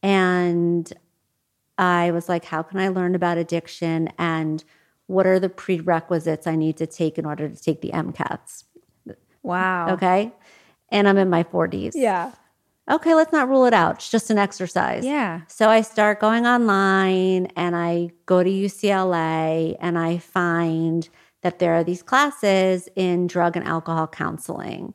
And 0.01 0.91
I 1.77 2.09
was 2.09 2.27
like, 2.27 2.45
how 2.45 2.63
can 2.63 2.79
I 2.79 2.87
learn 2.87 3.13
about 3.13 3.37
addiction? 3.37 4.09
And 4.17 4.63
what 5.05 5.27
are 5.27 5.39
the 5.39 5.47
prerequisites 5.47 6.47
I 6.47 6.55
need 6.55 6.75
to 6.77 6.87
take 6.87 7.19
in 7.19 7.25
order 7.27 7.47
to 7.47 7.55
take 7.55 7.81
the 7.81 7.91
MCATs? 7.91 8.63
Wow. 9.43 9.93
Okay. 9.93 10.31
And 10.89 11.07
I'm 11.07 11.19
in 11.19 11.29
my 11.29 11.43
40s. 11.43 11.91
Yeah. 11.93 12.31
Okay, 12.89 13.13
let's 13.13 13.31
not 13.31 13.47
rule 13.47 13.65
it 13.65 13.75
out. 13.75 13.97
It's 13.97 14.09
just 14.09 14.31
an 14.31 14.39
exercise. 14.39 15.05
Yeah. 15.05 15.41
So 15.49 15.69
I 15.69 15.81
start 15.81 16.19
going 16.19 16.47
online 16.47 17.45
and 17.55 17.75
I 17.75 18.09
go 18.25 18.41
to 18.41 18.49
UCLA 18.49 19.77
and 19.79 19.99
I 19.99 20.17
find 20.17 21.07
that 21.41 21.59
there 21.59 21.73
are 21.73 21.83
these 21.83 22.03
classes 22.03 22.87
in 22.95 23.27
drug 23.27 23.55
and 23.55 23.65
alcohol 23.65 24.07
counseling. 24.07 24.93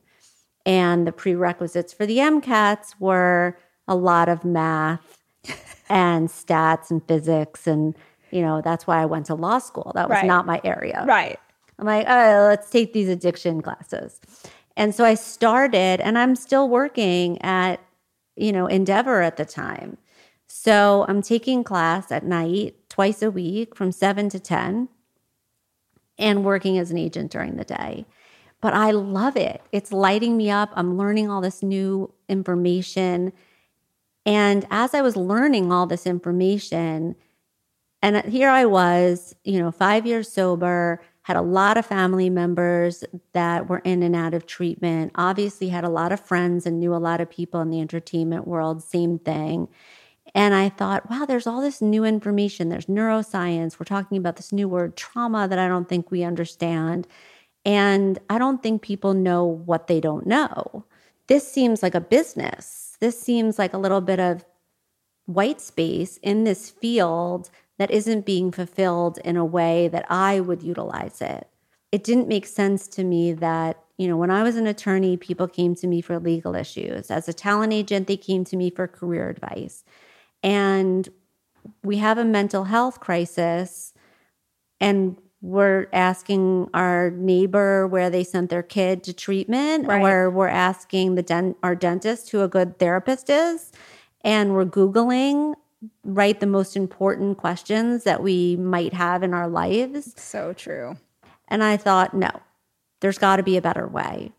And 0.65 1.07
the 1.07 1.11
prerequisites 1.11 1.93
for 1.93 2.05
the 2.05 2.17
MCATs 2.17 2.95
were 2.99 3.57
a 3.87 3.95
lot 3.95 4.27
of 4.29 4.43
math 4.43 5.17
and 5.89 6.27
stats 6.27 6.89
and 6.91 7.05
physics. 7.07 7.67
And, 7.67 7.95
you 8.31 8.41
know, 8.41 8.61
that's 8.61 8.85
why 8.87 9.01
I 9.01 9.05
went 9.05 9.25
to 9.27 9.35
law 9.35 9.59
school. 9.59 9.91
That 9.95 10.09
was 10.09 10.15
Right. 10.17 10.25
not 10.25 10.45
my 10.45 10.59
area. 10.63 11.05
Right. 11.07 11.39
I'm 11.79 11.85
like, 11.85 12.05
oh, 12.09 12.45
let's 12.49 12.69
take 12.69 12.93
these 12.93 13.07
addiction 13.07 13.61
classes. 13.61 14.19
And 14.75 14.93
so 14.93 15.05
I 15.05 15.15
started, 15.15 16.01
and 16.01 16.17
I'm 16.17 16.35
still 16.35 16.69
working 16.69 17.41
at, 17.41 17.79
you 18.35 18.51
know, 18.51 18.67
Endeavor 18.67 19.21
at 19.21 19.37
the 19.37 19.45
time. 19.45 19.97
So 20.47 21.05
I'm 21.07 21.21
taking 21.21 21.63
class 21.63 22.11
at 22.11 22.23
night 22.25 22.75
twice 22.89 23.21
a 23.21 23.31
week 23.31 23.75
from 23.75 23.91
seven 23.91 24.29
to 24.29 24.39
10 24.39 24.89
and 26.17 26.43
working 26.43 26.77
as 26.77 26.91
an 26.91 26.97
agent 26.97 27.31
during 27.31 27.55
the 27.55 27.63
day. 27.63 28.05
But 28.61 28.73
I 28.73 28.91
love 28.91 29.37
it. 29.37 29.61
It's 29.71 29.91
lighting 29.91 30.35
me 30.35 30.49
up. 30.49 30.71
I'm 30.73 30.97
learning 30.97 31.29
all 31.29 31.41
this 31.41 31.61
new 31.61 32.13
information. 32.27 33.33
And 34.25 34.65
as 34.71 34.93
I 34.93 35.01
was 35.01 35.15
learning 35.15 35.71
all 35.71 35.85
this 35.85 36.07
information, 36.07 37.15
and 38.01 38.25
here 38.25 38.49
I 38.49 38.65
was, 38.65 39.35
you 39.43 39.59
know, 39.59 39.71
five 39.71 40.05
years 40.05 40.31
sober, 40.31 41.01
had 41.23 41.35
a 41.35 41.41
lot 41.41 41.77
of 41.77 41.85
family 41.85 42.29
members 42.29 43.03
that 43.33 43.67
were 43.67 43.79
in 43.79 44.01
and 44.01 44.15
out 44.15 44.33
of 44.33 44.45
treatment, 44.45 45.11
obviously 45.15 45.69
had 45.69 45.83
a 45.83 45.89
lot 45.89 46.11
of 46.11 46.19
friends 46.19 46.65
and 46.65 46.79
knew 46.79 46.95
a 46.95 46.97
lot 46.97 47.19
of 47.19 47.29
people 47.29 47.59
in 47.61 47.69
the 47.69 47.81
entertainment 47.81 48.47
world, 48.47 48.81
same 48.81 49.19
thing. 49.19 49.67
And 50.37 50.53
I 50.53 50.69
thought, 50.69 51.09
wow, 51.09 51.25
there's 51.25 51.47
all 51.47 51.61
this 51.61 51.81
new 51.81 52.03
information. 52.03 52.69
There's 52.69 52.85
neuroscience. 52.85 53.79
We're 53.79 53.85
talking 53.85 54.19
about 54.19 54.35
this 54.35 54.53
new 54.53 54.69
word, 54.69 54.95
trauma, 54.95 55.47
that 55.47 55.57
I 55.57 55.67
don't 55.67 55.89
think 55.89 56.11
we 56.11 56.23
understand. 56.23 57.07
And 57.65 58.19
I 58.29 58.37
don't 58.37 58.61
think 58.61 58.83
people 58.83 59.15
know 59.15 59.43
what 59.43 59.87
they 59.87 59.99
don't 59.99 60.27
know. 60.27 60.85
This 61.25 61.51
seems 61.51 61.81
like 61.81 61.95
a 61.95 61.99
business. 61.99 62.97
This 62.99 63.19
seems 63.19 63.57
like 63.57 63.73
a 63.73 63.79
little 63.79 63.99
bit 63.99 64.19
of 64.19 64.45
white 65.25 65.59
space 65.59 66.17
in 66.17 66.43
this 66.43 66.69
field 66.69 67.49
that 67.79 67.89
isn't 67.89 68.27
being 68.27 68.51
fulfilled 68.51 69.17
in 69.25 69.37
a 69.37 69.45
way 69.45 69.87
that 69.87 70.05
I 70.07 70.39
would 70.39 70.61
utilize 70.61 71.19
it. 71.19 71.47
It 71.91 72.03
didn't 72.03 72.27
make 72.27 72.45
sense 72.45 72.87
to 72.89 73.03
me 73.03 73.33
that, 73.33 73.81
you 73.97 74.07
know, 74.07 74.17
when 74.17 74.29
I 74.29 74.43
was 74.43 74.55
an 74.55 74.67
attorney, 74.67 75.17
people 75.17 75.47
came 75.47 75.73
to 75.73 75.87
me 75.87 75.99
for 75.99 76.19
legal 76.19 76.53
issues. 76.53 77.09
As 77.09 77.27
a 77.27 77.33
talent 77.33 77.73
agent, 77.73 78.05
they 78.05 78.17
came 78.17 78.43
to 78.45 78.55
me 78.55 78.69
for 78.69 78.87
career 78.87 79.29
advice. 79.29 79.83
And 80.43 81.07
we 81.83 81.97
have 81.97 82.17
a 82.17 82.25
mental 82.25 82.65
health 82.65 82.99
crisis, 82.99 83.93
and 84.79 85.17
we're 85.41 85.87
asking 85.93 86.69
our 86.73 87.11
neighbor 87.11 87.85
where 87.87 88.09
they 88.09 88.23
sent 88.23 88.49
their 88.49 88.63
kid 88.63 89.03
to 89.03 89.13
treatment, 89.13 89.87
Right. 89.87 90.01
or 90.03 90.29
we're 90.29 90.47
asking 90.47 91.15
the 91.15 91.21
dent- 91.23 91.57
our 91.61 91.75
dentist 91.75 92.31
who 92.31 92.41
a 92.41 92.47
good 92.47 92.79
therapist 92.79 93.29
is, 93.29 93.71
and 94.21 94.53
we're 94.53 94.65
Googling 94.65 95.55
right 96.03 96.39
the 96.39 96.47
most 96.47 96.75
important 96.75 97.37
questions 97.37 98.03
that 98.03 98.23
we 98.23 98.55
might 98.55 98.93
have 98.93 99.21
in 99.21 99.33
our 99.33 99.47
lives. 99.47 100.13
So 100.19 100.53
true. 100.53 100.97
And 101.47 101.63
I 101.63 101.77
thought, 101.77 102.15
no, 102.15 102.29
there's 103.01 103.19
got 103.19 103.35
to 103.35 103.43
be 103.43 103.57
a 103.57 103.61
better 103.61 103.87
way. 103.87 104.31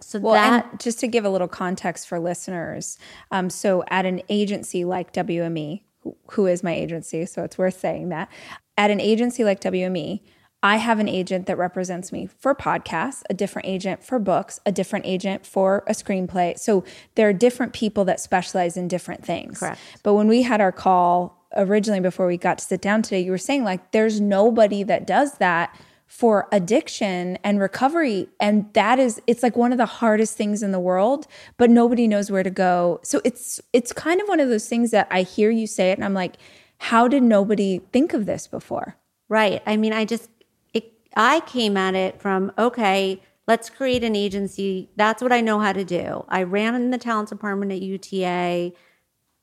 So 0.00 0.18
Well, 0.18 0.34
that 0.34 0.78
just 0.80 1.00
to 1.00 1.08
give 1.08 1.24
a 1.24 1.30
little 1.30 1.48
context 1.48 2.06
for 2.06 2.18
listeners, 2.18 2.98
um, 3.30 3.50
so 3.50 3.82
at 3.88 4.04
an 4.04 4.22
agency 4.28 4.84
like 4.84 5.12
WME, 5.12 5.82
who, 6.00 6.16
who 6.32 6.46
is 6.46 6.62
my 6.62 6.74
agency, 6.74 7.24
so 7.26 7.44
it's 7.44 7.56
worth 7.56 7.78
saying 7.78 8.10
that. 8.10 8.28
At 8.76 8.90
an 8.90 9.00
agency 9.00 9.42
like 9.42 9.60
WME, 9.60 10.20
I 10.62 10.76
have 10.76 10.98
an 10.98 11.08
agent 11.08 11.46
that 11.46 11.56
represents 11.58 12.12
me 12.12 12.26
for 12.26 12.54
podcasts, 12.54 13.22
a 13.30 13.34
different 13.34 13.68
agent 13.68 14.02
for 14.02 14.18
books, 14.18 14.58
a 14.66 14.72
different 14.72 15.06
agent 15.06 15.46
for 15.46 15.84
a 15.86 15.92
screenplay. 15.92 16.58
So 16.58 16.84
there 17.14 17.28
are 17.28 17.32
different 17.32 17.72
people 17.72 18.04
that 18.06 18.20
specialize 18.20 18.76
in 18.76 18.88
different 18.88 19.24
things. 19.24 19.60
Correct. 19.60 19.80
But 20.02 20.14
when 20.14 20.28
we 20.28 20.42
had 20.42 20.60
our 20.60 20.72
call 20.72 21.46
originally 21.56 22.00
before 22.00 22.26
we 22.26 22.36
got 22.36 22.58
to 22.58 22.64
sit 22.64 22.82
down 22.82 23.02
today, 23.02 23.20
you 23.20 23.30
were 23.30 23.38
saying 23.38 23.64
like 23.64 23.92
there's 23.92 24.20
nobody 24.20 24.82
that 24.82 25.06
does 25.06 25.34
that 25.34 25.78
for 26.06 26.48
addiction 26.52 27.36
and 27.42 27.60
recovery 27.60 28.28
and 28.40 28.72
that 28.74 28.98
is 28.98 29.20
it's 29.26 29.42
like 29.42 29.56
one 29.56 29.72
of 29.72 29.78
the 29.78 29.86
hardest 29.86 30.36
things 30.36 30.62
in 30.62 30.70
the 30.70 30.78
world 30.78 31.26
but 31.56 31.68
nobody 31.68 32.06
knows 32.06 32.30
where 32.30 32.44
to 32.44 32.50
go 32.50 33.00
so 33.02 33.20
it's 33.24 33.60
it's 33.72 33.92
kind 33.92 34.20
of 34.20 34.28
one 34.28 34.38
of 34.38 34.48
those 34.48 34.68
things 34.68 34.92
that 34.92 35.08
i 35.10 35.22
hear 35.22 35.50
you 35.50 35.66
say 35.66 35.90
it 35.90 35.98
and 35.98 36.04
i'm 36.04 36.14
like 36.14 36.36
how 36.78 37.08
did 37.08 37.22
nobody 37.22 37.80
think 37.92 38.14
of 38.14 38.24
this 38.24 38.46
before 38.46 38.96
Right. 39.28 39.62
I 39.66 39.76
mean, 39.76 39.92
I 39.92 40.04
just, 40.04 40.30
it, 40.72 40.92
I 41.16 41.40
came 41.40 41.76
at 41.76 41.94
it 41.94 42.20
from, 42.20 42.52
okay, 42.58 43.20
let's 43.48 43.70
create 43.70 44.04
an 44.04 44.14
agency. 44.14 44.90
That's 44.96 45.22
what 45.22 45.32
I 45.32 45.40
know 45.40 45.58
how 45.58 45.72
to 45.72 45.84
do. 45.84 46.24
I 46.28 46.42
ran 46.44 46.74
in 46.74 46.90
the 46.90 46.98
talent 46.98 47.28
department 47.28 47.72
at 47.72 47.82
UTA. 47.82 48.72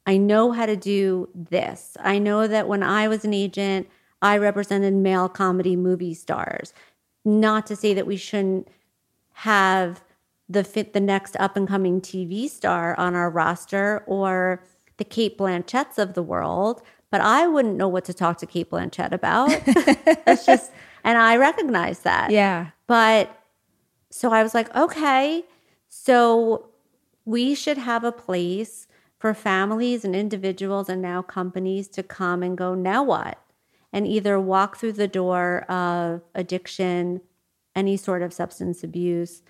I 0.06 0.18
know 0.18 0.52
how 0.52 0.66
to 0.66 0.76
do 0.76 1.30
this. 1.34 1.98
I 2.00 2.20
know 2.20 2.48
that 2.48 2.68
when 2.68 2.84
I 2.84 3.08
was 3.08 3.26
an 3.26 3.34
agent, 3.34 3.90
I 4.24 4.38
represented 4.38 4.94
male 4.94 5.30
comedy 5.30 5.76
movie 5.76 6.14
stars. 6.14 6.74
Not 7.26 7.68
to 7.68 7.76
say 7.76 7.94
that 7.94 8.08
we 8.08 8.18
shouldn't 8.18 8.68
have 9.34 10.04
the 10.50 10.64
fit 10.64 10.94
the 10.94 11.00
next 11.00 11.36
up 11.40 11.56
and 11.56 11.68
coming 11.68 12.02
TV 12.02 12.50
star 12.50 12.98
on 12.98 13.16
our 13.16 13.30
roster 13.30 14.04
or 14.08 14.64
the 14.98 15.04
Cate 15.04 15.38
Blanchetts 15.38 15.98
of 15.98 16.14
the 16.14 16.24
world, 16.24 16.82
but 17.12 17.22
I 17.22 17.48
wouldn't 17.48 17.76
know 17.76 17.88
what 17.88 18.06
to 18.06 18.14
talk 18.14 18.38
to 18.40 18.46
Cate 18.46 18.70
Blanchett 18.70 19.12
about. 19.12 19.52
It's 20.26 20.46
just, 20.46 20.72
and 21.04 21.18
I 21.18 21.38
recognize 21.38 22.00
that. 22.00 22.32
yeah 22.32 22.68
But 22.88 23.36
so 24.10 24.32
I 24.32 24.42
was 24.44 24.54
like, 24.54 24.74
okay, 24.76 25.44
so 25.90 26.70
we 27.26 27.56
should 27.56 27.78
have 27.78 28.04
a 28.04 28.12
place 28.12 28.88
for 29.18 29.34
families 29.34 30.06
and 30.06 30.16
individuals 30.16 30.90
and 30.90 31.02
now 31.02 31.22
companies 31.22 31.88
to 31.90 32.04
come 32.04 32.44
and 32.44 32.58
go, 32.58 32.76
now 32.76 33.04
what? 33.04 33.38
And 33.94 34.06
either 34.06 34.40
walk 34.40 34.76
through 34.76 34.94
the 34.94 35.08
door 35.08 35.62
of 35.70 36.22
addiction, 36.36 37.22
any 37.76 37.96
sort 37.96 38.22
of 38.22 38.34
substance 38.34 38.84
abuse, 38.84 39.44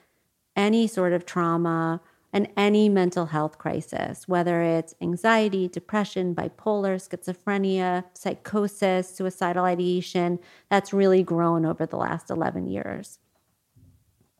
any 0.55 0.85
sort 0.85 1.13
of 1.13 1.25
trauma, 1.25 2.01
and 2.33 2.49
any 2.57 2.89
mental 2.89 3.27
health 3.27 3.59
crisis, 3.59 4.27
whether 4.27 4.63
it's 4.63 4.95
anxiety, 4.99 5.67
depression, 5.67 6.33
bipolar, 6.33 6.95
schizophrenia, 6.97 8.03
psychosis, 8.15 9.07
suicidal 9.15 9.65
ideation, 9.65 10.39
that's 10.69 10.91
really 10.91 11.21
grown 11.21 11.63
over 11.63 11.85
the 11.85 11.95
last 11.95 12.31
11 12.31 12.67
years. 12.67 13.19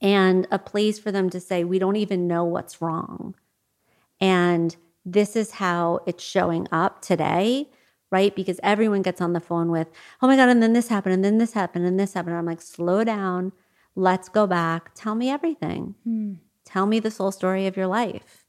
And 0.02 0.48
a 0.52 0.58
place 0.58 0.98
for 0.98 1.12
them 1.12 1.30
to 1.30 1.40
say, 1.40 1.64
we 1.64 1.80
don't 1.80 1.96
even 1.96 2.28
know 2.28 2.44
what's 2.44 2.82
wrong. 2.82 3.36
And 4.20 4.76
this 5.06 5.36
is 5.36 5.52
how 5.52 6.00
it's 6.08 6.24
showing 6.24 6.68
up 6.72 7.02
today, 7.02 7.70
right? 8.14 8.34
Because 8.34 8.60
everyone 8.62 9.02
gets 9.02 9.20
on 9.20 9.34
the 9.34 9.40
phone 9.40 9.72
with, 9.72 9.90
oh 10.22 10.28
my 10.28 10.36
God, 10.36 10.48
and 10.48 10.62
then 10.62 10.74
this 10.74 10.88
happened, 10.88 11.16
and 11.16 11.26
then 11.26 11.40
this 11.40 11.54
happened, 11.54 11.86
and 11.86 12.00
this 12.00 12.14
happened. 12.14 12.36
I'm 12.36 12.46
like, 12.46 12.62
slow 12.62 13.04
down. 13.04 13.52
Let's 13.96 14.30
go 14.30 14.46
back. 14.48 14.92
Tell 14.94 15.16
me 15.16 15.30
everything. 15.30 15.96
Hmm. 16.04 16.34
Tell 16.64 16.86
me 16.86 17.00
the 17.00 17.12
soul 17.12 17.32
story 17.32 17.68
of 17.68 17.76
your 17.76 17.88
life. 17.88 18.46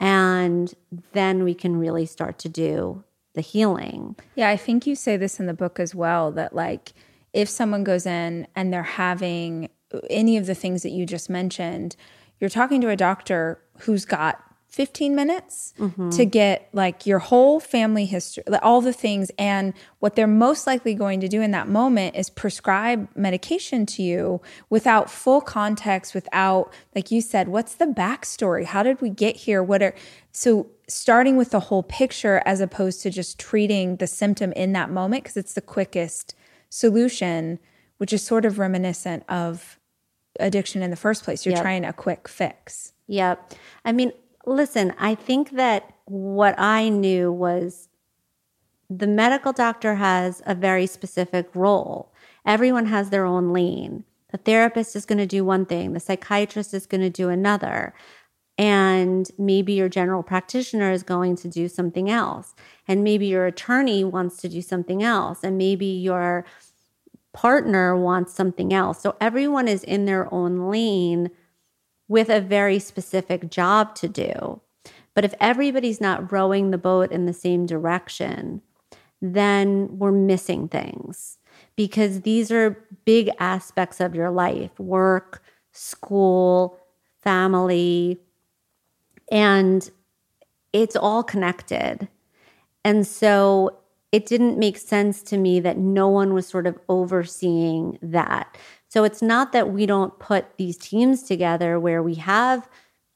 And 0.00 0.72
then 1.12 1.44
we 1.44 1.54
can 1.54 1.76
really 1.76 2.06
start 2.06 2.38
to 2.38 2.48
do 2.48 3.04
the 3.34 3.40
healing. 3.40 4.16
Yeah, 4.36 4.48
I 4.48 4.56
think 4.56 4.86
you 4.86 4.94
say 4.94 5.16
this 5.16 5.40
in 5.40 5.46
the 5.46 5.54
book 5.54 5.80
as 5.80 5.94
well 5.94 6.30
that, 6.32 6.54
like, 6.54 6.92
if 7.32 7.48
someone 7.48 7.82
goes 7.82 8.06
in 8.06 8.46
and 8.54 8.72
they're 8.72 8.82
having 8.82 9.70
any 10.08 10.36
of 10.36 10.46
the 10.46 10.54
things 10.54 10.82
that 10.82 10.90
you 10.90 11.04
just 11.04 11.28
mentioned, 11.28 11.96
you're 12.38 12.50
talking 12.50 12.80
to 12.80 12.88
a 12.90 12.96
doctor 12.96 13.60
who's 13.80 14.04
got 14.04 14.40
15 14.72 15.14
minutes 15.14 15.74
mm-hmm. 15.78 16.08
to 16.08 16.24
get 16.24 16.70
like 16.72 17.06
your 17.06 17.18
whole 17.18 17.60
family 17.60 18.06
history, 18.06 18.42
all 18.62 18.80
the 18.80 18.92
things. 18.92 19.30
And 19.38 19.74
what 19.98 20.16
they're 20.16 20.26
most 20.26 20.66
likely 20.66 20.94
going 20.94 21.20
to 21.20 21.28
do 21.28 21.42
in 21.42 21.50
that 21.50 21.68
moment 21.68 22.16
is 22.16 22.30
prescribe 22.30 23.06
medication 23.14 23.84
to 23.84 24.02
you 24.02 24.40
without 24.70 25.10
full 25.10 25.42
context, 25.42 26.14
without, 26.14 26.72
like 26.94 27.10
you 27.10 27.20
said, 27.20 27.48
what's 27.48 27.74
the 27.74 27.84
backstory? 27.84 28.64
How 28.64 28.82
did 28.82 29.02
we 29.02 29.10
get 29.10 29.36
here? 29.36 29.62
What 29.62 29.82
are, 29.82 29.94
so 30.32 30.70
starting 30.88 31.36
with 31.36 31.50
the 31.50 31.60
whole 31.60 31.82
picture 31.82 32.42
as 32.46 32.62
opposed 32.62 33.02
to 33.02 33.10
just 33.10 33.38
treating 33.38 33.96
the 33.96 34.06
symptom 34.06 34.52
in 34.52 34.72
that 34.72 34.88
moment, 34.88 35.24
because 35.24 35.36
it's 35.36 35.52
the 35.52 35.60
quickest 35.60 36.34
solution, 36.70 37.58
which 37.98 38.14
is 38.14 38.22
sort 38.22 38.46
of 38.46 38.58
reminiscent 38.58 39.22
of 39.28 39.78
addiction 40.40 40.82
in 40.82 40.88
the 40.88 40.96
first 40.96 41.24
place. 41.24 41.44
You're 41.44 41.56
yep. 41.56 41.62
trying 41.62 41.84
a 41.84 41.92
quick 41.92 42.26
fix. 42.26 42.94
Yep. 43.06 43.52
I 43.84 43.92
mean, 43.92 44.12
Listen, 44.44 44.92
I 44.98 45.14
think 45.14 45.50
that 45.52 45.92
what 46.04 46.58
I 46.58 46.88
knew 46.88 47.30
was 47.32 47.88
the 48.90 49.06
medical 49.06 49.52
doctor 49.52 49.96
has 49.96 50.42
a 50.46 50.54
very 50.54 50.86
specific 50.86 51.48
role. 51.54 52.12
Everyone 52.44 52.86
has 52.86 53.10
their 53.10 53.24
own 53.24 53.52
lane. 53.52 54.04
The 54.30 54.38
therapist 54.38 54.96
is 54.96 55.06
going 55.06 55.18
to 55.18 55.26
do 55.26 55.44
one 55.44 55.66
thing, 55.66 55.92
the 55.92 56.00
psychiatrist 56.00 56.74
is 56.74 56.86
going 56.86 57.02
to 57.02 57.10
do 57.10 57.28
another. 57.28 57.94
And 58.58 59.30
maybe 59.38 59.72
your 59.72 59.88
general 59.88 60.22
practitioner 60.22 60.90
is 60.90 61.02
going 61.02 61.36
to 61.36 61.48
do 61.48 61.68
something 61.68 62.10
else. 62.10 62.54
And 62.86 63.02
maybe 63.02 63.26
your 63.26 63.46
attorney 63.46 64.04
wants 64.04 64.36
to 64.38 64.48
do 64.48 64.60
something 64.60 65.02
else. 65.02 65.42
And 65.42 65.56
maybe 65.56 65.86
your 65.86 66.44
partner 67.32 67.96
wants 67.96 68.34
something 68.34 68.72
else. 68.72 69.00
So 69.00 69.16
everyone 69.20 69.68
is 69.68 69.82
in 69.84 70.04
their 70.04 70.32
own 70.32 70.70
lane 70.70 71.30
with 72.12 72.28
a 72.28 72.42
very 72.42 72.78
specific 72.78 73.48
job 73.48 73.94
to 73.94 74.06
do. 74.06 74.60
But 75.14 75.24
if 75.24 75.32
everybody's 75.40 75.98
not 75.98 76.30
rowing 76.30 76.70
the 76.70 76.76
boat 76.76 77.10
in 77.10 77.24
the 77.24 77.32
same 77.32 77.64
direction, 77.64 78.60
then 79.22 79.98
we're 79.98 80.12
missing 80.12 80.68
things 80.68 81.38
because 81.74 82.20
these 82.20 82.52
are 82.52 82.86
big 83.06 83.30
aspects 83.38 83.98
of 83.98 84.14
your 84.14 84.30
life 84.30 84.78
work, 84.78 85.42
school, 85.72 86.78
family, 87.22 88.20
and 89.30 89.90
it's 90.74 90.96
all 90.96 91.22
connected. 91.22 92.08
And 92.84 93.06
so 93.06 93.78
it 94.12 94.26
didn't 94.26 94.58
make 94.58 94.76
sense 94.76 95.22
to 95.22 95.38
me 95.38 95.60
that 95.60 95.78
no 95.78 96.08
one 96.08 96.34
was 96.34 96.46
sort 96.46 96.66
of 96.66 96.78
overseeing 96.90 97.98
that. 98.02 98.58
So 98.92 99.04
it's 99.04 99.22
not 99.22 99.52
that 99.52 99.72
we 99.72 99.86
don't 99.86 100.18
put 100.18 100.58
these 100.58 100.76
teams 100.76 101.22
together 101.22 101.80
where 101.80 102.02
we 102.02 102.16
have 102.16 102.68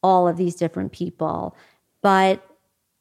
all 0.03 0.27
of 0.27 0.39
these 0.39 0.55
different 0.55 0.91
people, 0.91 1.55
but 2.01 2.43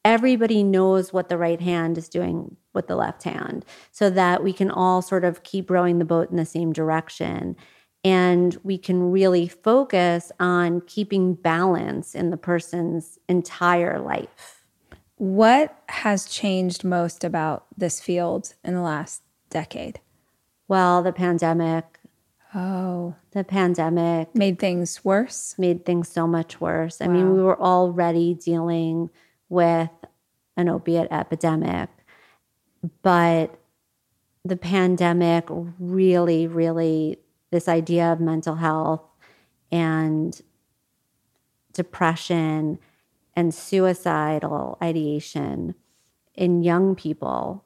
everybody 0.04 0.62
knows 0.62 1.10
what 1.10 1.30
the 1.30 1.38
right 1.38 1.62
hand 1.62 1.96
is 1.96 2.06
doing 2.06 2.54
with 2.74 2.86
the 2.86 2.94
left 2.94 3.22
hand 3.22 3.64
so 3.92 4.10
that 4.10 4.44
we 4.44 4.52
can 4.52 4.70
all 4.70 5.00
sort 5.00 5.24
of 5.24 5.42
keep 5.42 5.70
rowing 5.70 5.98
the 5.98 6.04
boat 6.04 6.28
in 6.28 6.36
the 6.36 6.44
same 6.44 6.70
direction. 6.70 7.56
And 8.04 8.58
we 8.62 8.76
can 8.76 9.10
really 9.10 9.48
focus 9.48 10.30
on 10.38 10.82
keeping 10.82 11.32
balance 11.32 12.14
in 12.14 12.28
the 12.28 12.36
person's 12.36 13.18
entire 13.26 13.98
life. 13.98 14.66
What 15.14 15.74
has 15.88 16.26
changed 16.26 16.84
most 16.84 17.24
about 17.24 17.64
this 17.74 18.02
field 18.02 18.52
in 18.62 18.74
the 18.74 18.82
last 18.82 19.22
decade? 19.48 19.98
Well, 20.68 21.02
the 21.02 21.12
pandemic 21.12 21.95
Oh. 22.56 23.14
The 23.32 23.44
pandemic 23.44 24.34
made 24.34 24.58
things 24.58 25.04
worse? 25.04 25.54
Made 25.58 25.84
things 25.84 26.08
so 26.08 26.26
much 26.26 26.58
worse. 26.58 27.00
Wow. 27.00 27.06
I 27.06 27.08
mean, 27.10 27.34
we 27.34 27.42
were 27.42 27.60
already 27.60 28.32
dealing 28.32 29.10
with 29.50 29.90
an 30.56 30.70
opiate 30.70 31.08
epidemic, 31.10 31.90
but 33.02 33.58
the 34.42 34.56
pandemic 34.56 35.44
really, 35.78 36.46
really, 36.46 37.18
this 37.50 37.68
idea 37.68 38.10
of 38.10 38.20
mental 38.20 38.54
health 38.54 39.02
and 39.70 40.40
depression 41.74 42.78
and 43.34 43.52
suicidal 43.52 44.78
ideation 44.82 45.74
in 46.34 46.62
young 46.62 46.94
people 46.94 47.64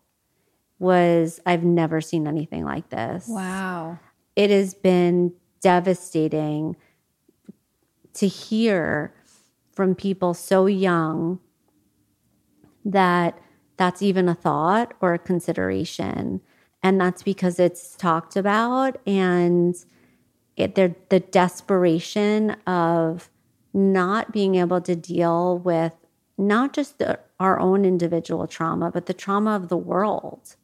was, 0.80 1.38
I've 1.46 1.62
never 1.62 2.00
seen 2.00 2.26
anything 2.26 2.64
like 2.64 2.88
this. 2.88 3.26
Wow 3.28 4.00
it 4.40 4.48
has 4.48 4.72
been 4.72 5.34
devastating 5.60 6.74
to 8.14 8.26
hear 8.26 9.12
from 9.70 9.94
people 9.94 10.32
so 10.32 10.64
young 10.64 11.38
that 12.82 13.38
that's 13.76 14.00
even 14.00 14.30
a 14.30 14.34
thought 14.34 14.94
or 15.02 15.12
a 15.12 15.18
consideration. 15.18 16.40
And 16.82 16.98
that's 16.98 17.22
because 17.22 17.60
it's 17.60 17.94
talked 17.96 18.34
about 18.34 18.98
and 19.06 19.74
it, 20.56 20.74
the 20.74 21.20
desperation 21.20 22.52
of 22.66 23.28
not 23.74 24.32
being 24.32 24.54
able 24.54 24.80
to 24.80 24.96
deal 24.96 25.58
with 25.58 25.92
not 26.38 26.72
just 26.72 26.98
the, 26.98 27.20
our 27.38 27.60
own 27.60 27.84
individual 27.84 28.46
trauma, 28.46 28.90
but 28.90 29.04
the 29.04 29.12
trauma 29.12 29.54
of 29.54 29.68
the 29.68 29.76
world. 29.76 30.56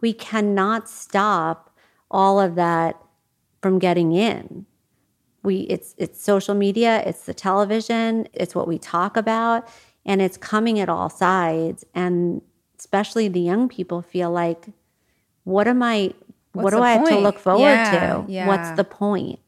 We 0.00 0.14
cannot 0.14 0.88
stop 0.88 1.67
all 2.10 2.40
of 2.40 2.54
that 2.56 3.00
from 3.60 3.78
getting 3.78 4.12
in. 4.12 4.66
We 5.42 5.60
it's 5.60 5.94
it's 5.98 6.22
social 6.22 6.54
media, 6.54 7.02
it's 7.06 7.24
the 7.24 7.34
television, 7.34 8.28
it's 8.32 8.54
what 8.54 8.68
we 8.68 8.78
talk 8.78 9.16
about, 9.16 9.68
and 10.04 10.20
it's 10.20 10.36
coming 10.36 10.80
at 10.80 10.88
all 10.88 11.08
sides. 11.08 11.84
And 11.94 12.42
especially 12.78 13.28
the 13.28 13.40
young 13.40 13.68
people 13.68 14.02
feel 14.02 14.30
like, 14.30 14.66
what 15.44 15.68
am 15.68 15.82
I 15.82 16.12
What's 16.52 16.64
what 16.64 16.70
do 16.70 16.82
I 16.82 16.96
point? 16.96 17.08
have 17.10 17.18
to 17.18 17.22
look 17.22 17.38
forward 17.38 17.60
yeah, 17.60 18.24
to? 18.24 18.32
Yeah. 18.32 18.46
What's 18.46 18.70
the 18.76 18.84
point? 18.84 19.38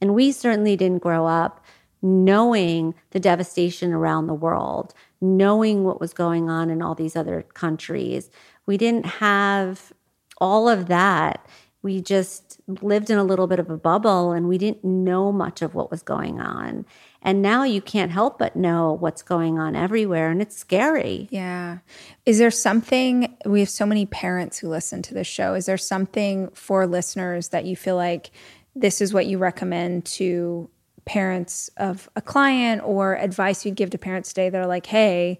And 0.00 0.14
we 0.14 0.32
certainly 0.32 0.76
didn't 0.76 1.02
grow 1.02 1.26
up 1.26 1.64
knowing 2.00 2.94
the 3.10 3.20
devastation 3.20 3.92
around 3.92 4.26
the 4.26 4.34
world, 4.34 4.94
knowing 5.20 5.84
what 5.84 6.00
was 6.00 6.12
going 6.12 6.48
on 6.48 6.70
in 6.70 6.80
all 6.80 6.94
these 6.94 7.16
other 7.16 7.42
countries. 7.54 8.30
We 8.66 8.76
didn't 8.76 9.06
have 9.06 9.92
all 10.40 10.68
of 10.68 10.86
that 10.86 11.44
we 11.82 12.00
just 12.00 12.60
lived 12.66 13.08
in 13.08 13.18
a 13.18 13.24
little 13.24 13.46
bit 13.46 13.60
of 13.60 13.70
a 13.70 13.76
bubble 13.76 14.32
and 14.32 14.48
we 14.48 14.58
didn't 14.58 14.84
know 14.84 15.30
much 15.30 15.62
of 15.62 15.74
what 15.74 15.90
was 15.90 16.02
going 16.02 16.40
on. 16.40 16.84
And 17.22 17.40
now 17.40 17.62
you 17.62 17.80
can't 17.80 18.10
help 18.10 18.38
but 18.38 18.56
know 18.56 18.92
what's 18.92 19.22
going 19.22 19.58
on 19.58 19.76
everywhere 19.76 20.30
and 20.30 20.42
it's 20.42 20.56
scary. 20.56 21.28
Yeah. 21.30 21.78
Is 22.26 22.38
there 22.38 22.50
something, 22.50 23.36
we 23.44 23.60
have 23.60 23.68
so 23.70 23.86
many 23.86 24.06
parents 24.06 24.58
who 24.58 24.68
listen 24.68 25.02
to 25.02 25.14
this 25.14 25.26
show. 25.26 25.54
Is 25.54 25.66
there 25.66 25.78
something 25.78 26.48
for 26.50 26.86
listeners 26.86 27.48
that 27.48 27.64
you 27.64 27.76
feel 27.76 27.96
like 27.96 28.30
this 28.74 29.00
is 29.00 29.14
what 29.14 29.26
you 29.26 29.38
recommend 29.38 30.04
to 30.04 30.68
parents 31.04 31.70
of 31.76 32.08
a 32.16 32.20
client 32.20 32.82
or 32.84 33.16
advice 33.16 33.64
you'd 33.64 33.76
give 33.76 33.90
to 33.90 33.98
parents 33.98 34.28
today 34.28 34.50
that 34.50 34.60
are 34.60 34.66
like, 34.66 34.86
hey, 34.86 35.38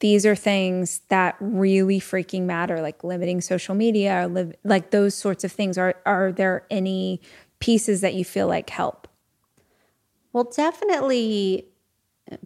these 0.00 0.24
are 0.24 0.36
things 0.36 1.00
that 1.08 1.36
really 1.40 2.00
freaking 2.00 2.42
matter, 2.42 2.80
like 2.80 3.02
limiting 3.02 3.40
social 3.40 3.74
media, 3.74 4.22
or 4.22 4.28
live, 4.28 4.54
like 4.64 4.90
those 4.90 5.14
sorts 5.14 5.44
of 5.44 5.52
things. 5.52 5.76
Are 5.76 5.96
are 6.06 6.32
there 6.32 6.66
any 6.70 7.20
pieces 7.58 8.00
that 8.00 8.14
you 8.14 8.24
feel 8.24 8.46
like 8.46 8.70
help? 8.70 9.08
Well, 10.32 10.44
definitely 10.44 11.66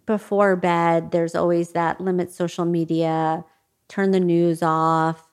before 0.05 0.55
bed, 0.55 1.11
there's 1.11 1.35
always 1.35 1.71
that 1.71 2.01
limit 2.01 2.31
social 2.31 2.65
media, 2.65 3.43
turn 3.87 4.11
the 4.11 4.19
news 4.19 4.63
off. 4.63 5.29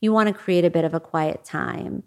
You 0.00 0.12
want 0.12 0.28
to 0.28 0.34
create 0.34 0.64
a 0.64 0.70
bit 0.70 0.84
of 0.84 0.94
a 0.94 1.00
quiet 1.00 1.44
time. 1.44 2.02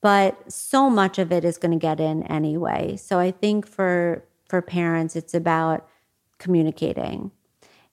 But 0.00 0.50
so 0.50 0.88
much 0.88 1.18
of 1.18 1.30
it 1.32 1.44
is 1.44 1.58
going 1.58 1.72
to 1.72 1.78
get 1.78 2.00
in 2.00 2.22
anyway. 2.24 2.96
So 2.96 3.18
I 3.18 3.30
think 3.30 3.66
for 3.66 4.24
for 4.48 4.62
parents, 4.62 5.16
it's 5.16 5.34
about 5.34 5.88
communicating 6.38 7.30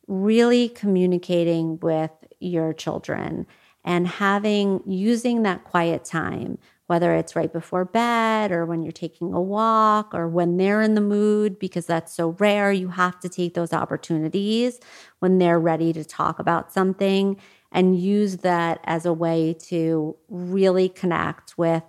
really 0.09 0.69
communicating 0.69 1.79
with 1.79 2.11
your 2.39 2.73
children 2.73 3.47
and 3.85 4.07
having 4.07 4.81
using 4.85 5.43
that 5.43 5.63
quiet 5.63 6.03
time 6.03 6.57
whether 6.87 7.13
it's 7.13 7.35
right 7.35 7.53
before 7.53 7.85
bed 7.85 8.51
or 8.51 8.65
when 8.65 8.81
you're 8.81 8.91
taking 8.91 9.31
a 9.31 9.39
walk 9.39 10.11
or 10.11 10.27
when 10.27 10.57
they're 10.57 10.81
in 10.81 10.95
the 10.95 11.01
mood 11.01 11.59
because 11.59 11.85
that's 11.85 12.11
so 12.11 12.29
rare 12.39 12.71
you 12.71 12.87
have 12.87 13.19
to 13.19 13.29
take 13.29 13.53
those 13.53 13.71
opportunities 13.71 14.79
when 15.19 15.37
they're 15.37 15.59
ready 15.59 15.93
to 15.93 16.03
talk 16.03 16.39
about 16.39 16.73
something 16.73 17.37
and 17.71 17.99
use 17.99 18.37
that 18.37 18.79
as 18.85 19.05
a 19.05 19.13
way 19.13 19.53
to 19.53 20.15
really 20.29 20.89
connect 20.89 21.55
with 21.59 21.83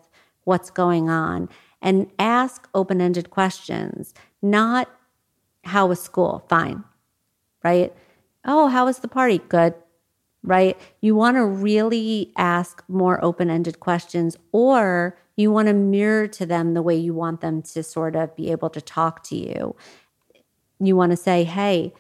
what's 0.45 0.71
going 0.71 1.09
on 1.09 1.49
and 1.81 2.11
ask 2.19 2.69
open 2.75 3.01
ended 3.01 3.31
questions, 3.31 4.13
not 4.43 4.91
how 5.65 5.87
was 5.87 6.03
school? 6.03 6.45
Fine. 6.49 6.85
Right? 7.63 7.95
Oh, 8.45 8.69
how 8.69 8.87
was 8.87 8.99
the 8.99 9.09
party? 9.09 9.39
Good. 9.49 9.75
Right? 10.43 10.79
You 11.03 11.15
want 11.15 11.37
to 11.37 11.45
really 11.45 12.33
ask 12.37 12.83
more 12.89 13.23
open 13.23 13.51
ended 13.51 13.81
questions 13.81 14.37
or 14.53 15.19
you 15.37 15.53
want 15.53 15.69
to 15.69 15.75
mirror 15.75 16.27
to 16.29 16.47
them 16.47 16.75
the 16.75 16.83
way 16.83 16.97
you 16.97 17.13
want 17.13 17.43
them 17.43 17.63
to 17.63 17.83
sort 17.83 18.17
of 18.17 18.35
be 18.37 18.51
able 18.51 18.71
to 18.71 18.81
talk 18.81 19.23
to 19.25 19.37
you. 19.37 19.77
You 20.79 20.97
want 20.97 21.11
to 21.13 21.17
say, 21.17 21.45
hey, 21.45 21.93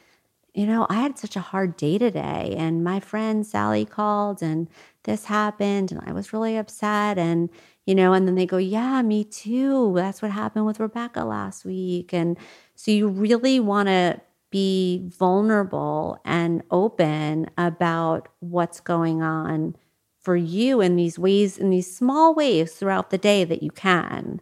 you 0.54 0.66
know, 0.66 0.86
I 0.90 0.94
had 0.94 1.18
such 1.18 1.36
a 1.36 1.40
hard 1.40 1.76
day 1.76 1.98
today, 1.98 2.54
and 2.58 2.82
my 2.84 3.00
friend 3.00 3.46
Sally 3.46 3.84
called, 3.84 4.42
and 4.42 4.68
this 5.04 5.26
happened, 5.26 5.92
and 5.92 6.00
I 6.06 6.12
was 6.12 6.32
really 6.32 6.56
upset. 6.56 7.18
And, 7.18 7.50
you 7.86 7.94
know, 7.94 8.12
and 8.12 8.26
then 8.26 8.34
they 8.34 8.46
go, 8.46 8.56
Yeah, 8.56 9.02
me 9.02 9.24
too. 9.24 9.92
That's 9.94 10.22
what 10.22 10.32
happened 10.32 10.66
with 10.66 10.80
Rebecca 10.80 11.24
last 11.24 11.64
week. 11.64 12.12
And 12.12 12.36
so 12.74 12.90
you 12.90 13.08
really 13.08 13.60
want 13.60 13.88
to 13.88 14.20
be 14.50 15.04
vulnerable 15.06 16.20
and 16.24 16.62
open 16.70 17.50
about 17.56 18.28
what's 18.40 18.80
going 18.80 19.22
on 19.22 19.76
for 20.20 20.36
you 20.36 20.80
in 20.80 20.96
these 20.96 21.18
ways, 21.18 21.56
in 21.56 21.70
these 21.70 21.94
small 21.94 22.34
ways 22.34 22.74
throughout 22.74 23.10
the 23.10 23.18
day 23.18 23.44
that 23.44 23.62
you 23.62 23.70
can. 23.70 24.40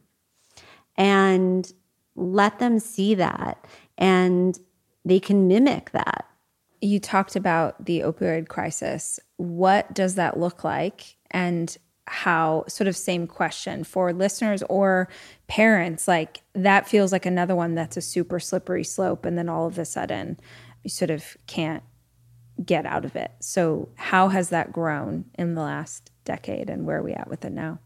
And 0.96 1.72
let 2.16 2.58
them 2.58 2.78
see 2.80 3.14
that. 3.14 3.64
And 3.96 4.58
they 5.04 5.20
can 5.20 5.46
mimic 5.46 5.90
that. 5.92 6.26
You 6.80 7.00
talked 7.00 7.36
about 7.36 7.84
the 7.84 8.00
opioid 8.00 8.48
crisis. 8.48 9.20
What 9.36 9.94
does 9.94 10.16
that 10.16 10.38
look 10.38 10.64
like? 10.64 11.16
And 11.30 11.76
how, 12.10 12.64
sort 12.68 12.88
of, 12.88 12.96
same 12.96 13.26
question 13.26 13.84
for 13.84 14.12
listeners 14.12 14.62
or 14.68 15.08
parents, 15.46 16.08
like 16.08 16.42
that 16.54 16.88
feels 16.88 17.12
like 17.12 17.26
another 17.26 17.54
one 17.54 17.74
that's 17.74 17.96
a 17.96 18.02
super 18.02 18.40
slippery 18.40 18.84
slope. 18.84 19.24
And 19.24 19.38
then 19.38 19.48
all 19.48 19.66
of 19.66 19.78
a 19.78 19.84
sudden, 19.84 20.38
you 20.82 20.90
sort 20.90 21.10
of 21.10 21.36
can't 21.46 21.82
get 22.64 22.86
out 22.86 23.04
of 23.04 23.16
it. 23.16 23.32
So, 23.40 23.88
how 23.94 24.28
has 24.28 24.50
that 24.50 24.72
grown 24.72 25.26
in 25.38 25.54
the 25.54 25.62
last 25.62 26.10
decade 26.24 26.70
and 26.70 26.86
where 26.86 26.98
are 26.98 27.02
we 27.02 27.12
at 27.12 27.28
with 27.28 27.44
it 27.44 27.52
now? 27.52 27.78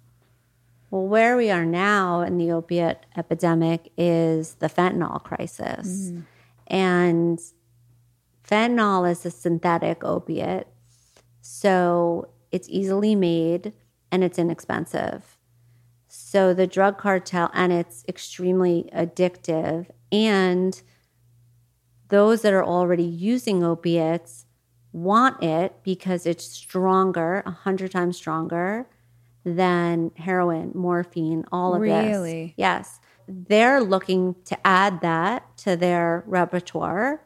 Well, 0.91 1.07
where 1.07 1.37
we 1.37 1.51
are 1.51 1.65
now 1.65 2.21
in 2.21 2.37
the 2.37 2.53
opiate 2.53 3.07
epidemic 3.17 3.91
is 3.97 4.55
the 4.57 4.69
fentanyl 4.69 5.23
crisis. 5.23 6.11
Mm-hmm. 6.11 6.21
And 6.67 7.39
fentanyl 8.47 9.11
is 9.11 9.25
a 9.25 9.31
synthetic 9.31 10.05
opiate. 10.05 10.69
So 11.41 12.29
it's 12.51 12.69
easily 12.69 13.15
made 13.15 13.73
and 14.13 14.23
it's 14.23 14.39
inexpensive. 14.39 15.37
So 16.07 16.55
the 16.55 16.69
drug 16.69 16.99
cartel, 16.99 17.51
and 17.53 17.73
it's 17.73 18.05
extremely 18.07 18.89
addictive. 18.95 19.87
And 20.13 20.81
those 22.09 22.43
that 22.43 22.53
are 22.53 22.65
already 22.65 23.03
using 23.03 23.65
opiates 23.65 24.47
want 24.93 25.43
it 25.43 25.75
because 25.83 26.27
it's 26.27 26.45
stronger, 26.45 27.43
a 27.45 27.51
hundred 27.51 27.91
times 27.91 28.17
stronger 28.17 28.87
than 29.45 30.13
heroin, 30.17 30.71
morphine, 30.75 31.45
all 31.51 31.75
of 31.75 31.81
really? 31.81 31.95
this. 31.95 32.17
Really? 32.17 32.55
Yes 32.57 33.01
they're 33.29 33.81
looking 33.81 34.37
to 34.45 34.67
add 34.67 35.01
that 35.01 35.57
to 35.59 35.77
their 35.77 36.25
repertoire. 36.27 37.23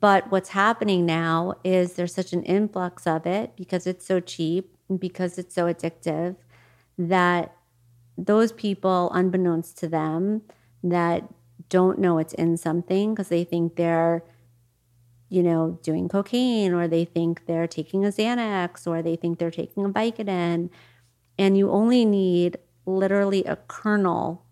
But 0.00 0.30
what's 0.30 0.50
happening 0.50 1.04
now 1.04 1.54
is 1.62 1.94
there's 1.94 2.14
such 2.14 2.32
an 2.32 2.42
influx 2.44 3.06
of 3.06 3.26
it 3.26 3.54
because 3.56 3.86
it's 3.86 4.06
so 4.06 4.20
cheap 4.20 4.73
because 4.98 5.38
it's 5.38 5.54
so 5.54 5.64
addictive 5.66 6.36
that 6.98 7.54
those 8.16 8.52
people, 8.52 9.10
unbeknownst 9.12 9.78
to 9.78 9.88
them, 9.88 10.42
that 10.82 11.24
don't 11.68 11.98
know 11.98 12.18
it's 12.18 12.34
in 12.34 12.56
something 12.56 13.14
because 13.14 13.28
they 13.28 13.44
think 13.44 13.76
they're, 13.76 14.22
you 15.28 15.42
know, 15.42 15.78
doing 15.82 16.08
cocaine 16.08 16.72
or 16.72 16.86
they 16.86 17.04
think 17.04 17.46
they're 17.46 17.66
taking 17.66 18.04
a 18.04 18.08
Xanax 18.08 18.86
or 18.86 19.02
they 19.02 19.16
think 19.16 19.38
they're 19.38 19.50
taking 19.50 19.84
a 19.84 19.88
Vicodin. 19.88 20.70
And 21.38 21.58
you 21.58 21.70
only 21.70 22.04
need 22.04 22.58
literally 22.86 23.44
a 23.44 23.56
kernel. 23.56 24.44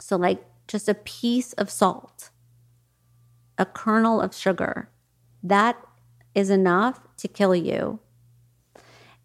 So, 0.00 0.16
like 0.16 0.44
just 0.68 0.88
a 0.88 0.94
piece 0.94 1.52
of 1.54 1.68
salt, 1.68 2.30
a 3.58 3.66
kernel 3.66 4.20
of 4.20 4.34
sugar. 4.34 4.88
That 5.42 5.76
is 6.34 6.50
enough 6.50 7.00
to 7.18 7.28
kill 7.28 7.54
you. 7.54 8.00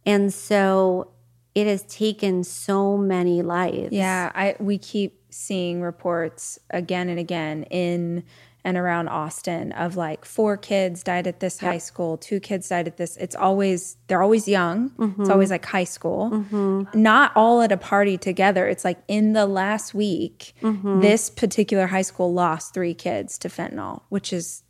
And 0.08 0.34
so 0.34 1.12
it 1.54 1.68
has 1.68 1.84
taken 1.84 2.44
so 2.44 2.98
many 2.98 3.42
lives. 3.42 3.92
Yeah, 3.92 4.32
I 4.34 4.56
we 4.60 4.78
keep 4.78 5.22
seeing 5.30 5.82
reports 5.82 6.58
again 6.72 7.10
and 7.10 7.20
again 7.20 7.64
in 7.64 8.24
and 8.68 8.76
around 8.76 9.08
Austin 9.08 9.72
of 9.72 9.96
like 9.96 10.26
four 10.26 10.58
kids 10.58 11.02
died 11.02 11.26
at 11.26 11.40
this 11.40 11.62
yep. 11.62 11.72
high 11.72 11.78
school, 11.78 12.18
two 12.18 12.42
kids 12.42 12.68
died 12.68 12.86
at 12.86 12.98
this. 12.98 13.16
It's 13.16 13.34
always, 13.34 13.96
they're 14.08 14.22
always 14.22 14.46
young. 14.46 14.90
Mm-hmm. 14.90 15.22
It's 15.22 15.30
always 15.30 15.50
like 15.50 15.66
high 15.66 15.86
school. 15.86 16.32
Mm-hmm. 16.32 17.02
Not 17.02 17.32
all 17.34 17.62
at 17.62 17.72
a 17.72 17.78
party 17.78 18.18
together. 18.18 18.68
It's 18.68 18.84
like 18.84 19.00
in 19.08 19.32
the 19.32 19.46
last 19.46 19.94
week, 19.94 20.54
mm-hmm. 20.62 21.00
this 21.00 21.30
particular 21.30 21.88
high 21.88 22.02
school 22.02 22.34
lost 22.34 22.74
three 22.74 22.94
kids 22.94 23.38
to 23.38 23.48
fentanyl, 23.48 24.02
which 24.10 24.34
is 24.34 24.64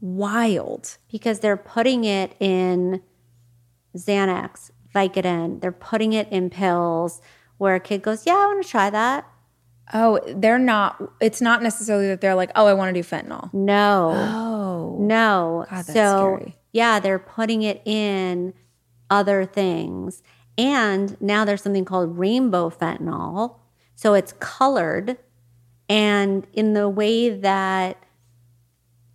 wild. 0.00 0.96
Because 1.10 1.40
they're 1.40 1.58
putting 1.58 2.04
it 2.04 2.34
in 2.40 3.02
Xanax, 3.94 4.70
Vicodin, 4.94 5.60
they're 5.60 5.72
putting 5.72 6.12
it 6.12 6.28
in 6.30 6.50
pills 6.50 7.20
where 7.58 7.74
a 7.74 7.80
kid 7.80 8.02
goes, 8.02 8.26
Yeah, 8.26 8.34
I 8.34 8.46
want 8.46 8.62
to 8.64 8.68
try 8.68 8.90
that. 8.90 9.26
Oh, 9.94 10.20
they're 10.26 10.58
not. 10.58 11.02
It's 11.20 11.40
not 11.40 11.62
necessarily 11.62 12.08
that 12.08 12.20
they're 12.20 12.34
like, 12.34 12.50
oh, 12.54 12.66
I 12.66 12.74
want 12.74 12.94
to 12.94 13.02
do 13.02 13.06
fentanyl. 13.06 13.52
No. 13.52 14.12
Oh. 14.14 14.96
No. 15.00 15.66
God, 15.68 15.84
so, 15.84 15.92
scary. 16.38 16.56
yeah, 16.72 17.00
they're 17.00 17.18
putting 17.18 17.62
it 17.62 17.82
in 17.84 18.54
other 19.10 19.44
things. 19.44 20.22
And 20.56 21.20
now 21.20 21.44
there's 21.44 21.62
something 21.62 21.84
called 21.84 22.18
rainbow 22.18 22.70
fentanyl. 22.70 23.56
So 23.94 24.14
it's 24.14 24.32
colored. 24.38 25.18
And 25.88 26.46
in 26.52 26.72
the 26.72 26.88
way 26.88 27.28
that 27.28 28.02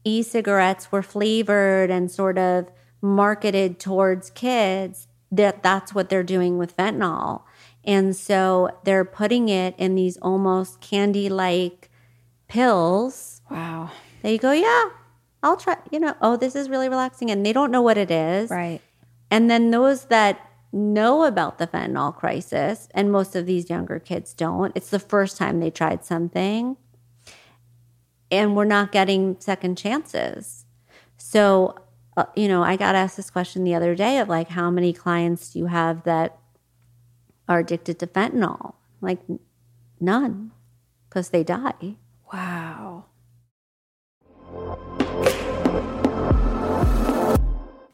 e 0.03 0.21
cigarettes 0.21 0.91
were 0.91 1.01
flavored 1.01 1.89
and 1.89 2.11
sort 2.11 2.37
of 2.37 2.69
marketed 3.01 3.79
towards 3.79 4.29
kids, 4.29 5.06
that 5.31 5.63
that's 5.63 5.93
what 5.93 6.09
they're 6.09 6.23
doing 6.23 6.57
with 6.57 6.75
fentanyl. 6.75 7.43
And 7.83 8.15
so 8.15 8.77
they're 8.83 9.05
putting 9.05 9.49
it 9.49 9.75
in 9.77 9.95
these 9.95 10.17
almost 10.17 10.81
candy 10.81 11.29
like 11.29 11.89
pills. 12.47 13.41
Wow. 13.49 13.91
They 14.21 14.37
go, 14.37 14.51
yeah, 14.51 14.89
I'll 15.43 15.57
try, 15.57 15.77
you 15.91 15.99
know, 15.99 16.15
oh, 16.21 16.35
this 16.35 16.55
is 16.55 16.69
really 16.69 16.89
relaxing. 16.89 17.31
And 17.31 17.45
they 17.45 17.53
don't 17.53 17.71
know 17.71 17.81
what 17.81 17.97
it 17.97 18.11
is. 18.11 18.49
Right. 18.49 18.81
And 19.31 19.49
then 19.49 19.71
those 19.71 20.05
that 20.05 20.49
know 20.73 21.23
about 21.23 21.57
the 21.57 21.67
fentanyl 21.67 22.15
crisis, 22.15 22.89
and 22.93 23.11
most 23.11 23.35
of 23.35 23.45
these 23.45 23.69
younger 23.69 23.99
kids 23.99 24.33
don't, 24.33 24.75
it's 24.75 24.89
the 24.89 24.99
first 24.99 25.37
time 25.37 25.59
they 25.59 25.71
tried 25.71 26.03
something. 26.03 26.77
And 28.29 28.55
we're 28.55 28.65
not 28.65 28.91
getting 28.91 29.37
second 29.39 29.77
chances. 29.77 30.65
So, 31.17 31.75
Uh, 32.17 32.25
you 32.35 32.47
know, 32.47 32.63
I 32.63 32.77
got 32.77 32.95
asked 32.95 33.15
this 33.15 33.29
question 33.29 33.63
the 33.63 33.75
other 33.75 33.93
day 33.93 34.17
of 34.17 34.27
like, 34.27 34.49
how 34.49 34.71
many 34.71 34.91
clients 34.91 35.53
do 35.53 35.59
you 35.59 35.67
have 35.67 36.03
that 36.05 36.39
are 37.47 37.59
addicted 37.59 37.99
to 37.99 38.07
fentanyl. 38.07 38.73
Like 39.01 39.19
none, 39.99 40.51
because 41.07 41.29
they 41.29 41.43
die. 41.43 41.97
Wow. 42.33 43.05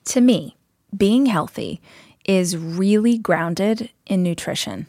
To 0.06 0.22
me, 0.22 0.56
being 0.96 1.26
healthy 1.26 1.82
is 2.26 2.56
really 2.56 3.18
grounded 3.18 3.90
in 4.06 4.24
nutrition. 4.24 4.88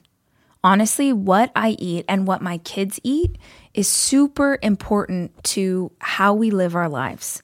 Honestly, 0.62 1.12
what 1.12 1.50
I 1.56 1.70
eat 1.70 2.04
and 2.08 2.28
what 2.28 2.40
my 2.40 2.58
kids 2.58 3.00
eat 3.02 3.36
is 3.74 3.88
super 3.88 4.58
important 4.62 5.42
to 5.44 5.90
how 5.98 6.32
we 6.32 6.52
live 6.52 6.76
our 6.76 6.88
lives. 6.88 7.42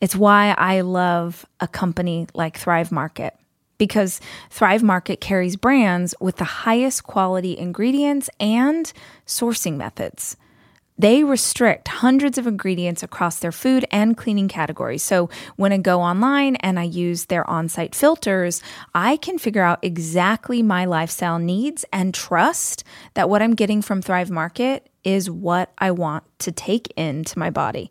It's 0.00 0.16
why 0.16 0.54
I 0.56 0.80
love 0.80 1.44
a 1.60 1.68
company 1.68 2.26
like 2.34 2.56
Thrive 2.56 2.90
Market 2.90 3.34
because 3.76 4.20
Thrive 4.50 4.82
Market 4.82 5.20
carries 5.20 5.56
brands 5.56 6.14
with 6.20 6.36
the 6.36 6.44
highest 6.44 7.04
quality 7.04 7.56
ingredients 7.56 8.30
and 8.38 8.92
sourcing 9.26 9.76
methods. 9.76 10.36
They 10.98 11.24
restrict 11.24 11.88
hundreds 11.88 12.36
of 12.36 12.46
ingredients 12.46 13.02
across 13.02 13.38
their 13.38 13.52
food 13.52 13.86
and 13.90 14.18
cleaning 14.18 14.48
categories. 14.48 15.02
So 15.02 15.30
when 15.56 15.72
I 15.72 15.78
go 15.78 16.02
online 16.02 16.56
and 16.56 16.78
I 16.78 16.82
use 16.82 17.26
their 17.26 17.48
on 17.48 17.70
site 17.70 17.94
filters, 17.94 18.62
I 18.94 19.16
can 19.16 19.38
figure 19.38 19.62
out 19.62 19.78
exactly 19.82 20.62
my 20.62 20.84
lifestyle 20.84 21.38
needs 21.38 21.86
and 21.90 22.12
trust 22.12 22.84
that 23.14 23.30
what 23.30 23.40
I'm 23.40 23.54
getting 23.54 23.80
from 23.80 24.02
Thrive 24.02 24.30
Market 24.30 24.90
is 25.02 25.30
what 25.30 25.72
I 25.78 25.90
want 25.90 26.24
to 26.40 26.52
take 26.52 26.90
into 26.96 27.38
my 27.38 27.48
body 27.48 27.90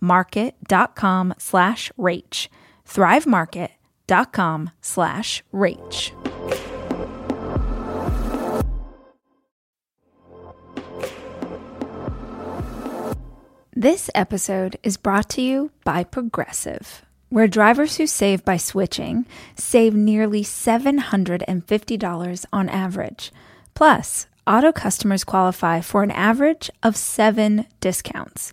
market.com 0.00 1.34
slash 1.38 1.90
rach. 1.98 2.48
thrivemarket.com 2.86 4.70
slash 4.80 5.42
rach. 5.52 6.12
This 13.80 14.10
episode 14.12 14.76
is 14.82 14.96
brought 14.96 15.30
to 15.30 15.40
you 15.40 15.70
by 15.84 16.02
Progressive, 16.02 17.06
where 17.28 17.46
drivers 17.46 17.96
who 17.96 18.08
save 18.08 18.44
by 18.44 18.56
switching 18.56 19.24
save 19.54 19.94
nearly 19.94 20.42
$750 20.42 22.44
on 22.52 22.68
average. 22.68 23.30
Plus, 23.74 24.26
auto 24.48 24.72
customers 24.72 25.22
qualify 25.22 25.80
for 25.80 26.02
an 26.02 26.10
average 26.10 26.72
of 26.82 26.96
seven 26.96 27.66
discounts. 27.78 28.52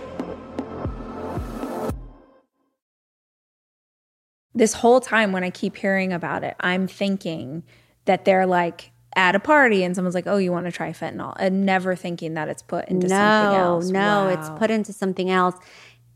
This 4.53 4.73
whole 4.73 4.99
time, 4.99 5.31
when 5.31 5.43
I 5.43 5.49
keep 5.49 5.77
hearing 5.77 6.11
about 6.11 6.43
it, 6.43 6.55
I'm 6.59 6.87
thinking 6.87 7.63
that 8.05 8.25
they're 8.25 8.45
like 8.45 8.91
at 9.15 9.35
a 9.35 9.39
party 9.39 9.83
and 9.83 9.95
someone's 9.95 10.15
like, 10.15 10.27
"Oh, 10.27 10.37
you 10.37 10.51
want 10.51 10.65
to 10.65 10.71
try 10.71 10.91
fentanyl?" 10.91 11.35
and 11.39 11.65
never 11.65 11.95
thinking 11.95 12.33
that 12.35 12.47
it's 12.49 12.61
put 12.61 12.87
into 12.89 13.07
no, 13.07 13.15
something 13.15 13.57
else. 13.57 13.89
No, 13.89 13.99
Wow. 13.99 14.27
it's 14.27 14.49
put 14.59 14.71
into 14.71 14.93
something 14.93 15.29
else. 15.29 15.55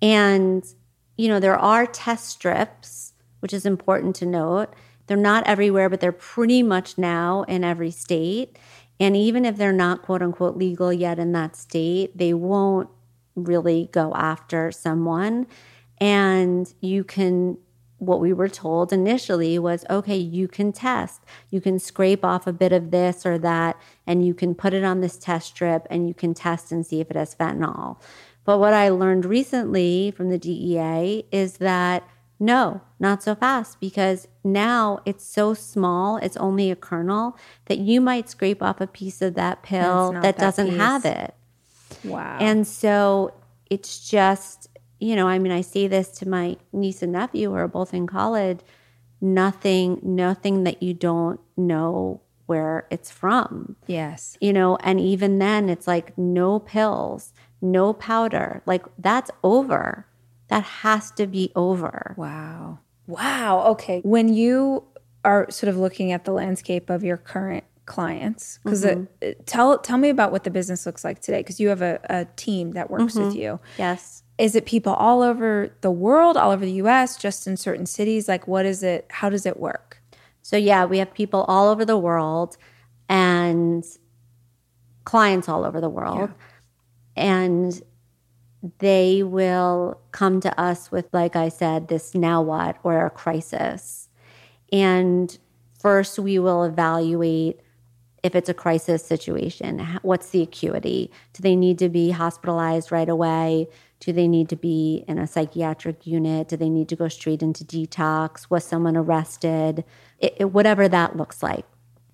And, 0.01 0.65
you 1.17 1.27
know, 1.29 1.39
there 1.39 1.57
are 1.57 1.85
test 1.85 2.27
strips, 2.27 3.13
which 3.39 3.53
is 3.53 3.65
important 3.65 4.15
to 4.17 4.25
note. 4.25 4.73
They're 5.07 5.17
not 5.17 5.45
everywhere, 5.47 5.89
but 5.89 5.99
they're 5.99 6.11
pretty 6.11 6.63
much 6.63 6.97
now 6.97 7.43
in 7.43 7.63
every 7.63 7.91
state. 7.91 8.57
And 8.99 9.15
even 9.15 9.45
if 9.45 9.57
they're 9.57 9.71
not 9.73 10.01
quote 10.01 10.21
unquote 10.21 10.57
legal 10.57 10.91
yet 10.91 11.19
in 11.19 11.31
that 11.33 11.55
state, 11.55 12.17
they 12.17 12.33
won't 12.33 12.89
really 13.35 13.89
go 13.91 14.13
after 14.15 14.71
someone. 14.71 15.47
And 15.99 16.73
you 16.81 17.03
can, 17.03 17.57
what 17.97 18.19
we 18.19 18.33
were 18.33 18.49
told 18.49 18.91
initially 18.91 19.57
was 19.57 19.85
okay, 19.89 20.17
you 20.17 20.47
can 20.47 20.71
test. 20.71 21.21
You 21.49 21.61
can 21.61 21.79
scrape 21.79 22.25
off 22.25 22.45
a 22.45 22.53
bit 22.53 22.73
of 22.73 22.91
this 22.91 23.25
or 23.25 23.37
that, 23.39 23.77
and 24.05 24.25
you 24.25 24.33
can 24.33 24.53
put 24.53 24.73
it 24.73 24.83
on 24.83 25.01
this 25.01 25.17
test 25.17 25.47
strip 25.47 25.87
and 25.89 26.07
you 26.07 26.13
can 26.13 26.33
test 26.33 26.71
and 26.71 26.85
see 26.85 26.99
if 26.99 27.09
it 27.09 27.15
has 27.15 27.35
fentanyl. 27.35 27.97
But 28.43 28.59
what 28.59 28.73
I 28.73 28.89
learned 28.89 29.25
recently 29.25 30.11
from 30.11 30.29
the 30.29 30.37
DEA 30.37 31.25
is 31.31 31.57
that 31.57 32.07
no, 32.39 32.81
not 32.99 33.23
so 33.23 33.33
fast 33.33 33.79
because 33.79 34.27
now 34.43 34.99
it's 35.05 35.25
so 35.25 35.53
small, 35.53 36.17
it's 36.17 36.37
only 36.37 36.69
a 36.69 36.75
kernel 36.75 37.37
that 37.65 37.77
you 37.77 38.01
might 38.01 38.29
scrape 38.29 38.61
off 38.61 38.81
a 38.81 38.87
piece 38.87 39.21
of 39.21 39.35
that 39.35 39.63
pill 39.63 40.11
that, 40.11 40.21
that 40.21 40.37
doesn't 40.37 40.69
piece. 40.69 40.77
have 40.77 41.05
it. 41.05 41.33
wow. 42.03 42.37
And 42.41 42.67
so 42.67 43.33
it's 43.69 44.09
just, 44.09 44.69
you 45.05 45.15
know, 45.15 45.27
I 45.27 45.39
mean, 45.39 45.51
I 45.51 45.61
say 45.61 45.87
this 45.87 46.09
to 46.19 46.27
my 46.27 46.57
niece 46.73 47.01
and 47.01 47.11
nephew 47.11 47.49
who 47.49 47.55
are 47.55 47.67
both 47.67 47.93
in 47.93 48.07
college 48.07 48.59
nothing, 49.21 49.99
nothing 50.03 50.63
that 50.63 50.81
you 50.83 50.93
don't 50.93 51.39
know 51.57 52.21
where 52.45 52.85
it's 52.91 53.09
from, 53.09 53.75
yes. 53.87 54.37
you 54.39 54.53
know, 54.53 54.77
and 54.81 54.99
even 54.99 55.39
then 55.39 55.69
it's 55.69 55.87
like 55.87 56.15
no 56.17 56.59
pills, 56.59 57.33
no 57.61 57.91
powder. 57.93 58.61
Like 58.65 58.85
that's 58.99 59.31
over. 59.43 60.05
That 60.49 60.63
has 60.63 61.09
to 61.11 61.25
be 61.25 61.51
over. 61.55 62.13
Wow. 62.17 62.79
Wow. 63.07 63.65
Okay. 63.69 64.01
When 64.03 64.31
you 64.31 64.83
are 65.23 65.49
sort 65.49 65.69
of 65.69 65.77
looking 65.77 66.11
at 66.11 66.25
the 66.25 66.31
landscape 66.31 66.91
of 66.91 67.03
your 67.03 67.17
current 67.17 67.63
clients, 67.87 68.59
because 68.63 68.85
mm-hmm. 68.85 69.31
tell 69.45 69.79
tell 69.79 69.97
me 69.97 70.09
about 70.09 70.31
what 70.31 70.43
the 70.43 70.51
business 70.51 70.85
looks 70.85 71.03
like 71.03 71.19
today, 71.19 71.39
because 71.39 71.59
you 71.59 71.69
have 71.69 71.81
a, 71.81 71.99
a 72.09 72.25
team 72.35 72.73
that 72.73 72.91
works 72.91 73.15
with 73.15 73.29
mm-hmm. 73.29 73.37
you. 73.37 73.59
Yes. 73.79 74.21
Is 74.37 74.55
it 74.55 74.65
people 74.65 74.93
all 74.93 75.21
over 75.21 75.71
the 75.81 75.91
world, 75.91 76.35
all 76.35 76.51
over 76.51 76.65
the 76.65 76.73
U.S., 76.73 77.17
just 77.17 77.47
in 77.47 77.55
certain 77.55 77.85
cities? 77.85 78.27
Like, 78.27 78.47
what 78.47 78.65
is 78.65 78.83
it? 78.83 79.05
How 79.09 79.29
does 79.29 79.45
it 79.45 79.57
work? 79.57 80.01
So 80.41 80.57
yeah, 80.57 80.85
we 80.85 80.99
have 80.99 81.13
people 81.13 81.43
all 81.47 81.69
over 81.69 81.85
the 81.85 81.97
world 81.97 82.57
and 83.09 83.83
clients 85.05 85.47
all 85.47 85.65
over 85.65 85.79
the 85.79 85.89
world. 85.89 86.31
And 87.15 87.81
they 88.79 89.23
will 89.23 89.99
come 90.11 90.41
to 90.41 90.59
us 90.59 90.91
with, 90.91 91.07
like 91.13 91.35
I 91.35 91.49
said, 91.49 91.87
this 91.87 92.13
now 92.13 92.41
what 92.41 92.77
or 92.83 93.05
a 93.05 93.09
crisis. 93.09 94.09
And 94.71 95.37
first, 95.79 96.19
we 96.19 96.39
will 96.39 96.63
evaluate 96.63 97.61
if 98.25 98.33
it's 98.33 98.49
a 98.49 98.55
crisis 98.55 99.05
situation. 99.05 99.77
What's 100.01 100.31
the 100.31 100.41
acuity? 100.41 101.11
Do 101.33 101.43
they 101.43 101.55
need 101.55 101.77
to 101.77 101.89
be 101.89 102.09
hospitalized 102.09 102.91
right 102.91 103.07
away? 103.07 103.67
Do 103.99 104.11
they 104.11 104.27
need 104.27 104.49
to 104.49 104.55
be 104.55 105.05
in 105.07 105.19
a 105.19 105.27
psychiatric 105.27 106.07
unit? 106.07 106.47
Do 106.47 106.57
they 106.57 106.71
need 106.71 106.89
to 106.89 106.95
go 106.95 107.07
straight 107.07 107.43
into 107.43 107.63
detox? 107.63 108.49
Was 108.49 108.63
someone 108.63 108.97
arrested? 108.97 109.83
It, 110.17 110.33
it- 110.39 110.51
whatever 110.51 110.87
that 110.87 111.15
looks 111.15 111.43
like. 111.43 111.65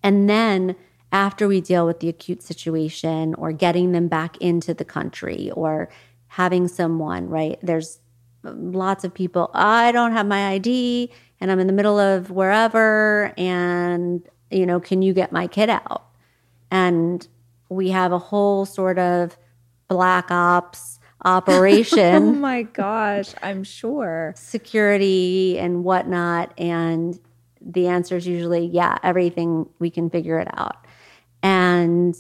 And 0.03 0.30
then 0.30 0.76
after 1.14 1.47
we 1.47 1.62
deal 1.62 1.86
with 1.86 2.01
the 2.01 2.09
acute 2.09 2.43
situation 2.43 3.34
or 3.36 3.53
getting 3.53 3.93
them 3.93 4.09
back 4.09 4.36
into 4.41 4.74
the 4.74 4.84
country 4.86 5.49
or 5.51 5.88
having 6.28 6.68
someone, 6.68 7.30
right? 7.30 7.57
There's 7.64 7.99
lots 8.43 9.05
of 9.05 9.14
people, 9.14 9.49
I 9.53 9.93
don't 9.93 10.12
have 10.12 10.26
my 10.28 10.49
ID 10.49 11.09
and 11.39 11.49
I'm 11.49 11.59
in 11.59 11.68
the 11.68 11.74
middle 11.74 11.99
of 11.99 12.32
wherever 12.32 13.34
and, 13.38 14.28
you 14.52 14.66
know, 14.66 14.80
can 14.80 15.02
you 15.02 15.14
get 15.14 15.32
my 15.32 15.47
kid 15.47 15.70
out? 15.70 16.06
And 16.70 17.28
we 17.70 17.89
have 17.89 18.12
a 18.12 18.20
whole 18.20 18.66
sort 18.66 18.99
of 18.99 19.38
black 19.88 20.32
ops 20.32 20.99
operation. 21.24 22.24
Oh 22.32 22.34
my 22.34 22.64
gosh, 22.64 23.34
I'm 23.41 23.64
sure. 23.64 24.34
security 24.36 25.58
and 25.60 25.84
whatnot. 25.84 26.54
And 26.58 27.20
the 27.62 27.88
answer 27.88 28.18
is 28.18 28.28
usually, 28.28 28.66
yeah, 28.66 28.97
everything, 29.04 29.70
we 29.80 29.89
can 29.89 30.10
figure 30.10 30.39
it 30.39 30.47
out. 30.58 30.86
And 31.43 32.16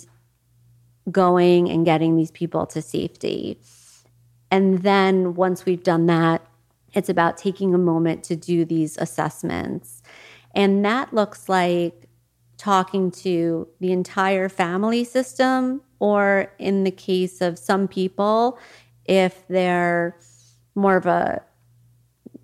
going 1.09 1.69
and 1.69 1.85
getting 1.85 2.15
these 2.15 2.31
people 2.31 2.65
to 2.67 2.81
safety. 2.81 3.59
And 4.51 4.83
then 4.83 5.33
once 5.33 5.65
we've 5.65 5.83
done 5.83 6.05
that, 6.07 6.45
it's 6.93 7.09
about 7.09 7.37
taking 7.37 7.73
a 7.73 7.77
moment 7.77 8.23
to 8.25 8.35
do 8.35 8.65
these 8.65 8.97
assessments. 8.97 10.03
And 10.53 10.83
that 10.85 11.13
looks 11.13 11.47
like 11.47 12.00
talking 12.61 13.09
to 13.09 13.67
the 13.79 13.91
entire 13.91 14.47
family 14.47 15.03
system, 15.03 15.81
or 15.99 16.53
in 16.59 16.83
the 16.83 16.91
case 16.91 17.41
of 17.41 17.57
some 17.57 17.87
people, 17.87 18.59
if 19.05 19.47
they're 19.47 20.15
more 20.75 20.95
of 20.95 21.07
a 21.07 21.41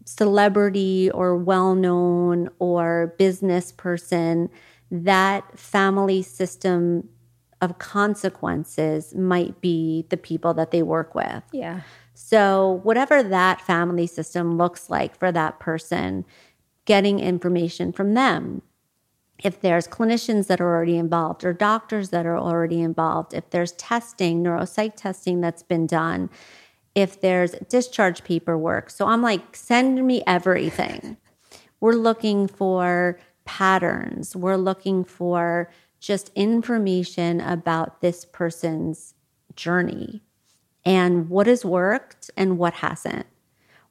celebrity 0.06 1.12
or 1.12 1.36
well 1.36 1.76
known 1.76 2.50
or 2.58 3.14
business 3.20 3.72
person, 3.72 4.50
that 4.90 5.60
family 5.60 6.24
system 6.24 7.08
of 7.62 7.78
consequences 7.78 9.14
might 9.14 9.62
be 9.62 10.08
the 10.10 10.18
people 10.18 10.56
that 10.56 10.72
they 10.72 10.82
work 10.82 11.14
with. 11.14 11.44
Yeah. 11.52 11.82
So, 12.16 12.80
whatever 12.82 13.22
that 13.22 13.62
family 13.62 14.08
system 14.08 14.58
looks 14.58 14.90
like 14.90 15.16
for 15.16 15.32
that 15.32 15.60
person, 15.60 16.26
getting 16.86 17.20
information 17.20 17.92
from 17.92 18.16
them. 18.16 18.64
If 19.44 19.62
there's 19.62 19.88
clinicians 19.88 20.48
that 20.48 20.60
are 20.62 20.76
already 20.76 20.98
involved 20.98 21.44
or 21.44 21.54
doctors 21.54 22.10
that 22.10 22.26
are 22.26 22.38
already 22.38 22.82
involved, 22.82 23.34
if 23.34 23.50
there's 23.52 23.74
testing, 23.74 24.44
neuropsych 24.44 24.94
testing 24.96 25.42
that's 25.42 25.64
been 25.64 25.88
done, 25.88 26.30
if 26.96 27.22
there's 27.22 27.52
discharge 27.70 28.24
paperwork. 28.24 28.90
So, 28.90 29.08
I'm 29.08 29.22
like, 29.22 29.56
send 29.56 30.06
me 30.08 30.24
everything. 30.26 31.18
We're 31.80 31.94
looking 31.94 32.48
for 32.48 33.20
patterns, 33.46 34.36
we're 34.36 34.58
looking 34.58 35.04
for 35.06 35.70
just 36.00 36.32
information 36.36 37.42
about 37.42 38.02
this 38.02 38.26
person's 38.26 39.14
journey 39.56 40.22
and 40.86 41.30
what 41.30 41.48
has 41.48 41.66
worked 41.66 42.30
and 42.38 42.58
what 42.58 42.74
hasn't. 42.76 43.26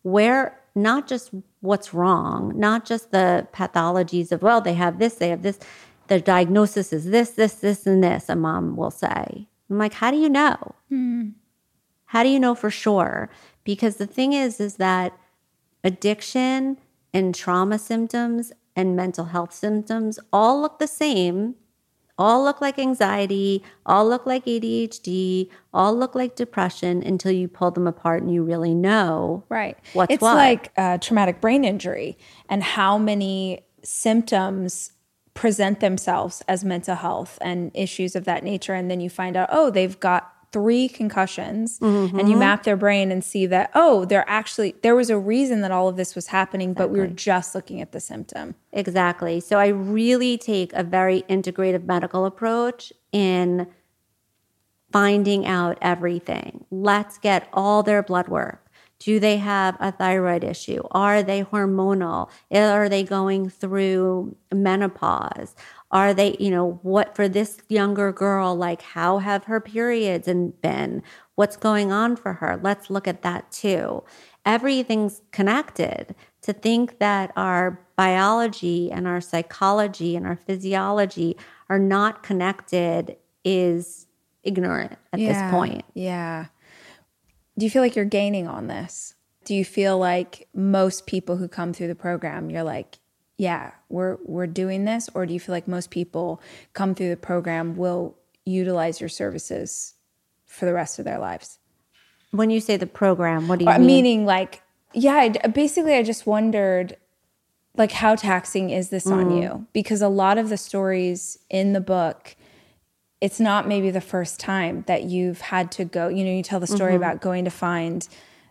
where 0.02 0.60
not 0.76 1.08
just 1.08 1.30
what's 1.60 1.94
wrong, 1.94 2.52
not 2.54 2.84
just 2.84 3.10
the 3.10 3.48
pathologies 3.52 4.30
of, 4.30 4.42
well, 4.42 4.60
they 4.60 4.74
have 4.74 4.98
this, 4.98 5.14
they 5.14 5.30
have 5.30 5.42
this, 5.42 5.58
their 6.08 6.20
diagnosis 6.20 6.92
is 6.92 7.06
this, 7.06 7.30
this, 7.30 7.54
this, 7.54 7.86
and 7.86 8.04
this, 8.04 8.28
a 8.28 8.36
mom 8.36 8.76
will 8.76 8.90
say. 8.90 9.48
I'm 9.68 9.78
like, 9.78 9.94
how 9.94 10.10
do 10.10 10.18
you 10.18 10.28
know? 10.28 10.74
Mm. 10.92 11.32
How 12.04 12.22
do 12.22 12.28
you 12.28 12.38
know 12.38 12.54
for 12.54 12.70
sure? 12.70 13.30
Because 13.64 13.96
the 13.96 14.06
thing 14.06 14.32
is, 14.32 14.60
is 14.60 14.76
that 14.76 15.18
addiction 15.82 16.78
and 17.12 17.34
trauma 17.34 17.78
symptoms 17.78 18.52
and 18.76 18.94
mental 18.94 19.26
health 19.26 19.54
symptoms 19.54 20.18
all 20.32 20.60
look 20.60 20.78
the 20.78 20.86
same 20.86 21.54
all 22.18 22.42
look 22.42 22.60
like 22.60 22.78
anxiety, 22.78 23.62
all 23.84 24.08
look 24.08 24.26
like 24.26 24.46
ADHD, 24.46 25.50
all 25.74 25.94
look 25.94 26.14
like 26.14 26.34
depression 26.34 27.02
until 27.02 27.32
you 27.32 27.48
pull 27.48 27.70
them 27.70 27.86
apart 27.86 28.22
and 28.22 28.32
you 28.32 28.42
really 28.42 28.74
know 28.74 29.44
right. 29.48 29.76
what's 29.92 30.12
it's 30.12 30.22
what. 30.22 30.36
like 30.36 30.72
uh, 30.76 30.98
traumatic 30.98 31.40
brain 31.40 31.64
injury 31.64 32.16
and 32.48 32.62
how 32.62 32.96
many 32.96 33.60
symptoms 33.82 34.92
present 35.34 35.80
themselves 35.80 36.42
as 36.48 36.64
mental 36.64 36.96
health 36.96 37.38
and 37.42 37.70
issues 37.74 38.16
of 38.16 38.24
that 38.24 38.42
nature. 38.42 38.72
And 38.72 38.90
then 38.90 39.00
you 39.00 39.10
find 39.10 39.36
out, 39.36 39.50
oh, 39.52 39.70
they've 39.70 39.98
got 40.00 40.32
three 40.56 40.88
concussions 40.88 41.78
mm-hmm. 41.80 42.18
and 42.18 42.30
you 42.30 42.36
map 42.36 42.62
their 42.62 42.78
brain 42.78 43.12
and 43.12 43.22
see 43.22 43.44
that 43.44 43.70
oh 43.74 44.06
they're 44.06 44.26
actually 44.26 44.74
there 44.82 44.96
was 44.96 45.10
a 45.10 45.18
reason 45.18 45.60
that 45.60 45.70
all 45.70 45.86
of 45.86 45.96
this 45.96 46.14
was 46.14 46.28
happening 46.28 46.70
exactly. 46.70 46.86
but 46.86 46.92
we 46.94 46.98
were 46.98 47.06
just 47.14 47.54
looking 47.54 47.82
at 47.82 47.92
the 47.92 48.00
symptom 48.00 48.54
exactly 48.72 49.38
so 49.38 49.58
i 49.58 49.66
really 49.66 50.38
take 50.38 50.72
a 50.72 50.82
very 50.82 51.20
integrative 51.28 51.84
medical 51.84 52.24
approach 52.24 52.90
in 53.12 53.66
finding 54.90 55.46
out 55.46 55.76
everything 55.82 56.64
let's 56.70 57.18
get 57.18 57.46
all 57.52 57.82
their 57.82 58.02
blood 58.02 58.28
work 58.28 58.66
do 58.98 59.20
they 59.20 59.36
have 59.36 59.76
a 59.78 59.92
thyroid 59.92 60.42
issue? 60.42 60.82
Are 60.90 61.22
they 61.22 61.44
hormonal? 61.44 62.30
Are 62.50 62.88
they 62.88 63.02
going 63.02 63.50
through 63.50 64.34
menopause? 64.54 65.54
Are 65.90 66.12
they, 66.12 66.36
you 66.40 66.50
know, 66.50 66.80
what 66.82 67.14
for 67.14 67.28
this 67.28 67.58
younger 67.68 68.12
girl, 68.12 68.56
like 68.56 68.82
how 68.82 69.18
have 69.18 69.44
her 69.44 69.60
periods 69.60 70.26
and 70.26 70.60
been? 70.60 71.02
What's 71.36 71.56
going 71.56 71.92
on 71.92 72.16
for 72.16 72.34
her? 72.34 72.58
Let's 72.60 72.90
look 72.90 73.06
at 73.06 73.22
that 73.22 73.50
too. 73.52 74.02
Everything's 74.44 75.22
connected. 75.32 76.14
To 76.42 76.52
think 76.52 77.00
that 77.00 77.32
our 77.36 77.80
biology 77.96 78.92
and 78.92 79.08
our 79.08 79.20
psychology 79.20 80.14
and 80.14 80.26
our 80.26 80.36
physiology 80.36 81.36
are 81.68 81.78
not 81.78 82.22
connected 82.22 83.16
is 83.44 84.06
ignorant 84.44 84.96
at 85.12 85.18
yeah, 85.18 85.28
this 85.28 85.50
point. 85.50 85.84
Yeah. 85.94 86.46
Do 87.58 87.66
you 87.66 87.70
feel 87.70 87.82
like 87.82 87.96
you're 87.96 88.04
gaining 88.04 88.46
on 88.46 88.68
this? 88.68 89.14
Do 89.44 89.54
you 89.54 89.64
feel 89.64 89.98
like 89.98 90.48
most 90.54 91.06
people 91.06 91.36
who 91.36 91.48
come 91.48 91.72
through 91.72 91.88
the 91.88 91.94
program, 91.94 92.50
you're 92.50 92.62
like, 92.62 92.98
yeah, 93.38 93.72
we're 93.88 94.16
we're 94.24 94.46
doing 94.46 94.84
this, 94.84 95.10
or 95.14 95.26
do 95.26 95.34
you 95.34 95.40
feel 95.40 95.54
like 95.54 95.68
most 95.68 95.90
people 95.90 96.40
come 96.72 96.94
through 96.94 97.10
the 97.10 97.16
program 97.16 97.76
will 97.76 98.16
utilize 98.44 99.00
your 99.00 99.08
services 99.08 99.94
for 100.46 100.64
the 100.64 100.72
rest 100.72 100.98
of 100.98 101.04
their 101.04 101.18
lives? 101.18 101.58
When 102.30 102.50
you 102.50 102.60
say 102.60 102.76
the 102.76 102.86
program, 102.86 103.48
what 103.48 103.58
do 103.58 103.66
you 103.66 103.70
uh, 103.70 103.78
mean? 103.78 103.86
Meaning, 103.86 104.26
like, 104.26 104.62
yeah, 104.94 105.14
I, 105.14 105.28
basically, 105.48 105.94
I 105.94 106.02
just 106.02 106.26
wondered, 106.26 106.96
like, 107.76 107.92
how 107.92 108.14
taxing 108.14 108.70
is 108.70 108.88
this 108.88 109.04
mm. 109.04 109.12
on 109.12 109.36
you? 109.36 109.66
Because 109.72 110.02
a 110.02 110.08
lot 110.08 110.38
of 110.38 110.48
the 110.48 110.56
stories 110.56 111.38
in 111.50 111.72
the 111.72 111.80
book, 111.80 112.36
it's 113.20 113.40
not 113.40 113.68
maybe 113.68 113.90
the 113.90 114.00
first 114.00 114.40
time 114.40 114.84
that 114.86 115.04
you've 115.04 115.40
had 115.40 115.70
to 115.72 115.84
go. 115.84 116.08
You 116.08 116.24
know, 116.24 116.32
you 116.32 116.42
tell 116.42 116.60
the 116.60 116.66
story 116.66 116.92
mm-hmm. 116.92 117.02
about 117.02 117.20
going 117.20 117.44
to 117.44 117.50
find 117.50 118.06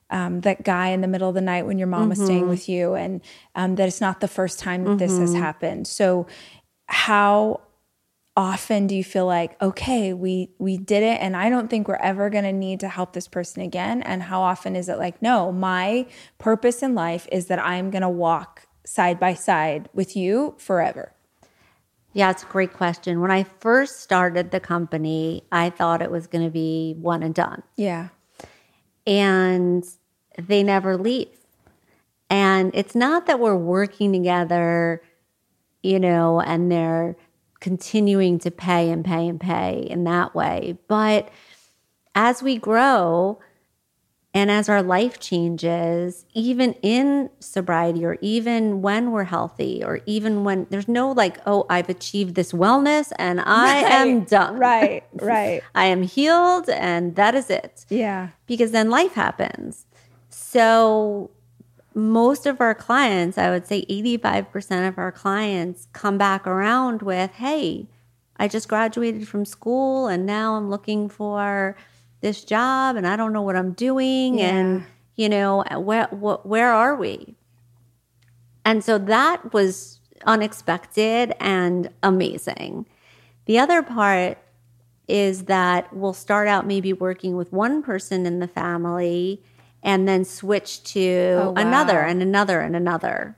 um, 0.10 0.42
that 0.42 0.64
guy 0.64 0.90
in 0.90 1.02
the 1.02 1.08
middle 1.08 1.30
of 1.30 1.36
the 1.36 1.42
night 1.42 1.66
when 1.66 1.78
your 1.78 1.88
mom 1.88 2.02
mm-hmm. 2.02 2.10
was 2.10 2.24
staying 2.24 2.42
mm-hmm. 2.42 2.50
with 2.50 2.70
you, 2.70 2.96
and 2.96 3.22
um, 3.56 3.76
that 3.76 3.88
it's 3.88 4.02
not 4.02 4.22
the 4.22 4.28
first 4.28 4.60
time 4.60 4.84
that 4.84 4.92
mm-hmm. 4.92 4.98
this 4.98 5.18
has 5.18 5.32
mm-hmm. 5.32 5.42
happened. 5.42 5.88
So, 5.88 6.28
how 6.88 7.62
often 8.38 8.86
do 8.86 8.96
you 8.96 9.04
feel 9.04 9.26
like 9.26 9.62
okay 9.62 10.12
we 10.12 10.50
we 10.60 10.78
did 10.78 11.04
it 11.04 11.22
and 11.22 11.38
i 11.38 11.50
don't 11.50 11.70
think 11.70 11.88
we're 11.88 11.96
ever 11.96 12.30
going 12.30 12.44
to 12.44 12.52
need 12.52 12.82
to 12.82 12.88
help 12.88 13.14
this 13.14 13.28
person 13.28 13.62
again 13.62 14.02
and 14.02 14.24
how 14.24 14.42
often 14.42 14.76
is 14.76 14.90
it 14.90 14.98
like 14.98 15.22
no 15.22 15.52
my 15.52 16.06
purpose 16.38 16.84
in 16.84 16.94
life 16.94 17.28
is 17.32 17.48
that 17.48 17.60
i'm 17.60 17.90
going 17.90 18.02
to 18.02 18.10
walk 18.10 18.68
side 18.86 19.20
by 19.20 19.34
side 19.34 19.88
with 19.94 20.18
you 20.18 20.54
forever 20.58 21.14
yeah 22.12 22.30
it's 22.30 22.44
a 22.44 22.48
great 22.48 22.74
question 22.74 23.22
when 23.22 23.32
i 23.32 23.44
first 23.44 24.02
started 24.02 24.52
the 24.52 24.60
company 24.60 25.42
i 25.52 25.70
thought 25.70 26.02
it 26.02 26.12
was 26.12 26.28
going 26.28 26.44
to 26.44 26.52
be 26.52 26.94
one 27.00 27.24
and 27.24 27.36
done 27.36 27.64
yeah 27.78 28.10
and 29.06 29.86
they 30.38 30.64
never 30.64 30.98
leave. 30.98 31.30
And 32.30 32.72
it's 32.74 32.96
not 32.96 33.28
that 33.28 33.40
we're 33.40 33.56
working 33.56 34.12
together, 34.12 35.02
you 35.84 36.00
know, 36.00 36.42
and 36.42 36.72
they're 36.72 37.16
continuing 37.60 38.40
to 38.40 38.52
pay 38.52 38.90
and 38.90 39.06
pay 39.06 39.28
and 39.28 39.40
pay 39.40 39.88
in 39.90 40.04
that 40.06 40.36
way. 40.36 40.78
But 40.88 41.30
as 42.16 42.42
we 42.42 42.58
grow, 42.58 43.40
and 44.36 44.52
as 44.52 44.68
our 44.68 44.84
life 44.84 45.18
changes, 45.18 46.26
even 46.34 46.74
in 46.82 47.30
sobriety 47.40 48.06
or 48.06 48.18
even 48.20 48.82
when 48.82 49.14
we're 49.14 49.24
healthy 49.24 49.82
or 49.82 50.02
even 50.06 50.44
when 50.44 50.68
there's 50.70 50.90
no 50.90 51.10
like, 51.10 51.38
oh, 51.46 51.66
I've 51.70 51.88
achieved 51.88 52.36
this 52.36 52.52
wellness 52.52 53.14
and 53.18 53.40
I 53.46 53.82
right, 53.82 53.92
am 53.94 54.26
done. 54.26 54.58
Right, 54.58 55.06
right. 55.14 55.64
I 55.74 55.86
am 55.86 56.04
healed 56.04 56.70
and 56.70 57.16
that 57.16 57.34
is 57.34 57.50
it. 57.50 57.86
Yeah. 57.88 58.30
Because 58.46 58.72
then 58.72 58.90
life 58.90 59.14
happens. 59.14 59.86
So 60.30 61.32
most 61.94 62.46
of 62.46 62.60
our 62.60 62.76
clients, 62.76 63.38
I 63.38 63.50
would 63.50 63.66
say 63.66 63.86
85% 63.86 64.90
of 64.90 64.98
our 64.98 65.14
clients 65.14 65.88
come 65.94 66.18
back 66.18 66.46
around 66.46 67.02
with, 67.02 67.32
hey, 67.32 67.88
I 68.36 68.50
just 68.50 68.68
graduated 68.68 69.30
from 69.30 69.46
school 69.46 70.08
and 70.08 70.26
now 70.26 70.56
I'm 70.56 70.70
looking 70.70 71.08
for 71.08 71.78
this 72.26 72.44
job 72.44 72.96
and 72.96 73.06
I 73.06 73.16
don't 73.16 73.34
know 73.34 73.44
what 73.44 73.56
I'm 73.56 73.74
doing 73.74 74.40
yeah. 74.40 74.48
and 74.48 74.84
you 75.16 75.30
know 75.30 75.64
where 75.78 76.08
wh- 76.08 76.44
where 76.44 76.74
are 76.74 76.96
we? 76.96 77.36
And 78.66 78.84
so 78.84 78.98
that 78.98 79.54
was 79.54 80.00
unexpected 80.26 81.36
and 81.40 81.92
amazing. 82.02 82.88
The 83.46 83.60
other 83.60 83.84
part 83.84 84.40
is 85.08 85.44
that 85.44 85.96
we'll 85.96 86.14
start 86.14 86.48
out 86.48 86.66
maybe 86.66 86.94
working 86.94 87.36
with 87.36 87.54
one 87.54 87.84
person 87.84 88.26
in 88.26 88.40
the 88.40 88.48
family 88.48 89.44
and 89.84 90.08
then 90.08 90.26
switch 90.26 90.84
to 90.96 91.38
oh, 91.40 91.52
wow. 91.52 91.62
another 91.62 92.00
and 92.00 92.24
another 92.24 92.60
and 92.60 92.76
another. 92.76 93.38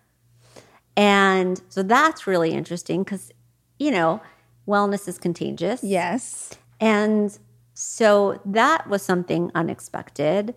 And 0.95 1.61
so 1.67 1.83
that's 1.83 2.25
really 2.25 2.51
interesting 2.51 3.03
because, 3.03 3.33
you 3.79 3.91
know, 3.91 4.21
wellness 4.65 5.09
is 5.09 5.17
contagious. 5.17 5.83
Yes. 5.83 6.51
And 6.79 7.38
so 7.80 8.41
that 8.43 8.89
was 8.89 9.03
something 9.03 9.51
unexpected. 9.53 10.55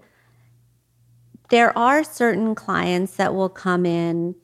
There 1.50 1.76
are 1.76 2.02
certain 2.02 2.54
clients 2.54 3.16
that 3.16 3.34
will 3.34 3.50
come 3.50 3.84
in 3.84 4.36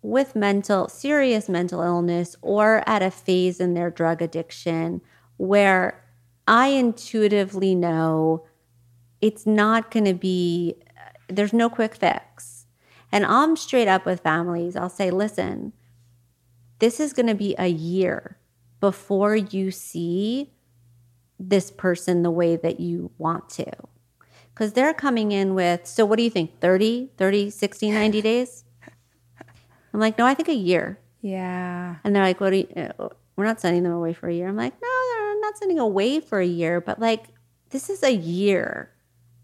with 0.00 0.34
mental, 0.34 0.88
serious 0.88 1.50
mental 1.50 1.82
illness 1.82 2.36
or 2.40 2.82
at 2.86 3.02
a 3.02 3.10
phase 3.10 3.60
in 3.60 3.74
their 3.74 3.90
drug 3.90 4.22
addiction 4.22 5.02
where 5.36 6.02
I 6.48 6.68
intuitively 6.68 7.74
know 7.74 8.46
it's 9.20 9.44
not 9.44 9.90
going 9.90 10.06
to 10.06 10.14
be, 10.14 10.76
there's 11.28 11.52
no 11.52 11.68
quick 11.68 11.94
fix. 11.96 12.64
And 13.12 13.26
I'm 13.26 13.56
straight 13.56 13.88
up 13.88 14.06
with 14.06 14.20
families. 14.20 14.74
I'll 14.74 14.88
say, 14.88 15.10
listen, 15.10 15.74
this 16.78 16.98
is 16.98 17.12
going 17.12 17.28
to 17.28 17.34
be 17.34 17.54
a 17.58 17.68
year 17.68 18.38
before 18.80 19.36
you 19.36 19.70
see 19.70 20.51
this 21.48 21.70
person 21.70 22.22
the 22.22 22.30
way 22.30 22.56
that 22.56 22.80
you 22.80 23.10
want 23.18 23.48
to. 23.50 23.66
Because 24.54 24.74
they're 24.74 24.94
coming 24.94 25.32
in 25.32 25.54
with, 25.54 25.86
so 25.86 26.04
what 26.04 26.16
do 26.16 26.22
you 26.22 26.30
think, 26.30 26.60
30, 26.60 27.10
30, 27.16 27.50
60, 27.50 27.90
90 27.90 28.22
days? 28.22 28.64
I'm 29.92 30.00
like, 30.00 30.18
no, 30.18 30.26
I 30.26 30.34
think 30.34 30.48
a 30.48 30.54
year. 30.54 30.98
Yeah. 31.20 31.96
And 32.04 32.14
they're 32.14 32.22
like, 32.22 32.40
what 32.40 32.50
do 32.50 32.56
you, 32.58 32.68
uh, 32.76 33.08
we're 33.36 33.44
not 33.44 33.60
sending 33.60 33.82
them 33.82 33.92
away 33.92 34.12
for 34.12 34.28
a 34.28 34.34
year. 34.34 34.48
I'm 34.48 34.56
like, 34.56 34.74
no, 34.80 34.88
they're 35.14 35.40
not 35.40 35.58
sending 35.58 35.78
away 35.78 36.20
for 36.20 36.40
a 36.40 36.46
year, 36.46 36.80
but 36.80 36.98
like, 36.98 37.26
this 37.70 37.88
is 37.88 38.02
a 38.02 38.12
year. 38.12 38.90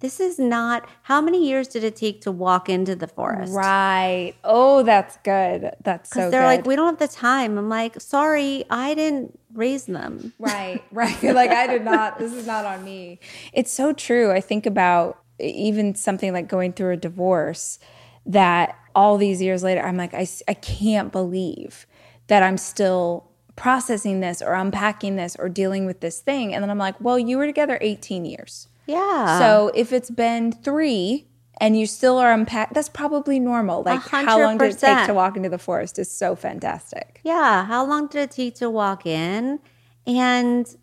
This 0.00 0.20
is 0.20 0.38
not 0.38 0.88
how 1.02 1.20
many 1.20 1.48
years 1.48 1.66
did 1.66 1.82
it 1.82 1.96
take 1.96 2.20
to 2.20 2.30
walk 2.30 2.68
into 2.68 2.94
the 2.94 3.08
forest? 3.08 3.52
Right. 3.52 4.34
Oh, 4.44 4.84
that's 4.84 5.16
good. 5.24 5.74
That's 5.82 6.10
so 6.10 6.24
good. 6.24 6.32
they're 6.32 6.42
good. 6.42 6.46
like, 6.46 6.66
we 6.66 6.76
don't 6.76 6.86
have 6.86 6.98
the 6.98 7.14
time. 7.14 7.58
I'm 7.58 7.68
like, 7.68 8.00
sorry, 8.00 8.64
I 8.70 8.94
didn't 8.94 9.38
raise 9.54 9.86
them. 9.86 10.32
Right, 10.38 10.82
right. 10.92 11.20
like 11.22 11.50
I 11.50 11.66
did 11.66 11.84
not, 11.84 12.18
this 12.18 12.32
is 12.32 12.46
not 12.46 12.64
on 12.64 12.84
me. 12.84 13.18
It's 13.52 13.72
so 13.72 13.92
true. 13.92 14.30
I 14.30 14.40
think 14.40 14.66
about 14.66 15.20
even 15.40 15.94
something 15.94 16.32
like 16.32 16.48
going 16.48 16.72
through 16.72 16.92
a 16.92 16.96
divorce 16.96 17.78
that 18.26 18.76
all 18.94 19.16
these 19.16 19.42
years 19.42 19.62
later, 19.62 19.82
I'm 19.82 19.96
like, 19.96 20.14
I, 20.14 20.26
I 20.46 20.54
can't 20.54 21.10
believe 21.10 21.86
that 22.28 22.42
I'm 22.42 22.58
still 22.58 23.28
processing 23.56 24.20
this 24.20 24.40
or 24.40 24.54
unpacking 24.54 25.16
this 25.16 25.34
or 25.36 25.48
dealing 25.48 25.86
with 25.86 26.00
this 26.00 26.20
thing. 26.20 26.54
And 26.54 26.62
then 26.62 26.70
I'm 26.70 26.78
like, 26.78 27.00
well, 27.00 27.18
you 27.18 27.38
were 27.38 27.46
together 27.46 27.78
18 27.80 28.24
years. 28.24 28.68
Yeah. 28.88 29.38
So 29.38 29.70
if 29.74 29.92
it's 29.92 30.10
been 30.10 30.50
three 30.50 31.28
and 31.60 31.78
you 31.78 31.86
still 31.86 32.18
are 32.18 32.32
unpacked. 32.32 32.74
That's 32.74 32.88
probably 32.88 33.38
normal. 33.38 33.82
Like, 33.82 34.00
how 34.00 34.40
long 34.40 34.58
did 34.58 34.74
it 34.74 34.78
take 34.78 35.06
to 35.06 35.14
walk 35.14 35.36
into 35.36 35.48
the 35.48 35.58
forest 35.58 35.98
is 35.98 36.10
so 36.10 36.36
fantastic. 36.36 37.20
Yeah. 37.24 37.64
How 37.64 37.84
long 37.84 38.06
did 38.06 38.22
it 38.22 38.30
take 38.30 38.54
to 38.56 38.70
walk 38.70 39.06
in? 39.06 39.58
And, 40.06 40.74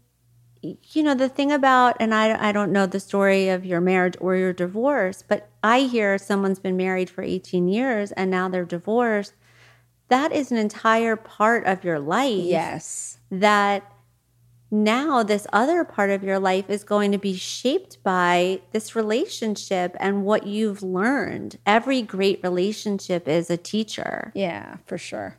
you 0.61 1.01
know, 1.01 1.15
the 1.15 1.29
thing 1.29 1.51
about, 1.51 1.95
and 1.99 2.13
I, 2.13 2.49
I 2.49 2.51
don't 2.51 2.71
know 2.71 2.85
the 2.85 2.99
story 2.99 3.49
of 3.49 3.65
your 3.65 3.81
marriage 3.81 4.15
or 4.19 4.35
your 4.35 4.53
divorce, 4.53 5.23
but 5.27 5.49
I 5.63 5.81
hear 5.81 6.17
someone's 6.17 6.59
been 6.59 6.77
married 6.77 7.09
for 7.09 7.23
18 7.23 7.67
years 7.67 8.11
and 8.11 8.29
now 8.29 8.49
they're 8.49 8.65
divorced. 8.65 9.33
That 10.09 10.31
is 10.31 10.51
an 10.51 10.57
entire 10.57 11.15
part 11.15 11.65
of 11.65 11.83
your 11.83 11.99
life. 11.99 12.43
Yes. 12.43 13.17
That 13.31 13.91
now 14.83 15.23
this 15.23 15.47
other 15.53 15.83
part 15.83 16.09
of 16.09 16.23
your 16.23 16.39
life 16.39 16.69
is 16.69 16.83
going 16.83 17.11
to 17.11 17.17
be 17.17 17.35
shaped 17.35 18.01
by 18.03 18.61
this 18.71 18.95
relationship 18.95 19.95
and 19.99 20.23
what 20.25 20.45
you've 20.45 20.83
learned. 20.83 21.57
Every 21.65 22.01
great 22.01 22.39
relationship 22.43 23.27
is 23.27 23.49
a 23.49 23.57
teacher. 23.57 24.31
Yeah, 24.35 24.77
for 24.85 24.97
sure. 24.97 25.37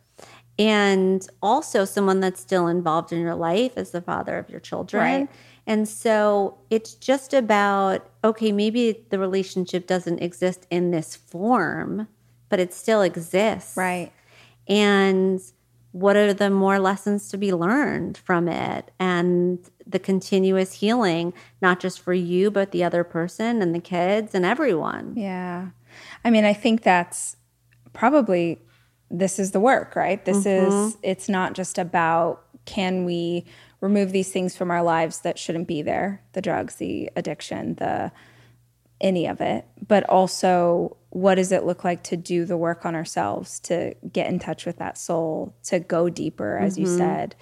And 0.58 1.26
also 1.42 1.84
someone 1.84 2.20
that's 2.20 2.40
still 2.40 2.66
involved 2.66 3.12
in 3.12 3.20
your 3.20 3.34
life 3.34 3.72
as 3.76 3.90
the 3.90 4.00
father 4.00 4.38
of 4.38 4.48
your 4.48 4.60
children. 4.60 5.02
Right. 5.02 5.28
And 5.66 5.88
so 5.88 6.58
it's 6.70 6.94
just 6.94 7.34
about 7.34 8.08
okay, 8.24 8.52
maybe 8.52 9.04
the 9.10 9.18
relationship 9.18 9.86
doesn't 9.86 10.20
exist 10.20 10.66
in 10.70 10.90
this 10.90 11.14
form, 11.14 12.08
but 12.48 12.58
it 12.58 12.72
still 12.72 13.02
exists. 13.02 13.76
Right. 13.76 14.12
And 14.68 15.40
what 15.96 16.14
are 16.14 16.34
the 16.34 16.50
more 16.50 16.78
lessons 16.78 17.30
to 17.30 17.38
be 17.38 17.54
learned 17.54 18.18
from 18.18 18.48
it? 18.48 18.90
And 19.00 19.58
the 19.86 19.98
continuous 19.98 20.74
healing 20.74 21.32
not 21.62 21.80
just 21.80 22.00
for 22.00 22.12
you 22.12 22.50
but 22.50 22.70
the 22.70 22.84
other 22.84 23.02
person 23.02 23.62
and 23.62 23.74
the 23.74 23.80
kids 23.80 24.34
and 24.34 24.44
everyone. 24.44 25.14
Yeah. 25.16 25.68
I 26.22 26.30
mean 26.30 26.44
i 26.44 26.52
think 26.52 26.82
that's 26.82 27.36
probably 27.94 28.60
this 29.10 29.38
is 29.38 29.52
the 29.52 29.60
work 29.60 29.96
right? 29.96 30.22
This 30.22 30.44
mm-hmm. 30.44 30.70
is 30.70 30.98
it's 31.02 31.28
not 31.30 31.54
just 31.54 31.78
about 31.78 32.44
can 32.66 33.06
we 33.06 33.46
remove 33.80 34.12
these 34.12 34.30
things 34.30 34.54
from 34.54 34.70
our 34.70 34.82
lives 34.82 35.20
that 35.20 35.38
shouldn't 35.38 35.68
be 35.68 35.80
there? 35.80 36.22
The 36.34 36.42
drugs 36.42 36.74
the 36.74 37.10
addiction 37.16 37.76
the 37.76 38.12
any 39.00 39.26
of 39.26 39.40
it, 39.40 39.64
but 39.86 40.04
also 40.10 40.96
what 41.16 41.36
does 41.36 41.50
it 41.50 41.64
look 41.64 41.82
like 41.82 42.02
to 42.02 42.14
do 42.14 42.44
the 42.44 42.58
work 42.58 42.84
on 42.84 42.94
ourselves, 42.94 43.58
to 43.58 43.94
get 44.12 44.28
in 44.28 44.38
touch 44.38 44.66
with 44.66 44.76
that 44.76 44.98
soul, 44.98 45.56
to 45.62 45.80
go 45.80 46.10
deeper, 46.10 46.58
as 46.58 46.74
mm-hmm. 46.74 46.82
you 46.82 46.94
said. 46.94 47.34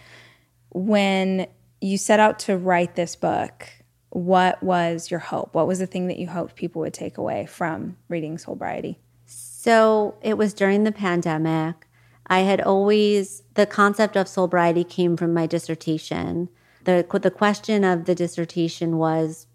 When 0.70 1.48
you 1.80 1.98
set 1.98 2.20
out 2.20 2.38
to 2.40 2.56
write 2.56 2.94
this 2.94 3.16
book, 3.16 3.68
what 4.10 4.62
was 4.62 5.10
your 5.10 5.18
hope? 5.18 5.56
What 5.56 5.66
was 5.66 5.80
the 5.80 5.88
thing 5.88 6.06
that 6.06 6.20
you 6.20 6.28
hoped 6.28 6.54
people 6.54 6.82
would 6.82 6.94
take 6.94 7.18
away 7.18 7.46
from 7.46 7.96
reading 8.08 8.36
Soulbriety? 8.36 8.98
So 9.26 10.18
it 10.22 10.38
was 10.38 10.54
during 10.54 10.84
the 10.84 10.92
pandemic. 10.92 11.88
I 12.28 12.40
had 12.40 12.60
always, 12.60 13.42
the 13.54 13.66
concept 13.66 14.16
of 14.16 14.28
Soulbriety 14.28 14.88
came 14.88 15.16
from 15.16 15.34
my 15.34 15.48
dissertation. 15.48 16.48
The, 16.84 17.04
the 17.20 17.30
question 17.32 17.82
of 17.82 18.04
the 18.04 18.14
dissertation 18.14 18.98
was 18.98 19.48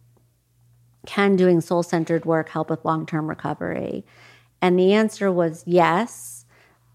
can 1.06 1.36
doing 1.36 1.62
soul 1.62 1.84
centered 1.84 2.26
work 2.26 2.50
help 2.50 2.70
with 2.70 2.86
long 2.86 3.06
term 3.06 3.28
recovery? 3.28 4.06
And 4.62 4.78
the 4.78 4.94
answer 4.94 5.32
was 5.32 5.64
yes. 5.66 6.46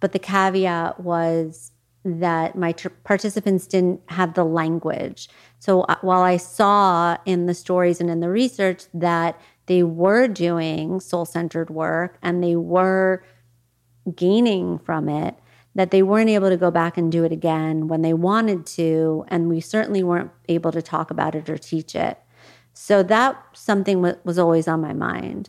But 0.01 0.13
the 0.13 0.19
caveat 0.19 1.01
was 1.01 1.71
that 2.05 2.57
my 2.57 2.73
tr- 2.73 2.89
participants 3.05 3.67
didn't 3.67 4.03
have 4.09 4.35
the 4.35 4.45
language. 4.45 5.29
So 5.59 5.83
uh, 5.83 5.97
while 6.03 6.21
I 6.21 6.37
saw 6.37 7.17
in 7.25 7.47
the 7.47 7.55
stories 7.55 8.01
and 8.01 8.11
in 8.11 8.21
the 8.21 8.29
research 8.29 8.85
that 8.93 9.41
they 9.67 9.83
were 9.83 10.29
doing 10.29 11.01
soul 11.01 11.25
centered 11.25 11.71
work 11.71 12.19
and 12.21 12.45
they 12.45 12.57
were 12.57 13.25
gaining 14.15 14.79
from 14.79 15.09
it, 15.09 15.37
that 15.75 15.91
they 15.91 16.03
weren't 16.03 16.29
able 16.29 16.51
to 16.51 16.57
go 16.57 16.71
back 16.71 16.99
and 16.99 17.11
do 17.11 17.25
it 17.25 17.33
again 17.33 17.89
when 17.89 18.03
they 18.03 18.13
wanted 18.13 18.67
to. 18.67 19.25
And 19.29 19.49
we 19.49 19.61
certainly 19.61 20.03
weren't 20.03 20.31
able 20.49 20.73
to 20.73 20.83
talk 20.83 21.11
about 21.11 21.35
it 21.35 21.49
or 21.49 21.57
teach 21.57 21.95
it. 21.95 22.19
So 22.75 23.03
that 23.05 23.43
something 23.53 24.03
w- 24.03 24.21
was 24.25 24.39
always 24.39 24.69
on 24.69 24.81
my 24.81 24.93
mind. 24.93 25.49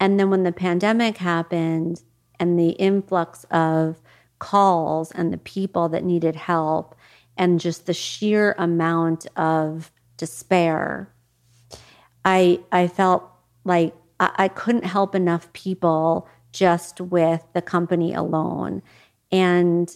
And 0.00 0.18
then 0.18 0.30
when 0.30 0.44
the 0.44 0.52
pandemic 0.52 1.18
happened 1.18 2.02
and 2.40 2.58
the 2.58 2.70
influx 2.70 3.44
of 3.50 4.00
calls 4.38 5.10
and 5.12 5.32
the 5.32 5.38
people 5.38 5.88
that 5.90 6.04
needed 6.04 6.36
help 6.36 6.94
and 7.36 7.60
just 7.60 7.86
the 7.86 7.94
sheer 7.94 8.54
amount 8.56 9.26
of 9.36 9.90
despair, 10.16 11.12
I 12.24 12.60
I 12.70 12.86
felt 12.86 13.28
like 13.64 13.94
I, 14.20 14.30
I 14.36 14.48
couldn't 14.48 14.84
help 14.84 15.14
enough 15.14 15.52
people 15.52 16.28
just 16.52 17.00
with 17.00 17.44
the 17.52 17.62
company 17.62 18.14
alone. 18.14 18.82
And 19.32 19.94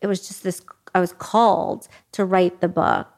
it 0.00 0.06
was 0.06 0.26
just 0.26 0.44
this 0.44 0.62
I 0.94 1.00
was 1.00 1.12
called 1.12 1.88
to 2.12 2.24
write 2.24 2.60
the 2.60 2.68
book 2.68 3.15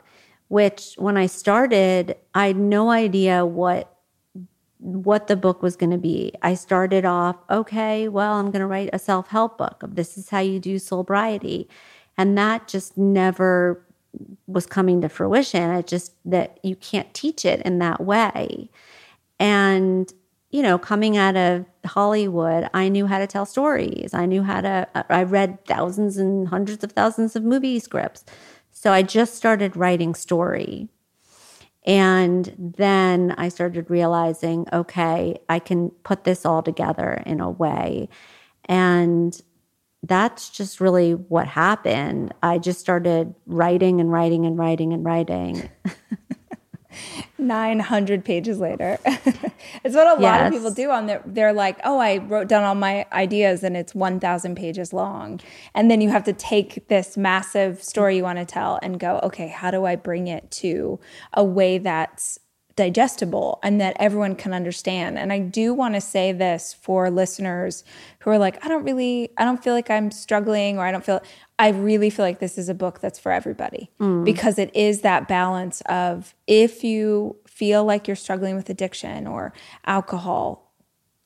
which 0.48 0.94
when 0.96 1.16
I 1.16 1.26
started, 1.26 2.16
I 2.34 2.48
had 2.48 2.56
no 2.56 2.90
idea 2.90 3.46
what 3.46 3.94
what 4.80 5.26
the 5.26 5.36
book 5.36 5.60
was 5.60 5.74
going 5.74 5.90
to 5.90 5.98
be. 5.98 6.32
I 6.40 6.54
started 6.54 7.04
off, 7.04 7.36
okay, 7.50 8.06
well, 8.06 8.34
I'm 8.34 8.52
going 8.52 8.60
to 8.60 8.66
write 8.66 8.90
a 8.92 8.98
self-help 8.98 9.58
book 9.58 9.82
of 9.82 9.96
this 9.96 10.16
is 10.16 10.28
how 10.28 10.38
you 10.38 10.60
do 10.60 10.78
sobriety. 10.78 11.68
And 12.16 12.38
that 12.38 12.68
just 12.68 12.96
never 12.96 13.84
was 14.46 14.66
coming 14.66 15.00
to 15.00 15.08
fruition. 15.08 15.70
It 15.72 15.88
just 15.88 16.14
that 16.24 16.58
you 16.62 16.76
can't 16.76 17.12
teach 17.12 17.44
it 17.44 17.60
in 17.62 17.80
that 17.80 18.00
way. 18.00 18.70
And 19.40 20.12
you 20.50 20.62
know, 20.62 20.78
coming 20.78 21.18
out 21.18 21.36
of 21.36 21.66
Hollywood, 21.84 22.70
I 22.72 22.88
knew 22.88 23.06
how 23.06 23.18
to 23.18 23.26
tell 23.26 23.44
stories. 23.44 24.14
I 24.14 24.24
knew 24.24 24.42
how 24.42 24.62
to 24.62 24.88
I 25.12 25.24
read 25.24 25.64
thousands 25.66 26.16
and 26.16 26.48
hundreds 26.48 26.82
of 26.82 26.92
thousands 26.92 27.36
of 27.36 27.44
movie 27.44 27.78
scripts. 27.78 28.24
So 28.78 28.92
I 28.92 29.02
just 29.02 29.34
started 29.34 29.76
writing 29.76 30.14
story. 30.14 30.88
And 31.84 32.54
then 32.76 33.34
I 33.36 33.48
started 33.48 33.90
realizing, 33.90 34.66
okay, 34.72 35.40
I 35.48 35.58
can 35.58 35.90
put 36.04 36.22
this 36.22 36.46
all 36.46 36.62
together 36.62 37.20
in 37.26 37.40
a 37.40 37.50
way. 37.50 38.08
And 38.66 39.36
that's 40.04 40.48
just 40.50 40.80
really 40.80 41.14
what 41.14 41.48
happened. 41.48 42.32
I 42.40 42.58
just 42.58 42.78
started 42.78 43.34
writing 43.46 44.00
and 44.00 44.12
writing 44.12 44.46
and 44.46 44.56
writing 44.56 44.92
and 44.92 45.04
writing. 45.04 45.68
900 47.38 48.24
pages 48.24 48.58
later. 48.58 48.98
it's 49.04 49.94
what 49.94 50.18
a 50.18 50.20
yes. 50.20 50.22
lot 50.22 50.46
of 50.46 50.52
people 50.52 50.70
do 50.70 50.90
on 50.90 51.06
their 51.06 51.22
they're 51.24 51.52
like, 51.52 51.78
"Oh, 51.84 51.98
I 51.98 52.18
wrote 52.18 52.48
down 52.48 52.64
all 52.64 52.74
my 52.74 53.06
ideas 53.12 53.62
and 53.62 53.76
it's 53.76 53.94
1000 53.94 54.56
pages 54.56 54.92
long." 54.92 55.40
And 55.74 55.90
then 55.90 56.00
you 56.00 56.10
have 56.10 56.24
to 56.24 56.32
take 56.32 56.88
this 56.88 57.16
massive 57.16 57.82
story 57.82 58.16
you 58.16 58.22
want 58.22 58.38
to 58.38 58.44
tell 58.44 58.78
and 58.82 58.98
go, 58.98 59.20
"Okay, 59.22 59.48
how 59.48 59.70
do 59.70 59.84
I 59.84 59.96
bring 59.96 60.26
it 60.26 60.50
to 60.52 60.98
a 61.32 61.44
way 61.44 61.78
that's 61.78 62.38
digestible 62.78 63.58
and 63.64 63.80
that 63.80 63.96
everyone 63.98 64.36
can 64.36 64.54
understand. 64.54 65.18
And 65.18 65.32
I 65.32 65.40
do 65.40 65.74
want 65.74 65.96
to 65.96 66.00
say 66.00 66.30
this 66.30 66.76
for 66.80 67.10
listeners 67.10 67.82
who 68.20 68.30
are 68.30 68.38
like, 68.38 68.64
I 68.64 68.68
don't 68.68 68.84
really, 68.84 69.30
I 69.36 69.44
don't 69.44 69.62
feel 69.62 69.74
like 69.74 69.90
I'm 69.90 70.12
struggling 70.12 70.78
or 70.78 70.86
I 70.86 70.92
don't 70.92 71.04
feel, 71.04 71.20
I 71.58 71.68
really 71.70 72.08
feel 72.10 72.24
like 72.24 72.38
this 72.38 72.56
is 72.56 72.68
a 72.68 72.74
book 72.74 73.00
that's 73.00 73.18
for 73.18 73.32
everybody 73.32 73.90
mm. 74.00 74.24
because 74.24 74.58
it 74.58 74.74
is 74.76 75.00
that 75.00 75.26
balance 75.26 75.80
of 75.86 76.34
if 76.46 76.84
you 76.84 77.36
feel 77.46 77.84
like 77.84 78.06
you're 78.06 78.16
struggling 78.16 78.54
with 78.54 78.70
addiction 78.70 79.26
or 79.26 79.52
alcohol, 79.84 80.72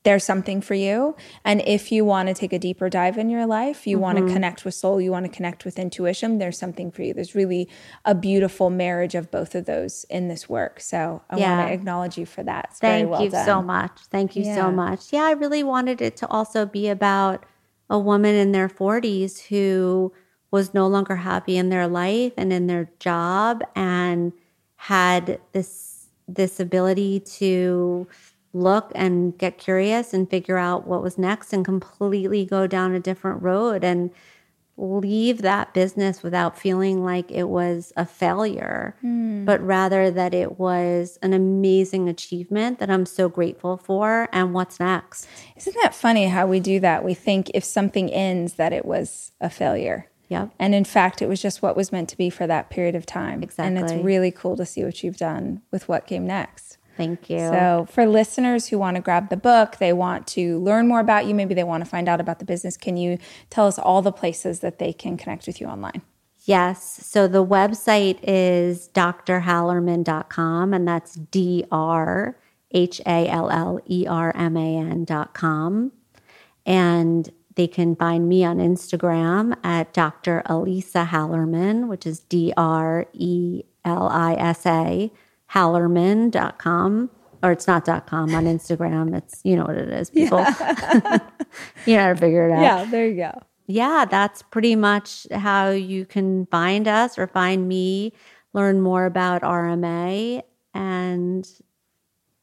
there's 0.05 0.25
something 0.25 0.61
for 0.61 0.75
you. 0.75 1.15
And 1.45 1.63
if 1.67 1.93
you 1.93 2.05
want 2.05 2.29
to 2.29 2.35
take 2.35 2.53
a 2.53 2.59
deeper 2.59 2.89
dive 2.89 3.19
in 3.19 3.31
your 3.31 3.47
life, 3.47 3.87
you 3.87 3.97
mm-hmm. 3.97 4.03
want 4.03 4.19
to 4.19 4.33
connect 4.33 4.65
with 4.65 4.75
soul, 4.75 5.01
you 5.01 5.13
want 5.13 5.27
to 5.27 5.31
connect 5.31 5.65
with 5.65 5.79
intuition, 5.79 6.39
there's 6.39 6.59
something 6.59 6.91
for 6.91 7.03
you. 7.03 7.15
There's 7.15 7.35
really 7.35 7.69
a 8.05 8.15
beautiful 8.15 8.71
marriage 8.71 9.15
of 9.15 9.31
both 9.31 9.55
of 9.55 9.67
those 9.67 10.05
in 10.11 10.29
this 10.29 10.49
work. 10.49 10.81
So 10.81 11.23
I 11.31 11.37
yeah. 11.37 11.57
want 11.57 11.69
to 11.69 11.75
acknowledge 11.75 12.19
you 12.19 12.27
for 12.27 12.43
that. 12.43 12.69
It's 12.71 12.81
Thank 12.81 13.11
well 13.11 13.23
you 13.23 13.31
done. 13.31 13.45
so 13.45 13.63
much. 13.63 14.01
Thank 14.11 14.35
you 14.35 14.45
yeah. 14.45 14.57
so 14.57 14.73
much. 14.73 15.13
Yeah, 15.13 15.25
I 15.25 15.33
really 15.33 15.63
wanted 15.63 16.01
it 16.01 16.17
to 16.17 16.27
also 16.29 16.67
be 16.67 16.89
about 16.89 17.45
a 17.89 17.99
woman 17.99 18.35
in 18.35 18.53
their 18.53 18.69
40s 18.69 19.49
who 19.49 20.13
was 20.53 20.73
no 20.73 20.87
longer 20.87 21.16
happy 21.16 21.57
in 21.57 21.70
their 21.70 21.89
life 21.89 22.33
and 22.37 22.53
in 22.53 22.69
their 22.69 22.91
job 23.01 23.62
and 23.74 24.33
had 24.77 25.41
this 25.53 26.07
this 26.29 26.61
ability 26.61 27.19
to 27.20 28.07
look 28.53 28.93
and 28.95 29.37
get 29.39 29.59
curious 29.59 30.15
and 30.15 30.31
figure 30.31 30.59
out 30.59 30.87
what 30.87 31.03
was 31.03 31.19
next 31.19 31.53
and 31.53 31.65
completely 31.65 32.45
go 32.45 32.66
down 32.66 32.95
a 32.95 33.01
different 33.01 33.43
road 33.43 33.83
and 33.83 34.11
leave 34.77 35.43
that 35.43 35.74
business 35.74 36.23
without 36.23 36.59
feeling 36.59 37.05
like 37.05 37.31
it 37.31 37.45
was 37.45 37.93
a 37.97 38.07
failure, 38.07 38.97
mm. 39.05 39.45
but 39.45 39.61
rather 39.65 40.11
that 40.11 40.33
it 40.33 40.59
was 40.59 41.19
an 41.23 41.33
amazing 41.33 42.09
achievement 42.09 42.79
that 42.79 42.91
I'm 42.91 43.07
so 43.07 43.29
grateful 43.29 43.77
for. 43.77 44.29
And 44.33 44.55
what's 44.55 44.81
next? 44.81 45.29
Isn't 45.57 45.77
that 45.83 45.95
funny 45.95 46.27
how 46.27 46.47
we 46.47 46.59
do 46.59 46.81
that? 46.81 47.05
We 47.05 47.15
think 47.15 47.51
if 47.55 47.65
something 47.65 48.11
ends, 48.11 48.55
that 48.55 48.73
it 48.73 48.85
was 48.85 49.33
a 49.41 49.51
failure. 49.51 50.09
Yep. 50.33 50.55
And 50.59 50.75
in 50.75 50.85
fact, 50.85 51.21
it 51.21 51.29
was 51.29 51.43
just 51.43 51.61
what 51.61 51.77
was 51.77 51.93
meant 51.93 52.09
to 52.09 52.17
be 52.17 52.31
for 52.31 52.47
that 52.47 52.71
period 52.71 52.95
of 52.95 53.05
time. 53.05 53.43
Exactly. 53.43 53.77
And 53.77 53.79
it's 53.79 53.93
really 54.03 54.31
cool 54.31 54.57
to 54.57 54.65
see 54.65 54.83
what 54.83 55.03
you've 55.05 55.19
done 55.19 55.61
with 55.71 55.89
what 55.89 56.07
came 56.07 56.27
next. 56.27 56.79
Thank 56.97 57.29
you. 57.29 57.39
So, 57.39 57.87
for 57.91 58.07
listeners 58.07 58.69
who 58.69 58.79
want 58.79 58.97
to 58.97 59.03
grab 59.03 59.29
the 59.29 59.37
book, 59.37 59.77
they 59.77 59.93
want 59.93 60.27
to 60.29 60.59
learn 60.59 60.89
more 60.89 61.01
about 61.01 61.27
you, 61.27 61.35
maybe 61.35 61.53
they 61.53 61.65
want 61.65 61.85
to 61.85 61.89
find 61.89 62.09
out 62.09 62.19
about 62.19 62.39
the 62.39 62.47
business, 62.47 62.79
can 62.79 62.97
you 62.97 63.19
tell 63.51 63.67
us 63.67 63.79
all 63.79 64.01
the 64.01 64.13
places 64.13 64.61
that 64.61 64.79
they 64.79 64.93
can 64.93 65.19
connect 65.19 65.47
with 65.47 65.61
you 65.61 65.67
online? 65.67 66.03
Yes. 66.45 67.07
So 67.07 67.29
the 67.29 67.45
website 67.45 68.19
is 68.23 68.89
drhallerman.com, 68.95 70.75
and 70.75 70.89
that's 70.89 71.15
D 71.15 71.65
R 71.71 72.39
H 72.71 73.01
A 73.07 73.29
L 73.29 73.51
L 73.51 73.81
E 73.87 74.07
R 74.07 74.33
M 74.35 74.57
A 74.57 74.77
N.com. 74.79 75.93
And 76.65 77.31
they 77.55 77.66
can 77.66 77.97
find 77.97 78.29
me 78.29 78.45
on 78.45 78.59
Instagram 78.59 79.57
at 79.62 79.93
Dr. 79.93 80.43
Elisa 80.47 81.09
Hallerman, 81.11 81.89
which 81.89 82.07
is 82.07 82.20
D 82.20 82.53
R 82.57 83.07
E 83.12 83.62
L 83.85 84.09
I 84.09 84.35
S 84.35 84.66
A, 84.66 85.11
Hallerman.com. 85.51 87.11
Or 87.43 87.51
it's 87.51 87.66
not 87.66 87.85
.com 88.07 88.35
on 88.37 88.45
Instagram. 88.45 89.16
It's, 89.16 89.41
you 89.43 89.57
know 89.57 89.65
what 89.65 89.77
it 89.77 89.89
is, 89.89 90.11
people. 90.11 90.39
Yeah. 90.39 91.19
you 91.87 91.97
know 91.97 92.03
how 92.03 92.12
to 92.12 92.16
figure 92.20 92.49
it 92.49 92.53
out. 92.53 92.62
Yeah, 92.62 92.85
there 92.85 93.09
you 93.09 93.16
go. 93.16 93.43
Yeah, 93.66 94.05
that's 94.09 94.43
pretty 94.43 94.77
much 94.77 95.27
how 95.33 95.70
you 95.70 96.05
can 96.05 96.47
find 96.47 96.87
us 96.87 97.19
or 97.19 97.27
find 97.27 97.66
me, 97.66 98.12
learn 98.53 98.81
more 98.81 99.07
about 99.07 99.43
RMA. 99.43 100.43
And 100.73 101.45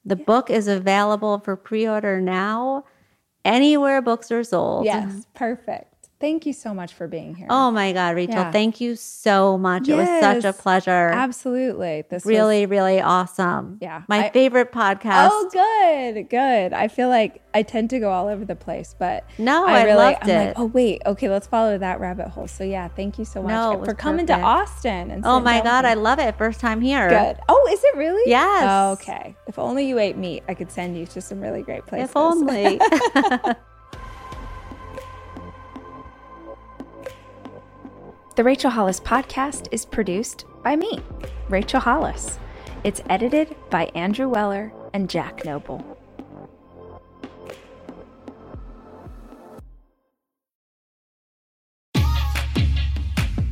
the 0.04 0.18
yeah. 0.18 0.24
book 0.26 0.50
is 0.50 0.68
available 0.68 1.40
for 1.40 1.56
pre 1.56 1.88
order 1.88 2.20
now 2.20 2.84
anywhere 3.50 4.02
books 4.02 4.32
are 4.32 4.44
sold. 4.44 4.86
Yes, 4.86 5.26
perfect. 5.34 5.89
Thank 6.20 6.46
you 6.46 6.52
so 6.52 6.74
much 6.74 6.94
for 6.94 7.08
being 7.08 7.34
here. 7.34 7.48
Oh 7.50 7.72
my 7.72 7.94
God, 7.94 8.14
Rachel, 8.14 8.36
yeah. 8.36 8.52
thank 8.52 8.82
you 8.82 8.98
so 8.98 9.58
much. 9.58 9.88
Yes, 9.88 9.96
it 9.96 10.12
was 10.12 10.44
such 10.44 10.44
a 10.44 10.52
pleasure. 10.52 10.92
Absolutely. 10.92 12.04
This 12.10 12.26
really, 12.26 12.66
was, 12.66 12.72
really 12.72 13.00
awesome. 13.00 13.78
Yeah. 13.80 14.04
My 14.10 14.26
I, 14.26 14.30
favorite 14.30 14.74
podcast. 14.74 15.30
Oh, 15.32 15.50
good. 15.54 16.30
Good. 16.30 16.74
I 16.74 16.90
feel 16.90 17.08
like 17.08 17.42
I 17.54 17.64
tend 17.64 17.90
to 17.92 18.00
go 18.00 18.12
all 18.12 18.28
over 18.28 18.44
the 18.44 18.58
place, 18.58 18.94
but 19.00 19.24
no, 19.38 19.66
I, 19.66 19.80
I 19.80 19.84
really, 19.84 19.98
loved 19.98 20.18
I'm 20.24 20.30
it. 20.30 20.48
Like, 20.48 20.60
oh, 20.60 20.66
wait. 20.66 21.02
Okay, 21.06 21.30
let's 21.30 21.48
follow 21.48 21.78
that 21.78 22.02
rabbit 22.02 22.28
hole. 22.28 22.50
So, 22.50 22.66
yeah, 22.66 22.90
thank 22.90 23.18
you 23.18 23.24
so 23.24 23.42
much 23.42 23.52
no, 23.52 23.82
for 23.86 23.94
coming 23.94 24.28
perfect. 24.28 24.42
to 24.42 24.46
Austin. 24.46 25.12
And 25.12 25.26
oh 25.26 25.40
my 25.40 25.62
God, 25.62 25.86
I 25.86 25.94
love 25.94 26.20
it. 26.20 26.38
First 26.38 26.60
time 26.60 26.82
here. 26.82 27.08
Good. 27.08 27.38
Oh, 27.48 27.70
is 27.72 27.82
it 27.82 27.96
really? 27.96 28.30
Yes. 28.30 28.66
Oh, 28.68 28.92
okay. 28.94 29.38
If 29.48 29.58
only 29.58 29.88
you 29.88 29.98
ate 30.00 30.18
meat, 30.18 30.44
I 30.50 30.54
could 30.54 30.70
send 30.70 30.98
you 30.98 31.06
to 31.08 31.22
some 31.22 31.40
really 31.40 31.62
great 31.62 31.86
places. 31.86 32.10
If 32.10 32.18
only. 32.18 32.82
The 38.40 38.46
Rachel 38.46 38.72
Hollis 38.72 39.02
podcast 39.02 39.68
is 39.74 39.84
produced 39.84 40.46
by 40.64 40.78
me, 40.78 41.02
Rachel 41.50 41.82
Hollis. 41.82 42.40
It's 42.86 43.02
edited 43.10 43.54
by 43.70 43.92
Andrew 43.96 44.30
Weller 44.30 44.72
and 44.94 45.10
Jack 45.10 45.44
Noble. 45.44 45.84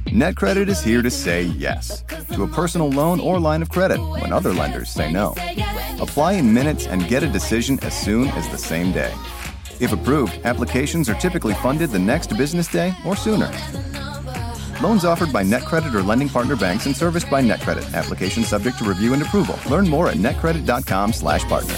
NetCredit 0.06 0.70
is 0.70 0.82
here 0.82 1.02
to 1.02 1.12
say 1.12 1.42
yes 1.42 2.04
to 2.32 2.44
a 2.44 2.48
personal 2.48 2.90
loan 2.90 3.20
or 3.20 3.42
line 3.42 3.62
of 3.62 3.68
credit 3.68 4.00
when 4.00 4.32
other 4.32 4.54
lenders 4.54 4.88
say 4.88 5.12
no. 5.12 5.36
Apply 6.00 6.32
in 6.32 6.54
minutes 6.54 6.88
and 6.88 7.10
get 7.10 7.24
a 7.24 7.28
decision 7.28 7.78
as 7.82 7.94
soon 7.94 8.30
as 8.30 8.48
the 8.48 8.58
same 8.58 8.94
day. 8.94 9.14
If 9.82 9.92
approved, 9.92 10.40
applications 10.46 11.10
are 11.10 11.16
typically 11.16 11.56
funded 11.56 11.90
the 11.90 12.00
next 12.00 12.38
business 12.38 12.70
day 12.70 12.96
or 13.06 13.18
sooner. 13.18 13.52
Loans 14.82 15.06
offered 15.06 15.34
by 15.34 15.44
NetCredit 15.44 15.94
or 15.94 16.04
lending 16.04 16.30
partner 16.30 16.56
banks 16.56 16.86
and 16.86 16.96
serviced 16.96 17.30
by 17.30 17.42
NetCredit. 17.42 17.94
Application 17.94 18.44
subject 18.44 18.78
to 18.78 18.84
review 18.84 19.14
and 19.14 19.22
approval. 19.22 19.60
Learn 19.70 19.88
more 19.88 20.10
at 20.10 20.18
netcredit.com 20.18 21.14
slash 21.14 21.44
partner. 21.46 21.74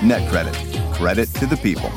NetCredit. 0.00 0.94
Credit 0.94 1.28
to 1.34 1.46
the 1.46 1.56
people. 1.56 1.90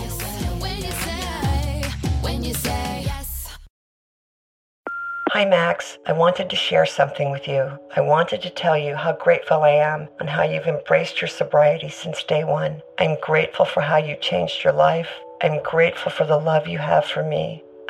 Hi, 5.34 5.45
Max. 5.45 5.98
I 6.06 6.11
wanted 6.11 6.49
to 6.49 6.56
share 6.57 6.86
something 6.86 7.32
with 7.32 7.48
you. 7.48 7.72
I 7.95 8.02
wanted 8.02 8.41
to 8.41 8.49
tell 8.49 8.78
you 8.78 8.95
how 8.95 9.14
grateful 9.14 9.64
I 9.64 9.69
am 9.69 10.10
and 10.19 10.30
how 10.30 10.44
you've 10.44 10.68
embraced 10.68 11.22
your 11.22 11.30
sobriety 11.30 11.88
since 11.88 12.22
day 12.23 12.44
one. 12.44 12.82
I'm 12.99 13.18
grateful 13.22 13.65
for 13.65 13.80
how 13.80 13.98
you 13.98 14.18
changed 14.18 14.64
your 14.64 14.73
life. 14.73 15.10
I'm 15.41 15.64
grateful 15.64 16.11
for 16.11 16.26
the 16.26 16.38
love 16.38 16.68
you 16.68 16.80
have 16.80 17.06
for 17.06 17.23
me. 17.23 17.64